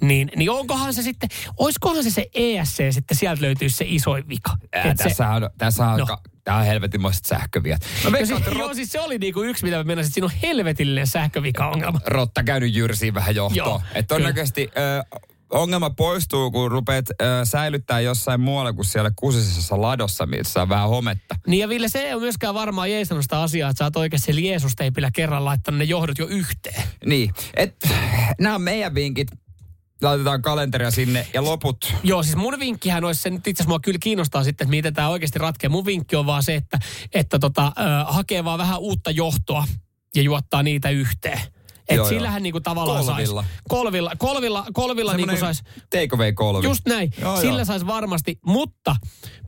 Niin, 0.00 0.30
niin 0.36 0.50
onkohan 0.50 0.94
se 0.94 1.02
sitten, 1.02 1.28
oiskohan 1.56 2.04
se 2.04 2.10
se 2.10 2.26
ESC 2.34 2.82
sitten, 2.90 3.16
sieltä 3.16 3.42
löytyy 3.42 3.68
se 3.68 3.84
isoin 3.88 4.28
vika. 4.28 4.56
Ää, 4.72 4.82
Et 4.90 4.96
se- 4.98 5.04
tässä 5.04 5.28
on, 5.28 5.50
tässä 5.58 5.86
on 5.88 5.98
No. 5.98 6.04
no. 6.08 6.16
Tää 6.46 6.56
on 6.56 6.64
helvetinmoiset 6.64 7.24
sähköviat. 7.24 7.82
No 8.04 8.12
veikkaan, 8.12 8.26
siis, 8.26 8.38
että 8.38 8.58
joo, 8.58 8.68
rot, 8.68 8.76
siis 8.76 8.92
se 8.92 9.00
oli 9.00 9.18
niinku 9.18 9.42
yksi, 9.42 9.64
mitä 9.64 9.76
mä 9.76 9.84
meinasin, 9.84 10.08
että 10.08 10.14
siinä 10.14 10.24
on 10.24 10.32
helvetillinen 10.42 11.06
sähkövika-ongelma. 11.06 12.00
Rotta 12.06 12.44
käynyt 12.44 12.74
jyrsiin 12.74 13.14
vähän 13.14 13.34
johtoon. 13.34 13.80
Että 13.94 14.14
todennäköisesti 14.14 14.70
ö, 14.76 15.18
ongelma 15.50 15.90
poistuu, 15.90 16.50
kun 16.50 16.70
rupeat 16.70 17.06
ö, 17.10 17.24
säilyttää 17.44 18.00
jossain 18.00 18.40
muualla 18.40 18.72
kuin 18.72 18.84
siellä 18.84 19.10
kusisessa 19.16 19.80
ladossa, 19.80 20.26
missä 20.26 20.62
on 20.62 20.68
vähän 20.68 20.88
hometta. 20.88 21.36
Niin 21.46 21.60
ja 21.60 21.68
Ville, 21.68 21.88
se 21.88 21.98
ei 21.98 22.12
ole 22.12 22.22
myöskään 22.22 22.54
varmaan 22.54 22.90
jeesannut 22.90 23.24
sitä 23.24 23.42
asiaa, 23.42 23.70
että 23.70 23.78
sä 23.78 23.84
oot 23.84 23.96
oikeasti 23.96 24.24
siellä 24.24 24.40
Jeesusteipillä 24.40 25.10
kerran 25.10 25.44
laittanut 25.44 25.78
ne 25.78 25.84
johdot 25.84 26.18
jo 26.18 26.26
yhteen. 26.26 26.82
Niin, 27.06 27.34
et 27.56 27.88
nämä 28.40 28.54
on 28.54 28.62
meidän 28.62 28.94
vinkit. 28.94 29.28
Laitetaan 30.02 30.42
kalenteria 30.42 30.90
sinne 30.90 31.26
ja 31.34 31.44
loput. 31.44 31.94
Joo, 32.02 32.22
siis 32.22 32.36
mun 32.36 32.56
vinkkihän 32.60 33.04
olisi 33.04 33.22
se, 33.22 33.30
nyt 33.30 33.46
itse 33.46 33.62
asiassa 33.62 33.68
mua 33.68 33.80
kyllä 33.80 33.98
kiinnostaa 34.02 34.44
sitten, 34.44 34.64
että 34.64 34.70
miten 34.70 34.94
tämä 34.94 35.08
oikeasti 35.08 35.38
ratkeaa. 35.38 35.70
Mun 35.70 35.86
vinkki 35.86 36.16
on 36.16 36.26
vaan 36.26 36.42
se, 36.42 36.54
että, 36.54 36.78
että 37.14 37.38
tota, 37.38 37.66
äh, 37.66 38.14
hakee 38.14 38.44
vaan 38.44 38.58
vähän 38.58 38.78
uutta 38.78 39.10
johtoa 39.10 39.64
ja 40.14 40.22
juottaa 40.22 40.62
niitä 40.62 40.90
yhteen. 40.90 41.40
Että 41.88 41.94
Joo, 41.94 42.08
sillähän 42.08 42.40
joo. 42.40 42.42
niinku 42.42 42.60
tavallaan 42.60 43.04
Kolvilla. 43.04 43.42
sais, 43.42 43.54
kolvilla, 43.68 44.12
kolvilla, 44.18 44.64
kolvilla 44.72 45.14
niinku 45.14 45.36
sais, 45.36 45.62
Take 45.90 46.08
away 46.12 46.32
kolvi. 46.32 46.66
just 46.66 46.86
näin, 46.88 47.12
Joo, 47.20 47.40
sillä 47.40 47.58
joo. 47.58 47.64
sais 47.64 47.86
varmasti, 47.86 48.38
mutta 48.46 48.96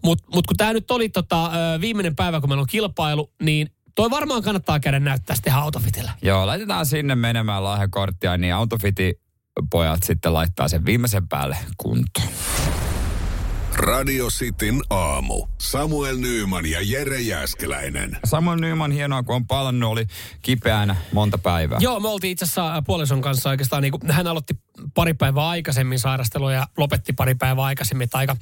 mut, 0.05 0.19
mut 0.35 0.47
kun 0.47 0.57
tämä 0.57 0.73
nyt 0.73 0.91
oli 0.91 1.09
tota, 1.09 1.51
viimeinen 1.81 2.17
päivä, 2.17 2.41
kun 2.41 2.49
meillä 2.51 2.61
on 2.61 2.67
kilpailu, 2.71 3.33
niin 3.43 3.71
toi 3.95 4.11
varmaan 4.11 4.43
kannattaa 4.43 4.81
käydä 4.81 5.01
näyttää 5.01 5.37
sitten 5.37 5.51
ihan 5.51 5.63
autofitillä. 5.63 6.11
Joo, 6.23 6.47
laitetaan 6.47 6.87
sinne 6.87 7.15
menemään 7.15 7.65
lahjakorttia, 7.65 8.37
niin 8.37 8.55
Autofiti 8.55 9.21
pojat 9.71 10.03
sitten 10.03 10.35
laittaa 10.35 10.69
sen 10.69 10.85
viimeisen 10.85 11.29
päälle 11.29 11.57
kuntoon. 11.77 12.29
Radio 13.79 14.29
Cityn 14.29 14.83
aamu. 14.91 15.47
Samuel 15.59 16.17
Nyyman 16.17 16.67
ja 16.67 16.79
Jere 16.83 17.21
Jäskeläinen. 17.21 18.19
Samoin 18.25 18.61
Nyman 18.61 18.93
hienoa, 18.93 19.23
kun 19.23 19.35
on 19.35 19.47
palannut, 19.47 19.91
oli 19.91 20.07
kipeänä 20.43 20.97
monta 21.13 21.39
päivää. 21.39 21.79
Joo, 21.81 22.01
me 22.01 22.09
oltiin 22.09 22.31
itse 22.31 22.45
asiassa 22.45 22.83
puolison 22.87 23.21
kanssa 23.21 23.51
oikeastaan, 23.51 23.83
niin 23.83 23.93
kuin, 23.93 24.13
hän 24.13 24.27
aloitti 24.27 24.55
pari 24.95 25.15
päivää 25.15 25.49
aikaisemmin 25.49 25.99
sairastelua 25.99 26.53
ja 26.53 26.67
lopetti 26.77 27.13
pari 27.13 27.35
päivää 27.35 27.65
aikaisemmin, 27.65 28.05
että 28.05 28.19
aika, 28.19 28.37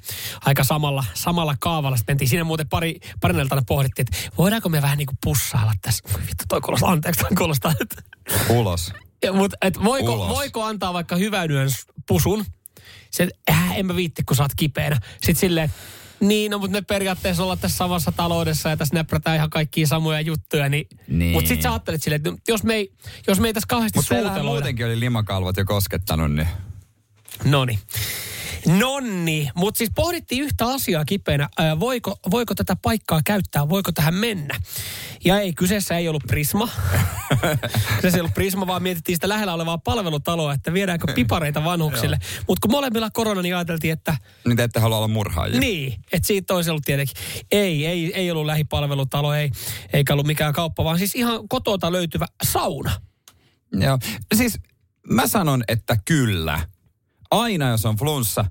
aika 0.45 0.65
samalla, 0.65 1.05
samalla 1.15 1.57
kaavalla 1.61 1.97
sitten 1.97 2.15
mentiin. 2.15 2.29
Siinä 2.29 2.45
muuten 2.45 2.69
pari, 2.69 3.01
parin 3.21 3.37
pohdittiin, 3.67 4.07
että 4.11 4.31
voidaanko 4.39 4.69
me 4.69 4.83
vähän 4.83 4.99
niin 4.99 5.07
kuin 5.07 5.19
pussailla 5.25 5.73
tässä. 5.83 6.05
Vittu, 6.21 6.45
toi 6.49 6.61
kuulostaa, 6.61 6.91
anteeksi, 6.91 7.21
toi 7.21 7.31
kuulostaa, 7.39 7.73
että 7.81 8.03
Ulos. 8.49 8.93
Mutta 9.33 9.57
et 9.63 9.85
voiko, 9.85 10.15
Ulos. 10.15 10.29
voiko 10.29 10.63
antaa 10.65 10.93
vaikka 10.93 11.17
hyvän 11.17 11.51
yön 11.51 11.69
pusun? 12.09 12.45
Se, 13.11 13.29
äh, 13.51 13.79
en 13.79 13.87
mä 13.87 13.97
viitti, 13.97 14.23
kun 14.25 14.37
sä 14.37 14.43
oot 14.43 14.53
kipeänä. 14.57 15.01
Sitten 15.13 15.37
silleen, 15.37 15.73
niin, 16.21 16.51
no, 16.51 16.59
mutta 16.59 16.73
me 16.73 16.83
periaatteessa 16.83 17.43
ollaan 17.43 17.59
tässä 17.59 17.77
samassa 17.77 18.13
taloudessa 18.13 18.69
ja 18.69 18.77
tässä 18.77 18.95
näprätään 18.95 19.37
ihan 19.37 19.51
kaikkia 19.51 19.87
samoja 19.87 20.21
juttuja. 20.21 20.69
Niin, 20.69 20.89
Niin. 21.09 21.33
Mutta 21.33 21.49
sitten 21.49 21.63
sä 21.63 21.71
ajattelet 21.73 22.03
silleen, 22.03 22.17
että 22.17 22.31
no, 22.31 22.37
jos 22.49 22.63
me 22.65 22.75
ei, 22.75 22.93
jos 23.27 23.41
me 23.41 23.47
ei 23.49 23.55
tässä 23.55 23.67
kauheasti 23.69 23.99
Mutta 23.99 24.15
suuteloida. 24.15 24.43
muutenkin 24.43 24.87
oli 24.87 25.01
limakalvot 25.01 25.57
jo 25.57 25.65
koskettanut, 25.65 26.33
niin 26.35 26.49
Noni. 27.45 27.79
Nonni, 28.67 29.51
mutta 29.55 29.79
siis 29.79 29.91
pohdittiin 29.95 30.43
yhtä 30.43 30.67
asiaa 30.67 31.05
kipeänä. 31.05 31.49
Ää, 31.59 31.81
voiko, 31.81 32.17
voiko 32.31 32.55
tätä 32.55 32.77
paikkaa 32.83 33.21
käyttää, 33.25 33.69
voiko 33.69 33.93
tähän 33.93 34.15
mennä? 34.15 34.55
Ja 35.25 35.41
ei, 35.41 35.53
kyseessä 35.53 35.99
ei 35.99 36.09
ollut 36.09 36.23
Prisma. 36.27 36.69
kyseessä 37.97 38.17
ei 38.17 38.21
ollut 38.21 38.35
Prisma, 38.35 38.67
vaan 38.67 38.83
mietittiin 38.83 39.17
sitä 39.17 39.29
lähellä 39.29 39.55
olevaa 39.55 39.79
palvelutaloa, 39.79 40.53
että 40.53 40.73
viedäänkö 40.73 41.13
pipareita 41.15 41.65
vanhuksille. 41.65 42.19
Mutta 42.49 42.61
kun 42.61 42.71
molemmilla 42.71 43.11
korona, 43.11 43.43
niin 43.43 43.57
ajateltiin, 43.57 43.93
että 43.93 44.17
niin 44.47 44.57
te 44.57 44.63
ette 44.63 44.81
halua 44.81 44.97
olla 44.97 45.09
murhaajia. 45.09 45.61
niin, 45.61 45.93
että 46.13 46.27
siitä 46.27 46.55
olisi 46.55 46.71
ollut 46.71 46.85
tietenkin. 46.85 47.17
Ei, 47.53 47.87
ei, 47.87 48.13
ei 48.15 48.31
ollut 48.31 48.47
lähipalvelutalo, 48.47 49.35
ei, 49.35 49.51
eikä 49.93 50.13
ollut 50.13 50.27
mikään 50.27 50.53
kauppa, 50.53 50.85
vaan 50.85 50.99
siis 50.99 51.15
ihan 51.15 51.49
kotota 51.49 51.93
löytyvä 51.93 52.27
sauna. 52.45 52.91
Joo. 53.73 53.99
Siis 54.35 54.59
mä 55.11 55.27
sanon, 55.27 55.65
että 55.69 55.97
kyllä. 56.05 56.61
Aina 57.31 57.71
jos 57.71 57.87
on 57.87 57.97
flunssa, 57.97 58.45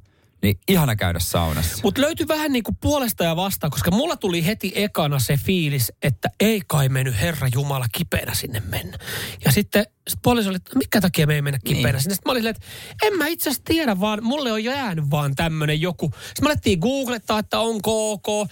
niin 0.46 0.60
ihana 0.68 0.96
käydä 0.96 1.20
saunassa. 1.20 1.78
Mutta 1.84 2.02
löytyi 2.02 2.28
vähän 2.28 2.52
niin 2.52 2.64
kuin 2.64 2.78
puolesta 2.82 3.24
ja 3.24 3.36
vastaan, 3.36 3.72
koska 3.72 3.92
mulla 3.92 4.18
tuli 4.18 4.46
heti 4.46 4.72
ekana 4.76 5.20
se 5.20 5.38
fiilis, 5.38 5.92
että 6.02 6.30
ei 6.40 6.62
kai 6.68 6.90
mennyt 6.90 7.22
Herra 7.22 7.48
Jumala 7.54 7.86
kipeänä 7.92 8.34
sinne 8.34 8.60
mennä. 8.60 8.98
Ja 9.46 9.52
sitten 9.52 9.86
sit 10.08 10.20
poliisi 10.22 10.50
oli, 10.50 10.56
että 10.56 10.78
mikä 10.78 11.02
takia 11.02 11.28
me 11.28 11.36
ei 11.36 11.42
mennä 11.42 11.60
kipeänä 11.66 11.92
niin. 11.92 12.02
sinne. 12.02 12.16
Sitten 12.16 12.30
mä 12.30 12.32
olin 12.32 12.48
että 12.48 12.66
en 13.04 13.18
mä 13.18 13.28
itse 13.28 13.50
asiassa 13.50 13.66
tiedä, 13.66 14.00
vaan 14.00 14.24
mulle 14.24 14.52
on 14.52 14.64
jäänyt 14.64 15.10
vaan 15.12 15.36
tämmöinen 15.36 15.82
joku. 15.82 16.06
Sitten 16.06 16.44
me 16.44 16.48
alettiin 16.48 16.80
googlettaa, 16.80 17.40
että 17.40 17.60
onko 17.60 18.12
ok, 18.12 18.50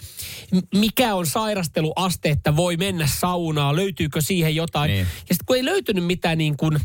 mikä 0.75 1.15
on 1.15 1.25
sairasteluaste, 1.25 2.29
että 2.29 2.55
voi 2.55 2.77
mennä 2.77 3.07
saunaan, 3.07 3.75
löytyykö 3.75 4.21
siihen 4.21 4.55
jotain. 4.55 4.89
Niin. 4.89 4.99
Ja 4.99 5.35
sitten 5.35 5.45
kun 5.45 5.55
ei 5.55 5.65
löytynyt 5.65 6.05
mitään 6.05 6.37
niin 6.37 6.57
kuin, 6.57 6.79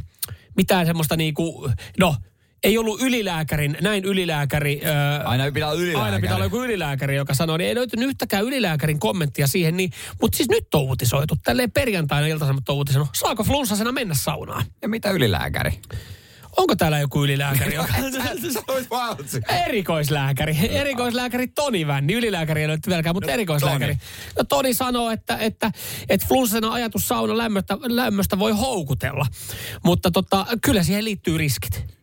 mitään 0.57 0.87
semmoista 0.87 1.17
niin 1.17 1.35
kuin, 1.35 1.73
no, 1.99 2.17
ei 2.65 2.79
ollut 2.79 3.03
ylilääkärin, 3.03 3.77
näin 3.81 4.05
ylilääkäri. 4.05 4.81
Öö, 4.85 4.93
Aina 5.25 5.53
pitää 5.53 5.69
olla 5.69 5.81
ylilääkäri. 5.81 6.05
Aina 6.05 6.21
pitää 6.21 6.37
olla 6.37 6.47
joku 6.47 6.63
ylilääkäri, 6.63 7.17
joka 7.17 7.35
sanoo, 7.35 7.57
niin 7.57 7.69
ei 7.69 7.75
löytynyt 7.75 8.09
yhtäkään 8.09 8.45
ylilääkärin 8.45 9.01
kommenttia 9.01 9.47
siihen. 9.47 9.77
Niin, 9.77 9.91
mutta 10.21 10.37
siis 10.37 10.49
nyt 10.49 10.75
on 10.75 10.81
uutisoitu. 10.81 11.37
Tälleen 11.45 11.73
perjantaina 11.73 12.27
ilta-sanomat 12.27 12.69
on 12.69 12.77
uutisoinut. 12.77 13.09
Saako 13.15 13.45
flunssasena 13.45 13.93
mennä 13.93 14.15
saunaan? 14.15 14.65
Ja 14.83 14.89
mitä 14.89 15.11
ylilääkäri? 15.11 15.81
Onko 16.57 16.77
täällä 16.77 16.99
joku 16.99 17.25
ylilääkäri? 17.25 17.75
joka... 17.75 17.95
Erikoislääkäri. 19.67 20.57
Erikoislääkäri 20.71 21.47
Toni 21.47 21.87
Vänni. 21.87 22.15
Ylilääkäri 22.15 22.61
ei 22.61 22.69
löyty 22.69 22.91
vieläkään, 22.91 23.17
mutta 23.17 23.33
erikoislääkäri. 23.33 23.97
No 24.39 24.45
Toni 24.45 24.75
sanoo, 24.75 25.11
että, 25.11 25.37
että, 25.37 25.71
että 26.09 26.27
flunssana 26.29 26.73
ajatus 26.73 27.09
sauna 27.09 27.37
lämmöstä, 27.37 27.79
lämmöstä 27.83 28.39
voi 28.39 28.53
houkutella. 28.53 29.27
Mutta 29.85 30.11
tota, 30.11 30.47
kyllä 30.63 30.83
siihen 30.83 31.05
liittyy 31.05 31.39
riskit. 31.39 31.98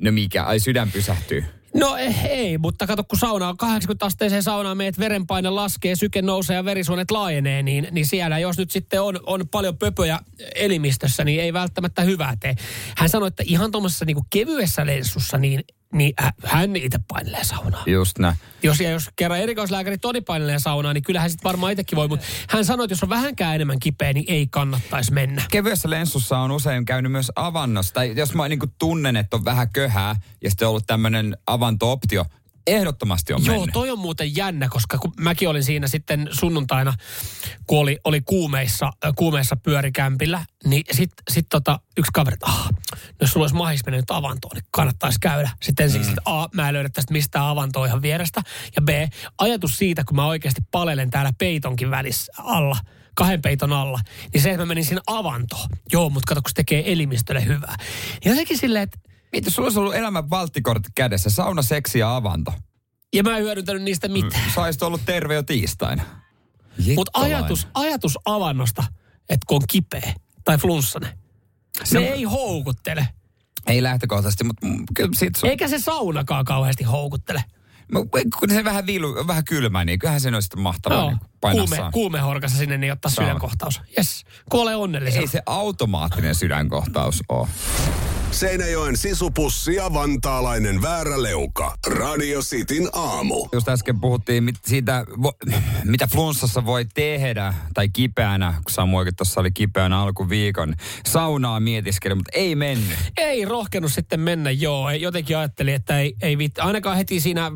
No 0.00 0.12
mikä? 0.12 0.44
Ai 0.44 0.60
sydän 0.60 0.90
pysähtyy. 0.90 1.44
No 1.74 1.96
eh, 1.96 2.24
ei, 2.24 2.58
mutta 2.58 2.86
kato 2.86 3.04
kun 3.04 3.18
sauna 3.18 3.48
on 3.48 3.56
80 3.56 4.06
asteeseen 4.06 4.42
saunaan, 4.42 4.76
meet 4.76 4.98
verenpaine 4.98 5.50
laskee, 5.50 5.96
syke 5.96 6.22
nousee 6.22 6.56
ja 6.56 6.64
verisuonet 6.64 7.10
laajenee, 7.10 7.62
niin, 7.62 7.88
niin 7.90 8.06
siellä 8.06 8.38
jos 8.38 8.58
nyt 8.58 8.70
sitten 8.70 9.02
on, 9.02 9.20
on 9.26 9.48
paljon 9.48 9.78
pöpöjä 9.78 10.18
elimistössä, 10.54 11.24
niin 11.24 11.40
ei 11.40 11.52
välttämättä 11.52 12.02
hyvää 12.02 12.36
tee. 12.40 12.54
Hän 12.96 13.08
sanoi, 13.08 13.28
että 13.28 13.42
ihan 13.46 13.70
tuommoisessa 13.70 14.04
niin 14.04 14.16
kevyessä 14.30 14.86
lenssussa, 14.86 15.38
niin, 15.38 15.64
niin 15.92 16.12
hä- 16.18 16.32
hän 16.44 16.76
itse 16.76 16.98
painelee 17.08 17.44
saunaa. 17.44 17.82
Just 17.86 18.18
näin. 18.18 18.36
Jos, 18.62 18.80
ja 18.80 18.90
jos 18.90 19.08
kerran 19.16 19.40
erikoislääkäri 19.40 19.98
Toni 19.98 20.20
painelee 20.20 20.58
saunaa, 20.58 20.92
niin 20.92 21.02
kyllähän 21.02 21.30
sitten 21.30 21.44
varmaan 21.48 21.72
itsekin 21.72 21.96
voi, 21.96 22.08
mutta 22.08 22.26
hän 22.48 22.64
sanoi, 22.64 22.84
että 22.84 22.92
jos 22.92 23.02
on 23.02 23.08
vähänkään 23.08 23.54
enemmän 23.54 23.78
kipeä, 23.78 24.12
niin 24.12 24.24
ei 24.28 24.46
kannattaisi 24.50 25.12
mennä. 25.12 25.42
Kevyessä 25.50 25.90
lenssussa 25.90 26.38
on 26.38 26.50
usein 26.50 26.84
käynyt 26.84 27.12
myös 27.12 27.32
avannossa. 27.36 27.94
Tai 27.94 28.12
jos 28.16 28.34
mä 28.34 28.48
niin 28.48 28.60
tunnen, 28.78 29.16
että 29.16 29.36
on 29.36 29.44
vähän 29.44 29.68
köhää 29.72 30.16
ja 30.42 30.50
sitten 30.50 30.68
on 30.68 30.70
ollut 30.70 30.86
tämmöinen 30.86 31.36
avanto-optio, 31.46 32.24
ehdottomasti 32.70 33.32
on 33.32 33.44
Joo, 33.44 33.56
mennyt. 33.56 33.72
toi 33.72 33.90
on 33.90 33.98
muuten 33.98 34.36
jännä, 34.36 34.68
koska 34.68 34.98
kun 34.98 35.12
mäkin 35.20 35.48
olin 35.48 35.64
siinä 35.64 35.88
sitten 35.88 36.28
sunnuntaina, 36.32 36.94
kun 37.66 37.78
oli, 37.78 37.98
oli 38.04 38.20
kuumeissa, 38.20 38.86
äh, 39.04 39.12
kuumeissa 39.16 39.56
pyörikämpillä, 39.56 40.44
niin 40.64 40.82
sitten 40.90 41.22
sit 41.30 41.46
tota, 41.48 41.80
yksi 41.96 42.10
kaveri, 42.14 42.34
että 42.34 42.46
ah, 42.46 42.68
no 42.92 42.98
jos 43.20 43.32
sulla 43.32 43.44
olisi 43.44 43.56
mahis 43.56 43.86
mennä 43.86 43.96
nyt 43.96 44.10
avantoon, 44.10 44.56
niin 44.56 44.64
kannattaisi 44.70 45.18
käydä. 45.20 45.50
Sitten 45.62 45.84
ensiksi, 45.84 46.10
että 46.10 46.22
A, 46.24 46.48
mä 46.54 46.68
en 46.68 46.74
löydä 46.74 46.88
tästä 46.88 47.12
mistään 47.12 47.44
avantoa 47.44 47.86
ihan 47.86 48.02
vierestä. 48.02 48.42
Ja 48.76 48.82
B, 48.82 48.88
ajatus 49.38 49.78
siitä, 49.78 50.04
kun 50.04 50.16
mä 50.16 50.26
oikeasti 50.26 50.60
palelen 50.70 51.10
täällä 51.10 51.32
peitonkin 51.38 51.90
välissä 51.90 52.32
alla, 52.38 52.76
kahden 53.14 53.42
peiton 53.42 53.72
alla, 53.72 54.00
niin 54.32 54.42
se, 54.42 54.50
että 54.50 54.62
mä 54.62 54.66
menin 54.66 54.84
sinne 54.84 55.02
avantoon. 55.06 55.68
Joo, 55.92 56.10
mutta 56.10 56.28
kato, 56.28 56.42
kun 56.42 56.50
se 56.50 56.54
tekee 56.54 56.92
elimistölle 56.92 57.44
hyvää. 57.44 57.76
Ja 58.24 58.34
sekin 58.34 58.58
silleen, 58.58 58.82
että 58.82 58.98
Mitä 59.32 59.50
sulla 59.50 59.66
olisi 59.66 59.78
ollut 59.78 59.94
elämän 59.94 60.30
valttikortti 60.30 60.88
kädessä? 60.94 61.30
Sauna, 61.30 61.62
seksi 61.62 61.98
ja 61.98 62.16
avanto. 62.16 62.52
ja 63.14 63.22
mä 63.22 63.36
en 63.36 63.42
hyödyntänyt 63.42 63.82
niistä 63.82 64.08
mitään. 64.08 64.50
Saisit 64.54 64.82
ollut 64.82 65.00
terve 65.06 65.34
jo 65.34 65.42
tiistaina. 65.42 66.02
Mutta 66.96 67.10
ajatus, 67.20 67.68
ajatus 67.74 68.18
avannosta, 68.24 68.84
että 69.20 69.44
kun 69.46 69.56
on 69.56 69.62
kipeä 69.70 70.14
tai 70.44 70.58
flunssainen, 70.58 71.18
se 71.84 71.98
No- 71.98 72.06
ei 72.06 72.22
houkuttele. 72.22 73.08
Ei 73.66 73.82
lähtökohtaisesti, 73.82 74.44
mutta 74.44 74.66
mm, 74.66 74.84
kyllä 74.94 75.10
sit 75.14 75.36
sun... 75.36 75.48
Eikä 75.48 75.68
se 75.68 75.78
saunakaan 75.78 76.44
kauheasti 76.44 76.84
houkuttele. 76.84 77.44
Kun 78.40 78.50
se 78.50 78.64
vähän, 78.64 78.86
viilu, 78.86 79.26
vähän 79.26 79.44
kylmä, 79.44 79.84
niin 79.84 79.98
kyllähän 79.98 80.20
se 80.20 80.28
olisi 80.28 80.40
sitten 80.46 80.60
mahtavaa 80.62 80.98
Joo, 80.98 81.08
niin 81.10 81.18
painaa 81.40 81.64
kuume, 81.64 81.76
saa. 81.76 81.90
kuumehorkassa 81.90 82.58
sinne, 82.58 82.78
niin 82.78 82.92
ottaa 82.92 83.10
Sauna. 83.10 83.28
sydänkohtaus. 83.28 83.80
Jes, 83.96 84.24
kuolee 84.50 84.76
onnellisena. 84.76 85.20
Ei 85.20 85.26
se 85.26 85.42
automaattinen 85.46 86.34
sydänkohtaus 86.34 87.22
ole. 87.28 87.48
Seinäjoen 88.30 88.96
sisupussi 88.96 89.74
ja 89.74 89.92
vantaalainen 89.92 90.82
vääräleuka. 90.82 91.74
Radio 91.86 92.40
Cityn 92.40 92.88
aamu. 92.92 93.48
Just 93.52 93.68
äsken 93.68 94.00
puhuttiin 94.00 94.44
mit, 94.44 94.54
siitä, 94.66 95.04
vo, 95.22 95.32
mitä 95.84 96.06
flunssassa 96.06 96.66
voi 96.66 96.84
tehdä, 96.94 97.54
tai 97.74 97.88
kipeänä, 97.88 98.52
kun 98.52 98.70
Samuelkin 98.72 99.16
tuossa 99.16 99.40
oli 99.40 99.50
kipeänä 99.50 100.00
alkuviikon. 100.00 100.74
Saunaa 101.06 101.60
mietiskeli, 101.60 102.14
mutta 102.14 102.30
ei 102.34 102.54
mennyt. 102.54 102.98
Ei 103.16 103.44
rohkenut 103.44 103.92
sitten 103.92 104.20
mennä, 104.20 104.50
joo. 104.50 104.90
Ei- 104.90 105.00
Jotenkin 105.02 105.38
ajattelin, 105.38 105.74
että 105.74 105.98
ei, 105.98 106.14
ei 106.22 106.38
viitti. 106.38 106.60
Ainakaan 106.60 106.96
heti 106.96 107.20
siinä 107.20 107.50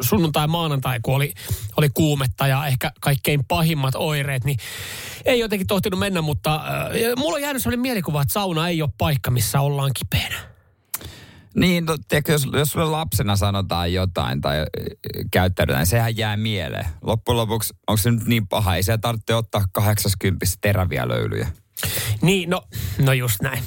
sunnuntai-maanantai, 0.00 1.00
kun 1.02 1.14
oli, 1.14 1.34
oli 1.76 1.88
kuumetta 1.94 2.46
ja 2.46 2.66
ehkä 2.66 2.92
kaikkein 3.00 3.44
pahimmat 3.48 3.94
oireet, 3.94 4.44
niin 4.44 4.58
ei 5.24 5.40
jotenkin 5.40 5.66
tohtinut 5.66 6.00
mennä, 6.00 6.22
mutta 6.22 6.54
äh, 6.54 6.62
mulla 7.16 7.34
on 7.34 7.42
jäänyt 7.42 7.62
sellainen 7.62 7.80
mielikuva, 7.80 8.22
että 8.22 8.32
sauna 8.32 8.68
ei 8.68 8.82
ole 8.82 8.90
paikka, 8.98 9.30
missä 9.30 9.60
ollaan 9.60 9.90
kipeänä. 9.94 10.48
Niin, 11.54 11.84
no, 11.84 11.96
tiedätkö, 12.08 12.32
jos, 12.32 12.48
jos 12.52 12.70
sulle 12.70 12.86
lapsena 12.86 13.36
sanotaan 13.36 13.92
jotain 13.92 14.40
tai 14.40 14.58
äh, 14.58 14.66
käyttäydytään, 15.30 15.86
sehän 15.86 16.16
jää 16.16 16.36
mieleen. 16.36 16.86
Loppujen 17.02 17.36
lopuksi, 17.36 17.74
onko 17.86 17.96
se 17.96 18.10
nyt 18.10 18.26
niin 18.26 18.48
paha? 18.48 18.76
Ei 18.76 18.82
se 18.82 18.98
tarvitse 18.98 19.34
ottaa 19.34 19.64
80 19.72 20.46
teräviä 20.60 21.08
löylyjä. 21.08 21.48
Niin, 22.22 22.50
no, 22.50 22.62
no 22.98 23.12
just 23.12 23.42
näin. 23.42 23.62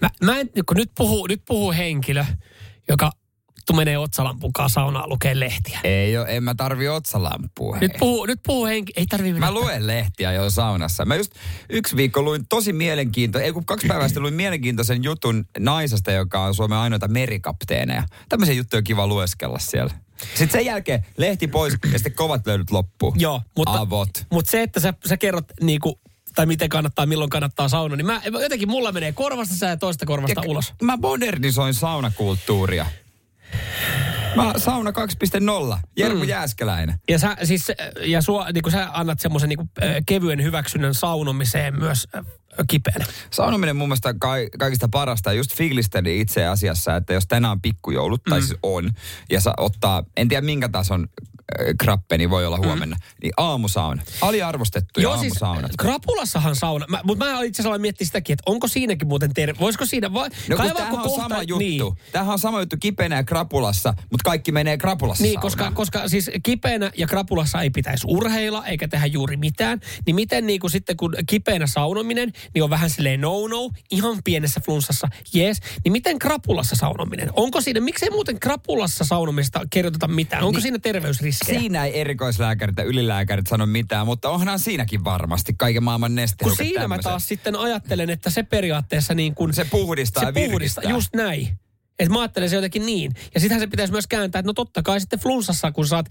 Mä, 0.00 0.10
mä 0.22 0.38
en, 0.38 0.50
kun 0.66 0.76
nyt 0.76 0.90
puhuu, 0.96 1.26
nyt 1.26 1.42
puhuu 1.46 1.72
henkilö, 1.72 2.24
joka 2.88 3.10
vittu 3.66 3.76
menee 3.76 3.98
otsalampun 3.98 4.52
saunaan 4.66 5.08
lukee 5.08 5.40
lehtiä. 5.40 5.80
Ei 5.84 6.18
ole, 6.18 6.26
en 6.28 6.42
mä 6.44 6.54
tarvi 6.54 6.88
otsalampua. 6.88 7.78
Nyt 7.80 7.92
puhuu, 7.98 8.26
nyt 8.26 8.40
puhuu 8.46 8.66
henki, 8.66 8.92
ei 8.96 9.06
tarvii 9.06 9.32
Mä 9.32 9.52
luen 9.52 9.86
lehtiä 9.86 10.32
jo 10.32 10.50
saunassa. 10.50 11.04
Mä 11.04 11.14
just 11.14 11.32
yksi 11.68 11.96
viikko 11.96 12.22
luin 12.22 12.46
tosi 12.48 12.72
mielenkiintoisen, 12.72 13.46
ei 13.46 13.52
kun 13.52 13.64
kaksi 13.64 13.86
päivää 13.86 14.08
sitten 14.08 14.22
luin 14.22 14.34
mielenkiintoisen 14.34 15.04
jutun 15.04 15.44
naisesta, 15.58 16.12
joka 16.12 16.44
on 16.44 16.54
Suomen 16.54 16.78
ainoita 16.78 17.08
merikapteeneja. 17.08 18.02
Tämmöisiä 18.28 18.54
juttuja 18.54 18.78
on 18.78 18.84
kiva 18.84 19.06
lueskella 19.06 19.58
siellä. 19.58 19.94
Sitten 20.28 20.50
sen 20.50 20.64
jälkeen 20.64 21.06
lehti 21.16 21.46
pois 21.46 21.74
ja 21.92 21.98
sitten 21.98 22.14
kovat 22.14 22.46
löydyt 22.46 22.70
loppuu. 22.70 23.14
Joo, 23.18 23.42
mutta, 23.56 23.80
Avot. 23.80 24.10
mutta 24.32 24.50
se, 24.50 24.62
että 24.62 24.80
sä, 24.80 24.94
sä 25.08 25.16
kerrot 25.16 25.44
niinku, 25.60 26.00
tai 26.34 26.46
miten 26.46 26.68
kannattaa, 26.68 27.06
milloin 27.06 27.30
kannattaa 27.30 27.68
sauna, 27.68 27.96
niin 27.96 28.06
mä, 28.06 28.20
jotenkin 28.42 28.70
mulla 28.70 28.92
menee 28.92 29.12
korvasta 29.12 29.54
sää 29.54 29.70
ja 29.70 29.76
toista 29.76 30.06
korvasta 30.06 30.40
Ja 30.44 30.50
ulos. 30.50 30.74
Mä 30.82 30.96
modernisoin 30.96 31.74
saunakulttuuria. 31.74 32.86
Mä 34.36 34.52
sauna 34.56 34.90
2.0. 34.90 35.78
Jermu 35.96 36.22
mm. 36.22 36.28
Jääskeläinen. 36.28 36.98
Ja 37.08 37.18
sä, 37.18 37.36
siis, 37.44 37.72
ja 38.00 38.22
sua, 38.22 38.46
niin 38.54 38.72
sä 38.72 38.88
annat 38.92 39.20
semmoisen 39.20 39.48
niin 39.48 39.70
kevyen 40.06 40.42
hyväksynnän 40.42 40.94
saunomiseen 40.94 41.78
myös 41.78 42.08
kipeänä. 42.68 43.04
Saunominen 43.30 43.76
mun 43.76 43.88
mielestä 43.88 44.14
kai, 44.20 44.48
kaikista 44.58 44.88
parasta. 44.88 45.32
Just 45.32 45.56
fiilistelin 45.56 46.20
itse 46.20 46.46
asiassa, 46.46 46.96
että 46.96 47.12
jos 47.12 47.26
tänään 47.26 47.52
on 47.52 47.60
pikkujoulut, 47.60 48.22
tai 48.24 48.40
Mm. 48.40 48.46
siis 48.46 48.58
on, 48.62 48.90
ja 49.30 49.40
sä 49.40 49.52
ottaa, 49.56 50.04
en 50.16 50.28
tiedä 50.28 50.40
minkä 50.46 50.68
tason 50.68 51.08
krappeni 51.80 52.30
voi 52.30 52.46
olla 52.46 52.56
huomenna, 52.56 52.96
niin 53.22 53.32
aamusauna. 53.36 54.02
Aliarvostettu 54.20 55.00
Joo, 55.00 55.16
siis 55.16 55.42
aamusaunat. 55.42 55.72
krapulassahan 55.78 56.56
sauna. 56.56 56.86
Mä, 56.88 57.00
mutta 57.04 57.24
mä 57.24 57.30
itse 57.30 57.40
asiassa 57.56 57.68
aloin 57.68 57.80
miettiä 57.80 58.06
sitäkin, 58.06 58.32
että 58.32 58.42
onko 58.46 58.68
siinäkin 58.68 59.08
muuten 59.08 59.34
terve. 59.34 59.58
Voisiko 59.60 59.86
siinä 59.86 60.12
vai, 60.12 60.28
No 60.48 60.56
kun 60.56 60.66
tämähän 60.66 60.94
on 60.94 61.10
sama 61.10 61.42
juttu. 61.42 61.58
Niin, 61.58 61.82
Tämähän 62.12 62.32
on 62.32 62.38
sama 62.38 62.60
juttu 62.60 62.76
kipeänä 62.80 63.16
ja 63.16 63.24
krapulassa, 63.24 63.94
mutta 64.10 64.24
kaikki 64.24 64.52
menee 64.52 64.78
krapulassa 64.78 65.22
Niin, 65.22 65.32
saunaan. 65.32 65.74
koska, 65.74 65.98
koska 66.00 66.08
siis 66.08 66.30
kipeänä 66.42 66.90
ja 66.96 67.06
krapulassa 67.06 67.62
ei 67.62 67.70
pitäisi 67.70 68.06
urheilla 68.10 68.66
eikä 68.66 68.88
tehdä 68.88 69.06
juuri 69.06 69.36
mitään. 69.36 69.80
Niin 70.06 70.14
miten 70.16 70.46
niin 70.46 70.60
kuin 70.60 70.70
sitten 70.70 70.96
kun 70.96 71.14
kipeänä 71.28 71.66
saunominen, 71.66 72.32
niin 72.54 72.62
on 72.64 72.70
vähän 72.70 72.90
silleen 72.90 73.20
no-no, 73.20 73.70
ihan 73.90 74.18
pienessä 74.24 74.60
flunssassa, 74.64 75.08
yes. 75.36 75.60
Niin 75.84 75.92
miten 75.92 76.18
krapulassa 76.18 76.76
saunominen? 76.76 77.28
Onko 77.32 77.60
siinä, 77.60 77.80
miksei 77.80 78.10
muuten 78.10 78.40
krapulassa 78.40 79.04
saunomista 79.04 79.60
kirjoiteta 79.70 80.08
mitään? 80.08 80.42
Onko 80.42 80.56
Niin, 80.56 80.62
siinä 80.62 80.78
terveysriskejä? 81.38 81.60
Siinä 81.60 81.84
ei 81.84 82.00
erikoislääkärit 82.00 82.76
ja 82.76 82.84
ylilääkärit 82.84 83.46
sano 83.46 83.66
mitään, 83.66 84.06
mutta 84.06 84.30
onhan 84.30 84.58
siinäkin 84.58 85.04
varmasti 85.04 85.54
kaiken 85.58 85.84
maailman 85.84 86.10
Kun 86.10 86.16
nestehukka 86.16 86.64
siinä 86.64 86.80
mä 86.80 86.82
tämmöiset. 86.82 87.02
taas 87.02 87.28
sitten 87.28 87.56
ajattelen, 87.56 88.10
että 88.10 88.30
se 88.30 88.42
periaatteessa 88.42 89.14
niin 89.14 89.34
kuin... 89.34 89.54
Se 89.54 89.64
puhdistaa 89.64 90.32
se 90.32 90.40
ja 90.40 90.48
puhdistaa, 90.50 90.84
just 90.84 91.14
näin. 91.14 91.48
Että 91.98 92.12
mä 92.12 92.20
ajattelen 92.20 92.50
se 92.50 92.56
jotenkin 92.56 92.86
niin. 92.86 93.12
Ja 93.34 93.40
sitähän 93.40 93.60
se 93.60 93.66
pitäisi 93.66 93.92
myös 93.92 94.06
kääntää, 94.06 94.38
että 94.38 94.48
no 94.48 94.52
totta 94.52 94.82
kai 94.82 95.00
sitten 95.00 95.18
flunssassa, 95.18 95.72
kun 95.72 95.86
saat 95.86 96.06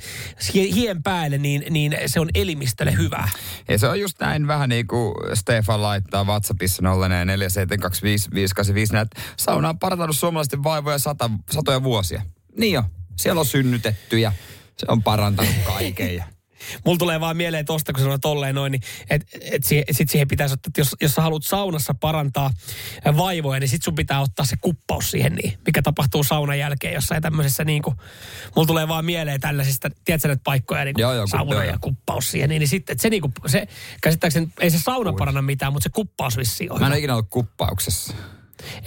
hie- 0.54 0.74
hien 0.74 1.04
päälle, 1.04 1.38
niin, 1.38 1.66
niin 1.70 1.96
se 2.06 2.20
on 2.20 2.30
elimistölle 2.36 2.98
hyvä. 2.98 3.30
Ja 3.70 3.80
se 3.80 3.88
on 3.88 4.00
just 4.00 4.20
näin 4.20 4.48
vähän 4.48 4.70
niin 4.70 4.88
kuin 4.88 5.14
Stefan 5.34 5.82
laittaa 5.82 6.24
WhatsAppissa 6.24 6.84
04725585, 6.84 6.88
että 9.02 9.22
sauna 9.38 9.70
on 9.70 9.80
parantanut 9.80 10.18
suomalaisten 10.18 10.64
vaivoja 10.64 11.00
sata, 11.00 11.30
satoja 11.52 11.84
vuosia. 11.84 12.22
Niin 12.58 12.74
jo, 12.74 12.84
siellä 13.16 13.40
on 13.40 13.46
synnytetty 13.46 14.20
ja 14.20 14.32
se 14.78 14.86
on 14.90 15.04
parantanut 15.04 15.56
kaiken. 15.66 16.16
Ja 16.16 16.24
Mulla 16.86 16.98
tulee 16.98 17.20
vaan 17.20 17.38
mieleen 17.38 17.66
tosta, 17.66 17.94
kun 17.94 18.04
sanoit 18.04 18.22
tolleen 18.22 18.56
noin, 18.56 18.72
niin 18.72 18.82
että 19.10 19.28
et, 19.42 19.64
si- 19.64 19.84
sit 19.92 20.10
siihen 20.10 20.28
pitäisi 20.28 20.54
ottaa, 20.54 20.70
että 20.70 20.82
jos, 20.82 20.96
jos 21.02 21.14
sä 21.16 21.22
haluat 21.22 21.44
saunassa 21.44 21.94
parantaa 21.94 22.52
vaivoja, 23.18 23.60
niin 23.60 23.70
sit 23.70 23.84
sun 23.84 23.96
pitää 23.96 24.22
ottaa 24.22 24.46
se 24.46 24.56
kuppaus 24.62 25.12
siihen, 25.12 25.36
niin, 25.36 25.58
mikä 25.66 25.82
tapahtuu 25.82 26.24
saunan 26.24 26.60
jälkeen 26.60 26.94
jossain 26.94 27.22
tämmöisessä 27.22 27.64
niin 27.66 27.82
kuin, 27.82 27.96
mulla 28.56 28.68
tulee 28.68 28.88
vaan 28.88 29.06
mieleen 29.06 29.40
tällaisista, 29.42 29.90
tiedätkö 30.06 30.28
nyt 30.28 30.42
paikkoja, 30.44 30.86
niin 30.86 30.96
Joo, 30.98 31.14
joo, 31.14 31.28
sauna 31.28 31.52
joo, 31.52 31.62
ja 31.62 31.70
joo. 31.70 31.78
kuppaus 31.82 32.32
siihen, 32.32 32.50
niin, 32.50 32.60
niin 32.60 32.70
sitten, 32.70 33.00
se 33.00 33.10
niin 33.10 33.22
kuin, 33.22 33.34
se, 33.48 33.68
käsittääkseni, 34.02 34.50
ei 34.60 34.70
se 34.70 34.80
sauna 34.80 35.14
paranna 35.14 35.42
mitään, 35.42 35.74
mutta 35.74 35.84
se 35.84 35.90
kuppaus 35.90 36.38
vissiin 36.38 36.72
on. 36.72 36.80
Mä 36.80 36.86
en 36.86 36.92
ole 36.92 36.98
ikinä 36.98 37.14
ollut 37.14 37.28
kuppauksessa. 37.30 38.14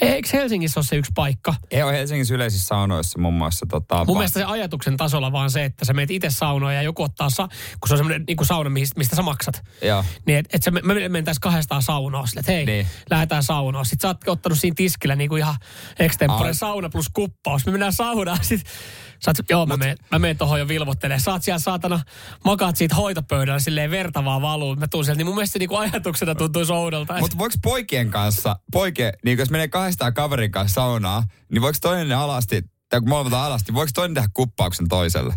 Eikö 0.00 0.28
Helsingissä 0.32 0.80
ole 0.80 0.86
se 0.86 0.96
yksi 0.96 1.12
paikka? 1.14 1.54
Ei 1.70 1.82
ole 1.82 1.92
Helsingissä 1.92 2.34
yleisissä 2.34 2.66
saunoissa 2.66 3.18
muun 3.18 3.34
muassa. 3.34 3.66
Tota, 3.70 4.04
Mun 4.04 4.16
mielestä 4.16 4.40
se 4.40 4.44
ajatuksen 4.44 4.96
tasolla 4.96 5.32
vaan 5.32 5.50
se, 5.50 5.64
että 5.64 5.84
sä 5.84 5.92
meet 5.92 6.10
itse 6.10 6.30
saunoon 6.30 6.74
ja 6.74 6.82
joku 6.82 7.02
ottaa, 7.02 7.30
sa- 7.30 7.48
kun 7.80 7.88
se 7.88 7.94
on 7.94 7.98
semmoinen 7.98 8.24
niin 8.26 8.36
sauna, 8.42 8.70
mistä, 8.70 9.16
sä 9.16 9.22
maksat. 9.22 9.62
Joo. 9.82 10.04
Niin, 10.26 10.38
että 10.38 10.56
et 10.56 10.62
se, 10.62 10.70
me, 10.70 10.80
me 10.82 11.08
mentäisiin 11.08 11.40
kahdestaan 11.40 11.82
saunoa 11.82 12.26
sille, 12.26 12.40
että 12.40 12.52
hei, 12.52 12.66
niin. 12.66 12.86
Lähdetään 13.10 13.42
saunoon. 13.42 13.86
Sitten 13.86 14.02
sä 14.02 14.08
oot 14.08 14.28
ottanut 14.28 14.58
siinä 14.58 14.74
tiskillä 14.76 15.16
niin 15.16 15.28
kuin 15.28 15.40
ihan 15.40 15.54
extempore 15.98 16.54
sauna 16.54 16.88
plus 16.88 17.08
kuppaus. 17.12 17.66
Me 17.66 17.72
mennään 17.72 17.92
saunaan. 17.92 18.38
Sitten 18.42 18.72
sä 19.20 19.30
oot, 19.30 19.50
joo, 19.50 19.66
mä 19.66 19.76
menen, 19.76 19.96
mä 20.10 20.18
menen 20.18 20.36
tohon 20.38 20.58
jo 20.60 20.68
vilvoittelemaan. 20.68 21.20
Sä 21.20 21.32
oot 21.32 21.42
siellä 21.42 21.58
saatana, 21.58 22.00
makaat 22.44 22.76
siitä 22.76 22.94
hoitopöydällä 22.94 23.60
silleen 23.60 23.90
verta 23.90 24.24
vaan 24.24 24.42
valuu. 24.42 24.76
Mä 24.76 24.88
tuun 24.88 25.04
sieltä, 25.04 25.18
niin 25.18 25.26
mun 25.26 25.34
mielestä 25.34 25.52
se 25.52 25.58
niin 25.58 25.68
kuin 25.68 25.80
ajatuksena 25.80 26.34
tuntuisi 26.34 26.72
oudolta. 26.72 27.18
Mutta 27.20 27.38
voiko 27.38 27.54
poikien 27.62 28.10
kanssa, 28.10 28.56
poike, 28.72 29.12
niin 29.24 29.38
jos 29.38 29.50
menee 29.50 29.68
kahdestaan 29.68 30.14
kaverin 30.14 30.52
kanssa 30.52 30.74
saunaan, 30.74 31.22
niin 31.52 31.62
voiko 31.62 31.78
toinen 31.80 32.18
alasti, 32.18 32.62
tai 32.88 33.00
kun 33.00 33.08
molemmat 33.08 33.32
alasti, 33.32 33.74
voiko 33.74 33.90
toinen 33.94 34.14
tehdä 34.14 34.28
kuppauksen 34.34 34.88
toiselle? 34.88 35.34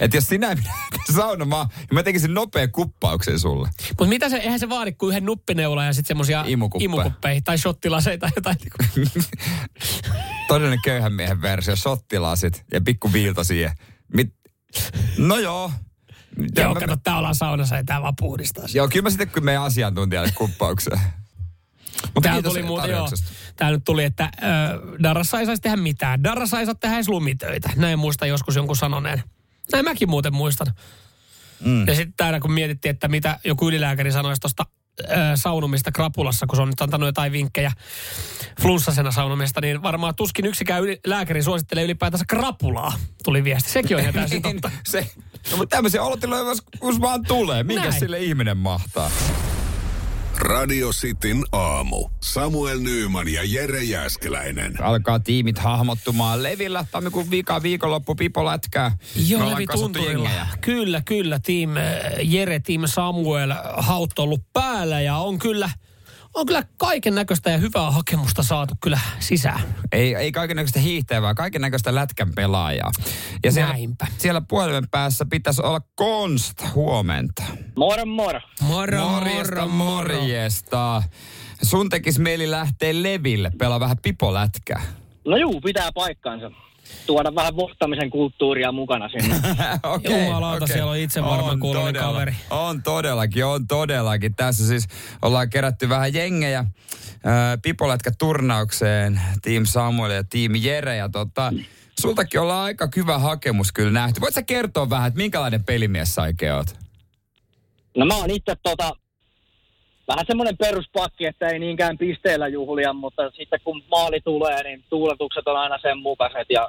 Että 0.00 0.16
jos 0.16 0.24
sinä 0.28 0.56
saunomaan, 1.16 1.68
niin 1.78 1.88
mä 1.94 2.02
tekisin 2.02 2.34
nopea 2.34 2.68
kuppauksen 2.68 3.38
sulle. 3.38 3.70
Mutta 3.88 4.06
mitä 4.06 4.28
se, 4.28 4.36
eihän 4.36 4.60
se 4.60 4.68
vaadi 4.68 4.92
kuin 4.92 5.10
yhden 5.10 5.24
nuppineulan 5.24 5.86
ja 5.86 5.92
sitten 5.92 6.08
semmosia 6.08 6.44
Imukuppeja. 6.46 6.84
imukuppeja 6.84 7.40
tai 7.44 7.58
shottilaseita 7.58 8.30
tai 8.42 8.54
jotain. 8.56 8.56
Todellinen 10.48 10.82
köyhän 10.84 11.12
miehen 11.12 11.42
versio, 11.42 11.76
shottilasit 11.76 12.64
ja 12.72 12.80
pikku 12.80 13.12
viilto 13.12 13.44
siihen. 13.44 13.72
Mit... 14.14 14.34
No 15.18 15.36
joo. 15.36 15.72
Joo, 16.56 16.74
mä- 16.74 16.80
kato, 16.80 16.96
tää 16.96 17.18
ollaan 17.18 17.34
saunassa 17.34 17.76
ja 17.76 17.84
tää 17.84 18.02
vaan 18.02 18.14
puhdistaa. 18.20 18.64
Joo, 18.74 18.88
kyllä 18.88 19.02
mä 19.02 19.10
sitten 19.10 19.28
kun 19.30 19.44
meidän 19.44 19.62
asiantuntijalle 19.62 20.32
kuppaukseen. 20.34 21.00
Mutta 22.14 22.20
Täällä 22.20 22.36
kiitos 22.36 22.52
tuli 22.52 22.62
muuten, 22.62 22.90
joo. 22.90 23.08
Täällä 23.56 23.76
nyt 23.76 23.84
tuli, 23.84 24.04
että 24.04 24.30
ö, 24.42 25.02
Darrassa 25.02 25.40
ei 25.40 25.46
saisi 25.46 25.62
tehdä 25.62 25.76
mitään. 25.76 26.24
Darrassa 26.24 26.60
ei 26.60 26.66
saa 26.66 26.74
tehdä 26.74 26.94
edes 26.96 27.08
lumitöitä. 27.08 27.70
Näin 27.76 27.98
muista 27.98 28.26
joskus 28.26 28.56
jonkun 28.56 28.76
sanoneen. 28.76 29.22
Näin 29.72 29.84
mäkin 29.84 30.10
muuten 30.10 30.34
muistan. 30.34 30.66
Mm. 31.64 31.86
Ja 31.86 31.94
sitten 31.94 32.14
täällä 32.16 32.40
kun 32.40 32.52
mietittiin, 32.52 32.90
että 32.90 33.08
mitä 33.08 33.38
joku 33.44 33.68
ylilääkäri 33.68 34.12
sanoisi 34.12 34.40
tuosta 34.40 34.66
saunomista 35.34 35.92
krapulassa, 35.92 36.46
kun 36.46 36.56
se 36.56 36.62
on 36.62 36.68
nyt 36.68 36.80
antanut 36.80 37.06
jotain 37.06 37.32
vinkkejä 37.32 37.72
flunssasena 38.60 39.10
saunomista, 39.10 39.60
niin 39.60 39.82
varmaan 39.82 40.14
tuskin 40.14 40.46
yksikään 40.46 40.82
yli, 40.82 41.00
lääkäri 41.06 41.42
suosittelee 41.42 41.84
ylipäätänsä 41.84 42.24
krapulaa, 42.28 42.92
tuli 43.24 43.44
viesti. 43.44 43.70
Sekin 43.70 43.96
on 43.96 44.02
ihan 44.02 44.14
täysin 44.20 44.42
totta. 44.42 44.70
se, 44.86 45.06
no, 45.50 45.56
mutta 45.56 45.76
tämmöisiä 45.76 46.02
olotiloja 46.02 46.42
jos 46.82 47.00
vaan 47.00 47.22
tulee. 47.26 47.62
Minkä 47.62 47.88
Näin. 47.88 48.00
sille 48.00 48.18
ihminen 48.18 48.56
mahtaa? 48.56 49.10
Radio 50.38 50.90
Cityn 50.90 51.44
aamu. 51.52 52.08
Samuel 52.22 52.78
Nyyman 52.78 53.28
ja 53.28 53.44
Jere 53.44 53.82
Jäskeläinen. 53.82 54.82
Alkaa 54.82 55.20
tiimit 55.20 55.58
hahmottumaan. 55.58 56.42
Levillä 56.42 56.84
tammikuun 56.90 57.30
viikon 57.30 57.62
viikonloppu 57.62 58.14
Pipo 58.14 58.44
lätkää. 58.44 58.96
Joo, 59.26 59.50
Levi 59.50 59.66
Tunturilla. 59.66 60.30
Kyllä, 60.60 61.02
kyllä. 61.04 61.40
Team 61.46 61.70
Jere, 62.22 62.60
Team 62.60 62.82
Samuel 62.86 63.54
Haut 63.76 64.18
on 64.18 64.22
ollut 64.22 64.52
päällä 64.52 65.00
ja 65.00 65.16
on 65.16 65.38
kyllä, 65.38 65.70
on 66.34 66.46
kyllä 66.46 66.62
kaiken 66.76 67.14
näköistä 67.14 67.50
ja 67.50 67.58
hyvää 67.58 67.90
hakemusta 67.90 68.42
saatu 68.42 68.74
kyllä 68.82 68.98
sisään. 69.18 69.60
Ei, 69.92 70.14
ei 70.14 70.32
kaiken 70.32 70.56
näköistä 70.56 70.80
hiihtävää, 70.80 71.34
kaiken 71.34 71.60
näköistä 71.60 71.94
lätkän 71.94 72.32
pelaajaa. 72.34 72.90
Ja 73.44 73.52
siellä, 73.52 73.72
Näinpä. 73.72 74.06
siellä 74.18 74.40
puhelimen 74.48 74.88
päässä 74.90 75.26
pitäisi 75.30 75.62
olla 75.62 75.80
Konst 75.94 76.64
huomenta. 76.74 77.42
Moro 77.76 78.06
moro. 78.06 78.40
Moro, 78.60 79.08
Morjesta, 79.08 79.66
morjesta. 79.66 81.02
Sun 81.62 81.88
tekis 81.88 82.18
mieli 82.18 82.50
lähteä 82.50 83.02
leville, 83.02 83.50
pelaa 83.58 83.80
vähän 83.80 83.96
pipolätkää. 84.02 84.82
No 85.26 85.36
juu, 85.36 85.60
pitää 85.60 85.92
paikkansa. 85.94 86.50
Tuoda 87.06 87.34
vähän 87.34 87.56
vohtamisen 87.56 88.10
kulttuuria 88.10 88.72
mukana 88.72 89.08
sinne. 89.08 89.34
Okei, 89.94 90.24
Jumalauta, 90.24 90.64
okei. 90.64 90.74
siellä 90.74 90.90
on 90.90 90.96
itsevarma 90.98 91.50
On 91.50 91.60
kuuloinen 91.60 91.94
todella- 91.94 92.12
kaveri. 92.12 92.34
On 92.50 92.82
todellakin, 92.82 93.44
on 93.44 93.66
todellakin. 93.66 94.34
Tässä 94.34 94.66
siis 94.66 94.88
ollaan 95.22 95.50
kerätty 95.50 95.88
vähän 95.88 96.14
jengejä 96.14 96.64
pipolätkä 97.62 98.10
turnaukseen, 98.18 99.20
Team 99.42 99.64
Samuel 99.66 100.10
ja 100.10 100.24
Team 100.24 100.52
Jere. 100.54 100.96
Ja 100.96 101.08
tota, 101.08 101.52
sultakin 102.00 102.40
ollaan 102.40 102.64
aika 102.64 102.88
hyvä 102.96 103.18
hakemus 103.18 103.72
kyllä 103.72 103.90
nähty. 103.92 104.20
Voit 104.20 104.34
sä 104.34 104.42
kertoa 104.42 104.90
vähän, 104.90 105.08
että 105.08 105.18
minkälainen 105.18 105.64
pelimies 105.64 106.14
sä 106.14 106.22
oikein 106.22 106.52
oot? 106.52 106.76
No 107.96 108.06
mä 108.06 108.16
oon 108.16 108.30
itse 108.30 108.56
tota, 108.62 108.92
vähän 110.08 110.24
semmoinen 110.26 110.56
peruspakki, 110.56 111.26
että 111.26 111.48
ei 111.48 111.58
niinkään 111.58 111.98
pisteellä 111.98 112.48
juhlia, 112.48 112.92
mutta 112.92 113.30
sitten 113.30 113.60
kun 113.64 113.82
maali 113.90 114.20
tulee, 114.20 114.62
niin 114.62 114.84
tuuletukset 114.90 115.48
on 115.48 115.56
aina 115.56 115.78
sen 115.82 115.98
mukaiset. 115.98 116.46
Ja 116.50 116.68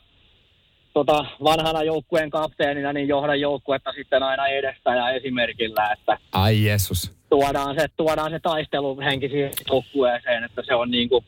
tota, 0.94 1.26
vanhana 1.44 1.84
joukkueen 1.84 2.30
kapteenina 2.30 2.94
niin 2.94 3.08
johdan 3.08 3.40
joukkuetta 3.40 3.92
sitten 3.92 4.24
aina 4.24 4.48
edestä 4.48 4.96
ja 4.96 5.10
esimerkillä, 5.10 5.92
että 5.94 6.18
Ai 6.32 6.64
Jeesus. 6.64 7.12
tuodaan 7.30 7.76
se, 7.80 7.88
tuodaan 7.98 8.32
se 8.32 8.40
taisteluhenki 8.40 9.30
siihen 9.30 9.52
joukkueeseen, 9.70 10.44
että 10.44 10.62
se 10.66 10.76
on 10.76 10.92
niinku 10.92 11.24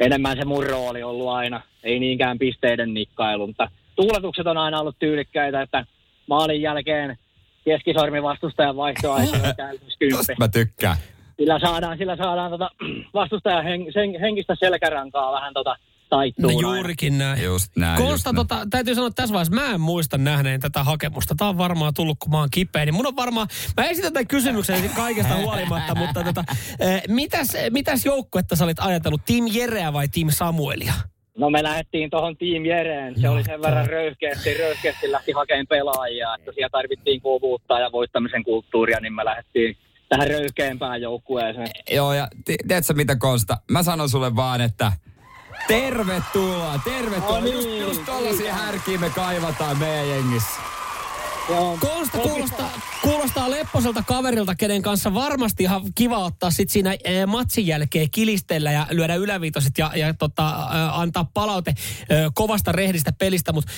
enemmän 0.00 0.36
se 0.36 0.44
mun 0.44 0.66
rooli 0.66 1.02
ollut 1.02 1.28
aina. 1.28 1.60
Ei 1.84 1.98
niinkään 2.00 2.38
pisteiden 2.38 2.94
nikkailu, 2.94 3.46
mutta 3.46 3.70
tuuletukset 3.96 4.46
on 4.46 4.58
aina 4.58 4.80
ollut 4.80 4.96
tyylikkäitä, 4.98 5.62
että 5.62 5.84
maalin 6.26 6.62
jälkeen 6.62 7.18
keskisormi 7.64 8.22
vastustajan 8.22 8.76
Tosta 8.76 9.98
kymppi. 9.98 10.34
mä 10.38 10.48
tykkään. 10.48 10.96
Sillä 11.36 11.58
saadaan, 11.58 11.98
sillä 11.98 12.16
saadaan 12.16 12.50
tota, 12.50 12.70
vastustajan 13.14 13.64
hen, 13.64 13.80
sen, 13.92 14.20
henkistä 14.20 14.56
selkärankaa 14.60 15.32
vähän 15.32 15.54
tota, 15.54 15.76
taittuu. 16.08 16.50
No 16.50 16.60
juurikin 16.60 17.18
näin. 17.18 17.44
Just 17.44 17.76
näin. 17.76 18.02
Konsta, 18.02 18.32
tota, 18.32 18.66
täytyy 18.70 18.94
sanoa 18.94 19.08
että 19.08 19.22
tässä 19.22 19.32
vaiheessa, 19.32 19.54
mä 19.54 19.74
en 19.74 19.80
muista 19.80 20.18
nähneen 20.18 20.60
tätä 20.60 20.84
hakemusta. 20.84 21.34
Tämä 21.34 21.48
on 21.48 21.58
varmaan 21.58 21.94
tullut, 21.94 22.18
kun 22.18 22.30
mä 22.30 22.38
oon 22.38 22.48
kipeä. 22.50 22.84
Niin 22.84 22.94
mun 22.94 23.06
on 23.06 23.16
varmaan, 23.16 23.48
mä 23.76 23.84
esitän 23.84 24.12
tämän 24.12 24.26
kysymyksen 24.26 24.90
kaikesta 24.96 25.36
huolimatta, 25.42 25.94
mutta 25.94 26.24
tota, 26.24 26.44
eh, 26.80 27.02
mitäs, 27.08 27.56
mitäs 27.70 28.06
joukkuetta 28.06 28.56
sä 28.56 28.64
olit 28.64 28.80
ajatellut? 28.80 29.24
Team 29.26 29.44
Jereä 29.52 29.92
vai 29.92 30.08
Team 30.08 30.30
Samuelia? 30.30 30.92
No 31.38 31.50
me 31.50 31.62
lähdettiin 31.62 32.10
tuohon 32.10 32.36
Team 32.36 32.64
Jereen. 32.64 33.20
Se 33.20 33.28
oli 33.28 33.44
sen 33.44 33.62
verran 33.62 33.86
röyhkeästi, 33.86 34.54
röyhkeästi 34.54 35.12
lähti 35.12 35.32
hakemaan 35.32 35.66
pelaajia, 35.66 36.34
että 36.34 36.52
siellä 36.52 36.68
tarvittiin 36.72 37.20
kovuutta 37.20 37.78
ja 37.78 37.92
voittamisen 37.92 38.44
kulttuuria, 38.44 39.00
niin 39.00 39.14
me 39.14 39.24
lähdettiin 39.24 39.76
tähän 40.08 40.28
röyhkeämpään 40.28 41.00
joukkueeseen. 41.00 41.70
Joo, 41.90 42.12
ja 42.12 42.28
ti- 42.44 42.56
tiedätkö 42.68 42.94
mitä 42.94 43.16
Konsta? 43.16 43.56
Mä 43.70 43.82
sanon 43.82 44.08
sulle 44.08 44.36
vaan, 44.36 44.60
että 44.60 44.92
tervetuloa, 45.68 46.80
tervetuloa. 46.84 47.40
No 47.40 47.44
niin, 47.44 47.54
just, 47.54 47.80
just 47.80 48.04
tollasia 48.06 48.54
härkiä 48.54 48.98
me 48.98 49.10
kaivataan 49.10 49.78
meidän 49.78 50.08
jengissä. 50.08 50.60
Joo, 51.48 51.78
Konsta 51.80 52.18
kuulostaa, 52.18 52.70
kuulostaa 53.02 53.50
lepposelta 53.50 54.02
kaverilta, 54.02 54.54
kenen 54.54 54.82
kanssa 54.82 55.14
varmasti 55.14 55.62
ihan 55.62 55.82
kiva 55.94 56.18
ottaa 56.18 56.50
sit 56.50 56.70
siinä 56.70 56.96
eh, 57.04 57.26
matsin 57.26 57.66
jälkeen 57.66 58.10
kilistellä 58.10 58.72
ja 58.72 58.86
lyödä 58.90 59.14
yläviitoset 59.14 59.78
ja, 59.78 59.90
ja 59.94 60.14
tota, 60.14 60.68
antaa 60.92 61.30
palaute 61.34 61.74
kovasta 62.34 62.72
rehdistä 62.72 63.12
pelistä, 63.12 63.52
mutta 63.52 63.72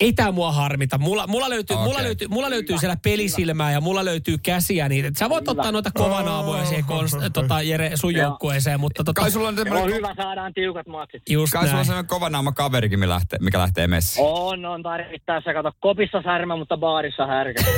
ei 0.00 0.12
tää 0.12 0.32
mua 0.32 0.52
harmita. 0.52 0.98
Mulla, 0.98 1.26
mulla, 1.26 1.50
löytyy, 1.50 1.74
Okei. 1.76 1.86
mulla, 1.86 2.02
löytyy, 2.02 2.28
mulla 2.28 2.50
löytyy 2.50 2.78
siellä 2.78 2.96
pelisilmää 3.02 3.72
ja 3.72 3.80
mulla 3.80 4.04
löytyy 4.04 4.38
käsiä 4.38 4.88
niitä. 4.88 5.10
Sä 5.18 5.28
voit 5.30 5.48
ottaa 5.48 5.72
noita 5.72 5.90
kovanaamoja 5.94 6.64
siihen 6.64 6.84
konst, 6.84 7.16
tota, 7.32 7.62
Jere, 7.62 7.90
sun 7.94 8.14
Joo. 8.14 8.22
joukkueeseen, 8.28 8.80
mutta 8.80 9.04
tota, 9.04 9.20
Kai 9.20 9.30
sulla 9.30 9.48
on 9.48 9.54
Se 9.54 9.60
on 9.60 9.66
semmoinen, 9.66 9.96
hyvä, 9.96 10.14
saadaan 10.16 10.54
tiukat 10.54 10.86
matsit. 10.86 11.22
just 11.30 11.52
kai 11.52 11.60
sulla 11.62 11.70
on 11.70 11.76
näin. 11.76 11.86
semmoinen 11.86 12.08
kovanaama 12.08 12.52
kaverikin, 12.52 12.98
mikä 12.98 13.08
lähtee, 13.10 13.38
mikä 13.42 13.58
lähtee 13.58 13.86
messiin. 13.86 14.26
On, 14.28 14.64
on 14.64 14.82
tarvittaessa. 14.82 15.52
Kato, 15.54 15.72
kopissa 15.80 16.22
särmä, 16.22 16.56
mutta 16.56 16.76
baarissa 16.76 17.26
härkä. 17.26 17.64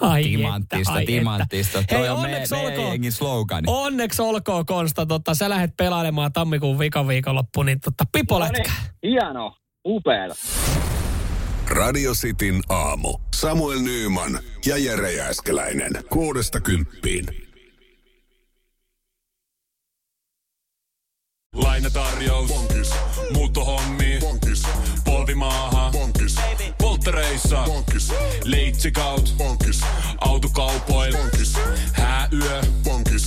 Ai 0.00 0.22
Timanttista, 0.22 0.76
että, 0.78 0.92
ai 0.92 1.06
timanttista. 1.06 1.78
että. 1.78 1.94
Toi 1.94 2.02
Hei, 2.02 2.08
on 2.10 2.20
me- 2.20 2.24
onneksi 2.26 2.54
meidän 2.54 2.72
olkoon. 2.72 2.88
jengin 2.92 3.12
slogani. 3.12 3.62
Onneksi 3.66 4.22
olkoon, 4.22 4.66
Konsta. 4.66 5.06
Tota, 5.06 5.34
sä 5.34 5.48
lähdet 5.50 5.70
pelailemaan 5.76 6.32
tammikuun 6.32 6.78
vikaviikonloppu, 6.78 7.62
niin 7.62 7.80
tota, 7.80 8.04
pipo 8.12 8.38
No 8.38 8.44
niin, 8.44 8.52
lätkää. 8.56 8.74
hienoa, 9.02 9.56
upeeta. 9.86 10.34
Radio 11.68 12.12
Cityn 12.14 12.62
aamu. 12.68 13.18
Samuel 13.34 13.78
Nyyman 13.78 14.38
ja 14.66 14.76
Jere 14.76 15.12
Jääskeläinen. 15.12 15.92
Kuudesta 16.10 16.60
kymppiin. 16.60 17.26
Lainatarjous. 21.54 22.48
Bonkis. 22.48 22.90
Muuttohommi. 23.32 24.18
Bonkis. 24.20 24.62
Polvimaaha. 25.04 25.90
Bonkis. 25.92 26.36
Polttereissa. 26.78 27.64
Bonkis. 27.66 28.12
Leitsikaut. 28.44 29.34
Bonkis. 29.38 29.80
Autokaupoil. 30.18 31.16
Bonkis. 31.16 31.54
Hääyö. 31.92 32.62
Bonkis. 32.84 33.26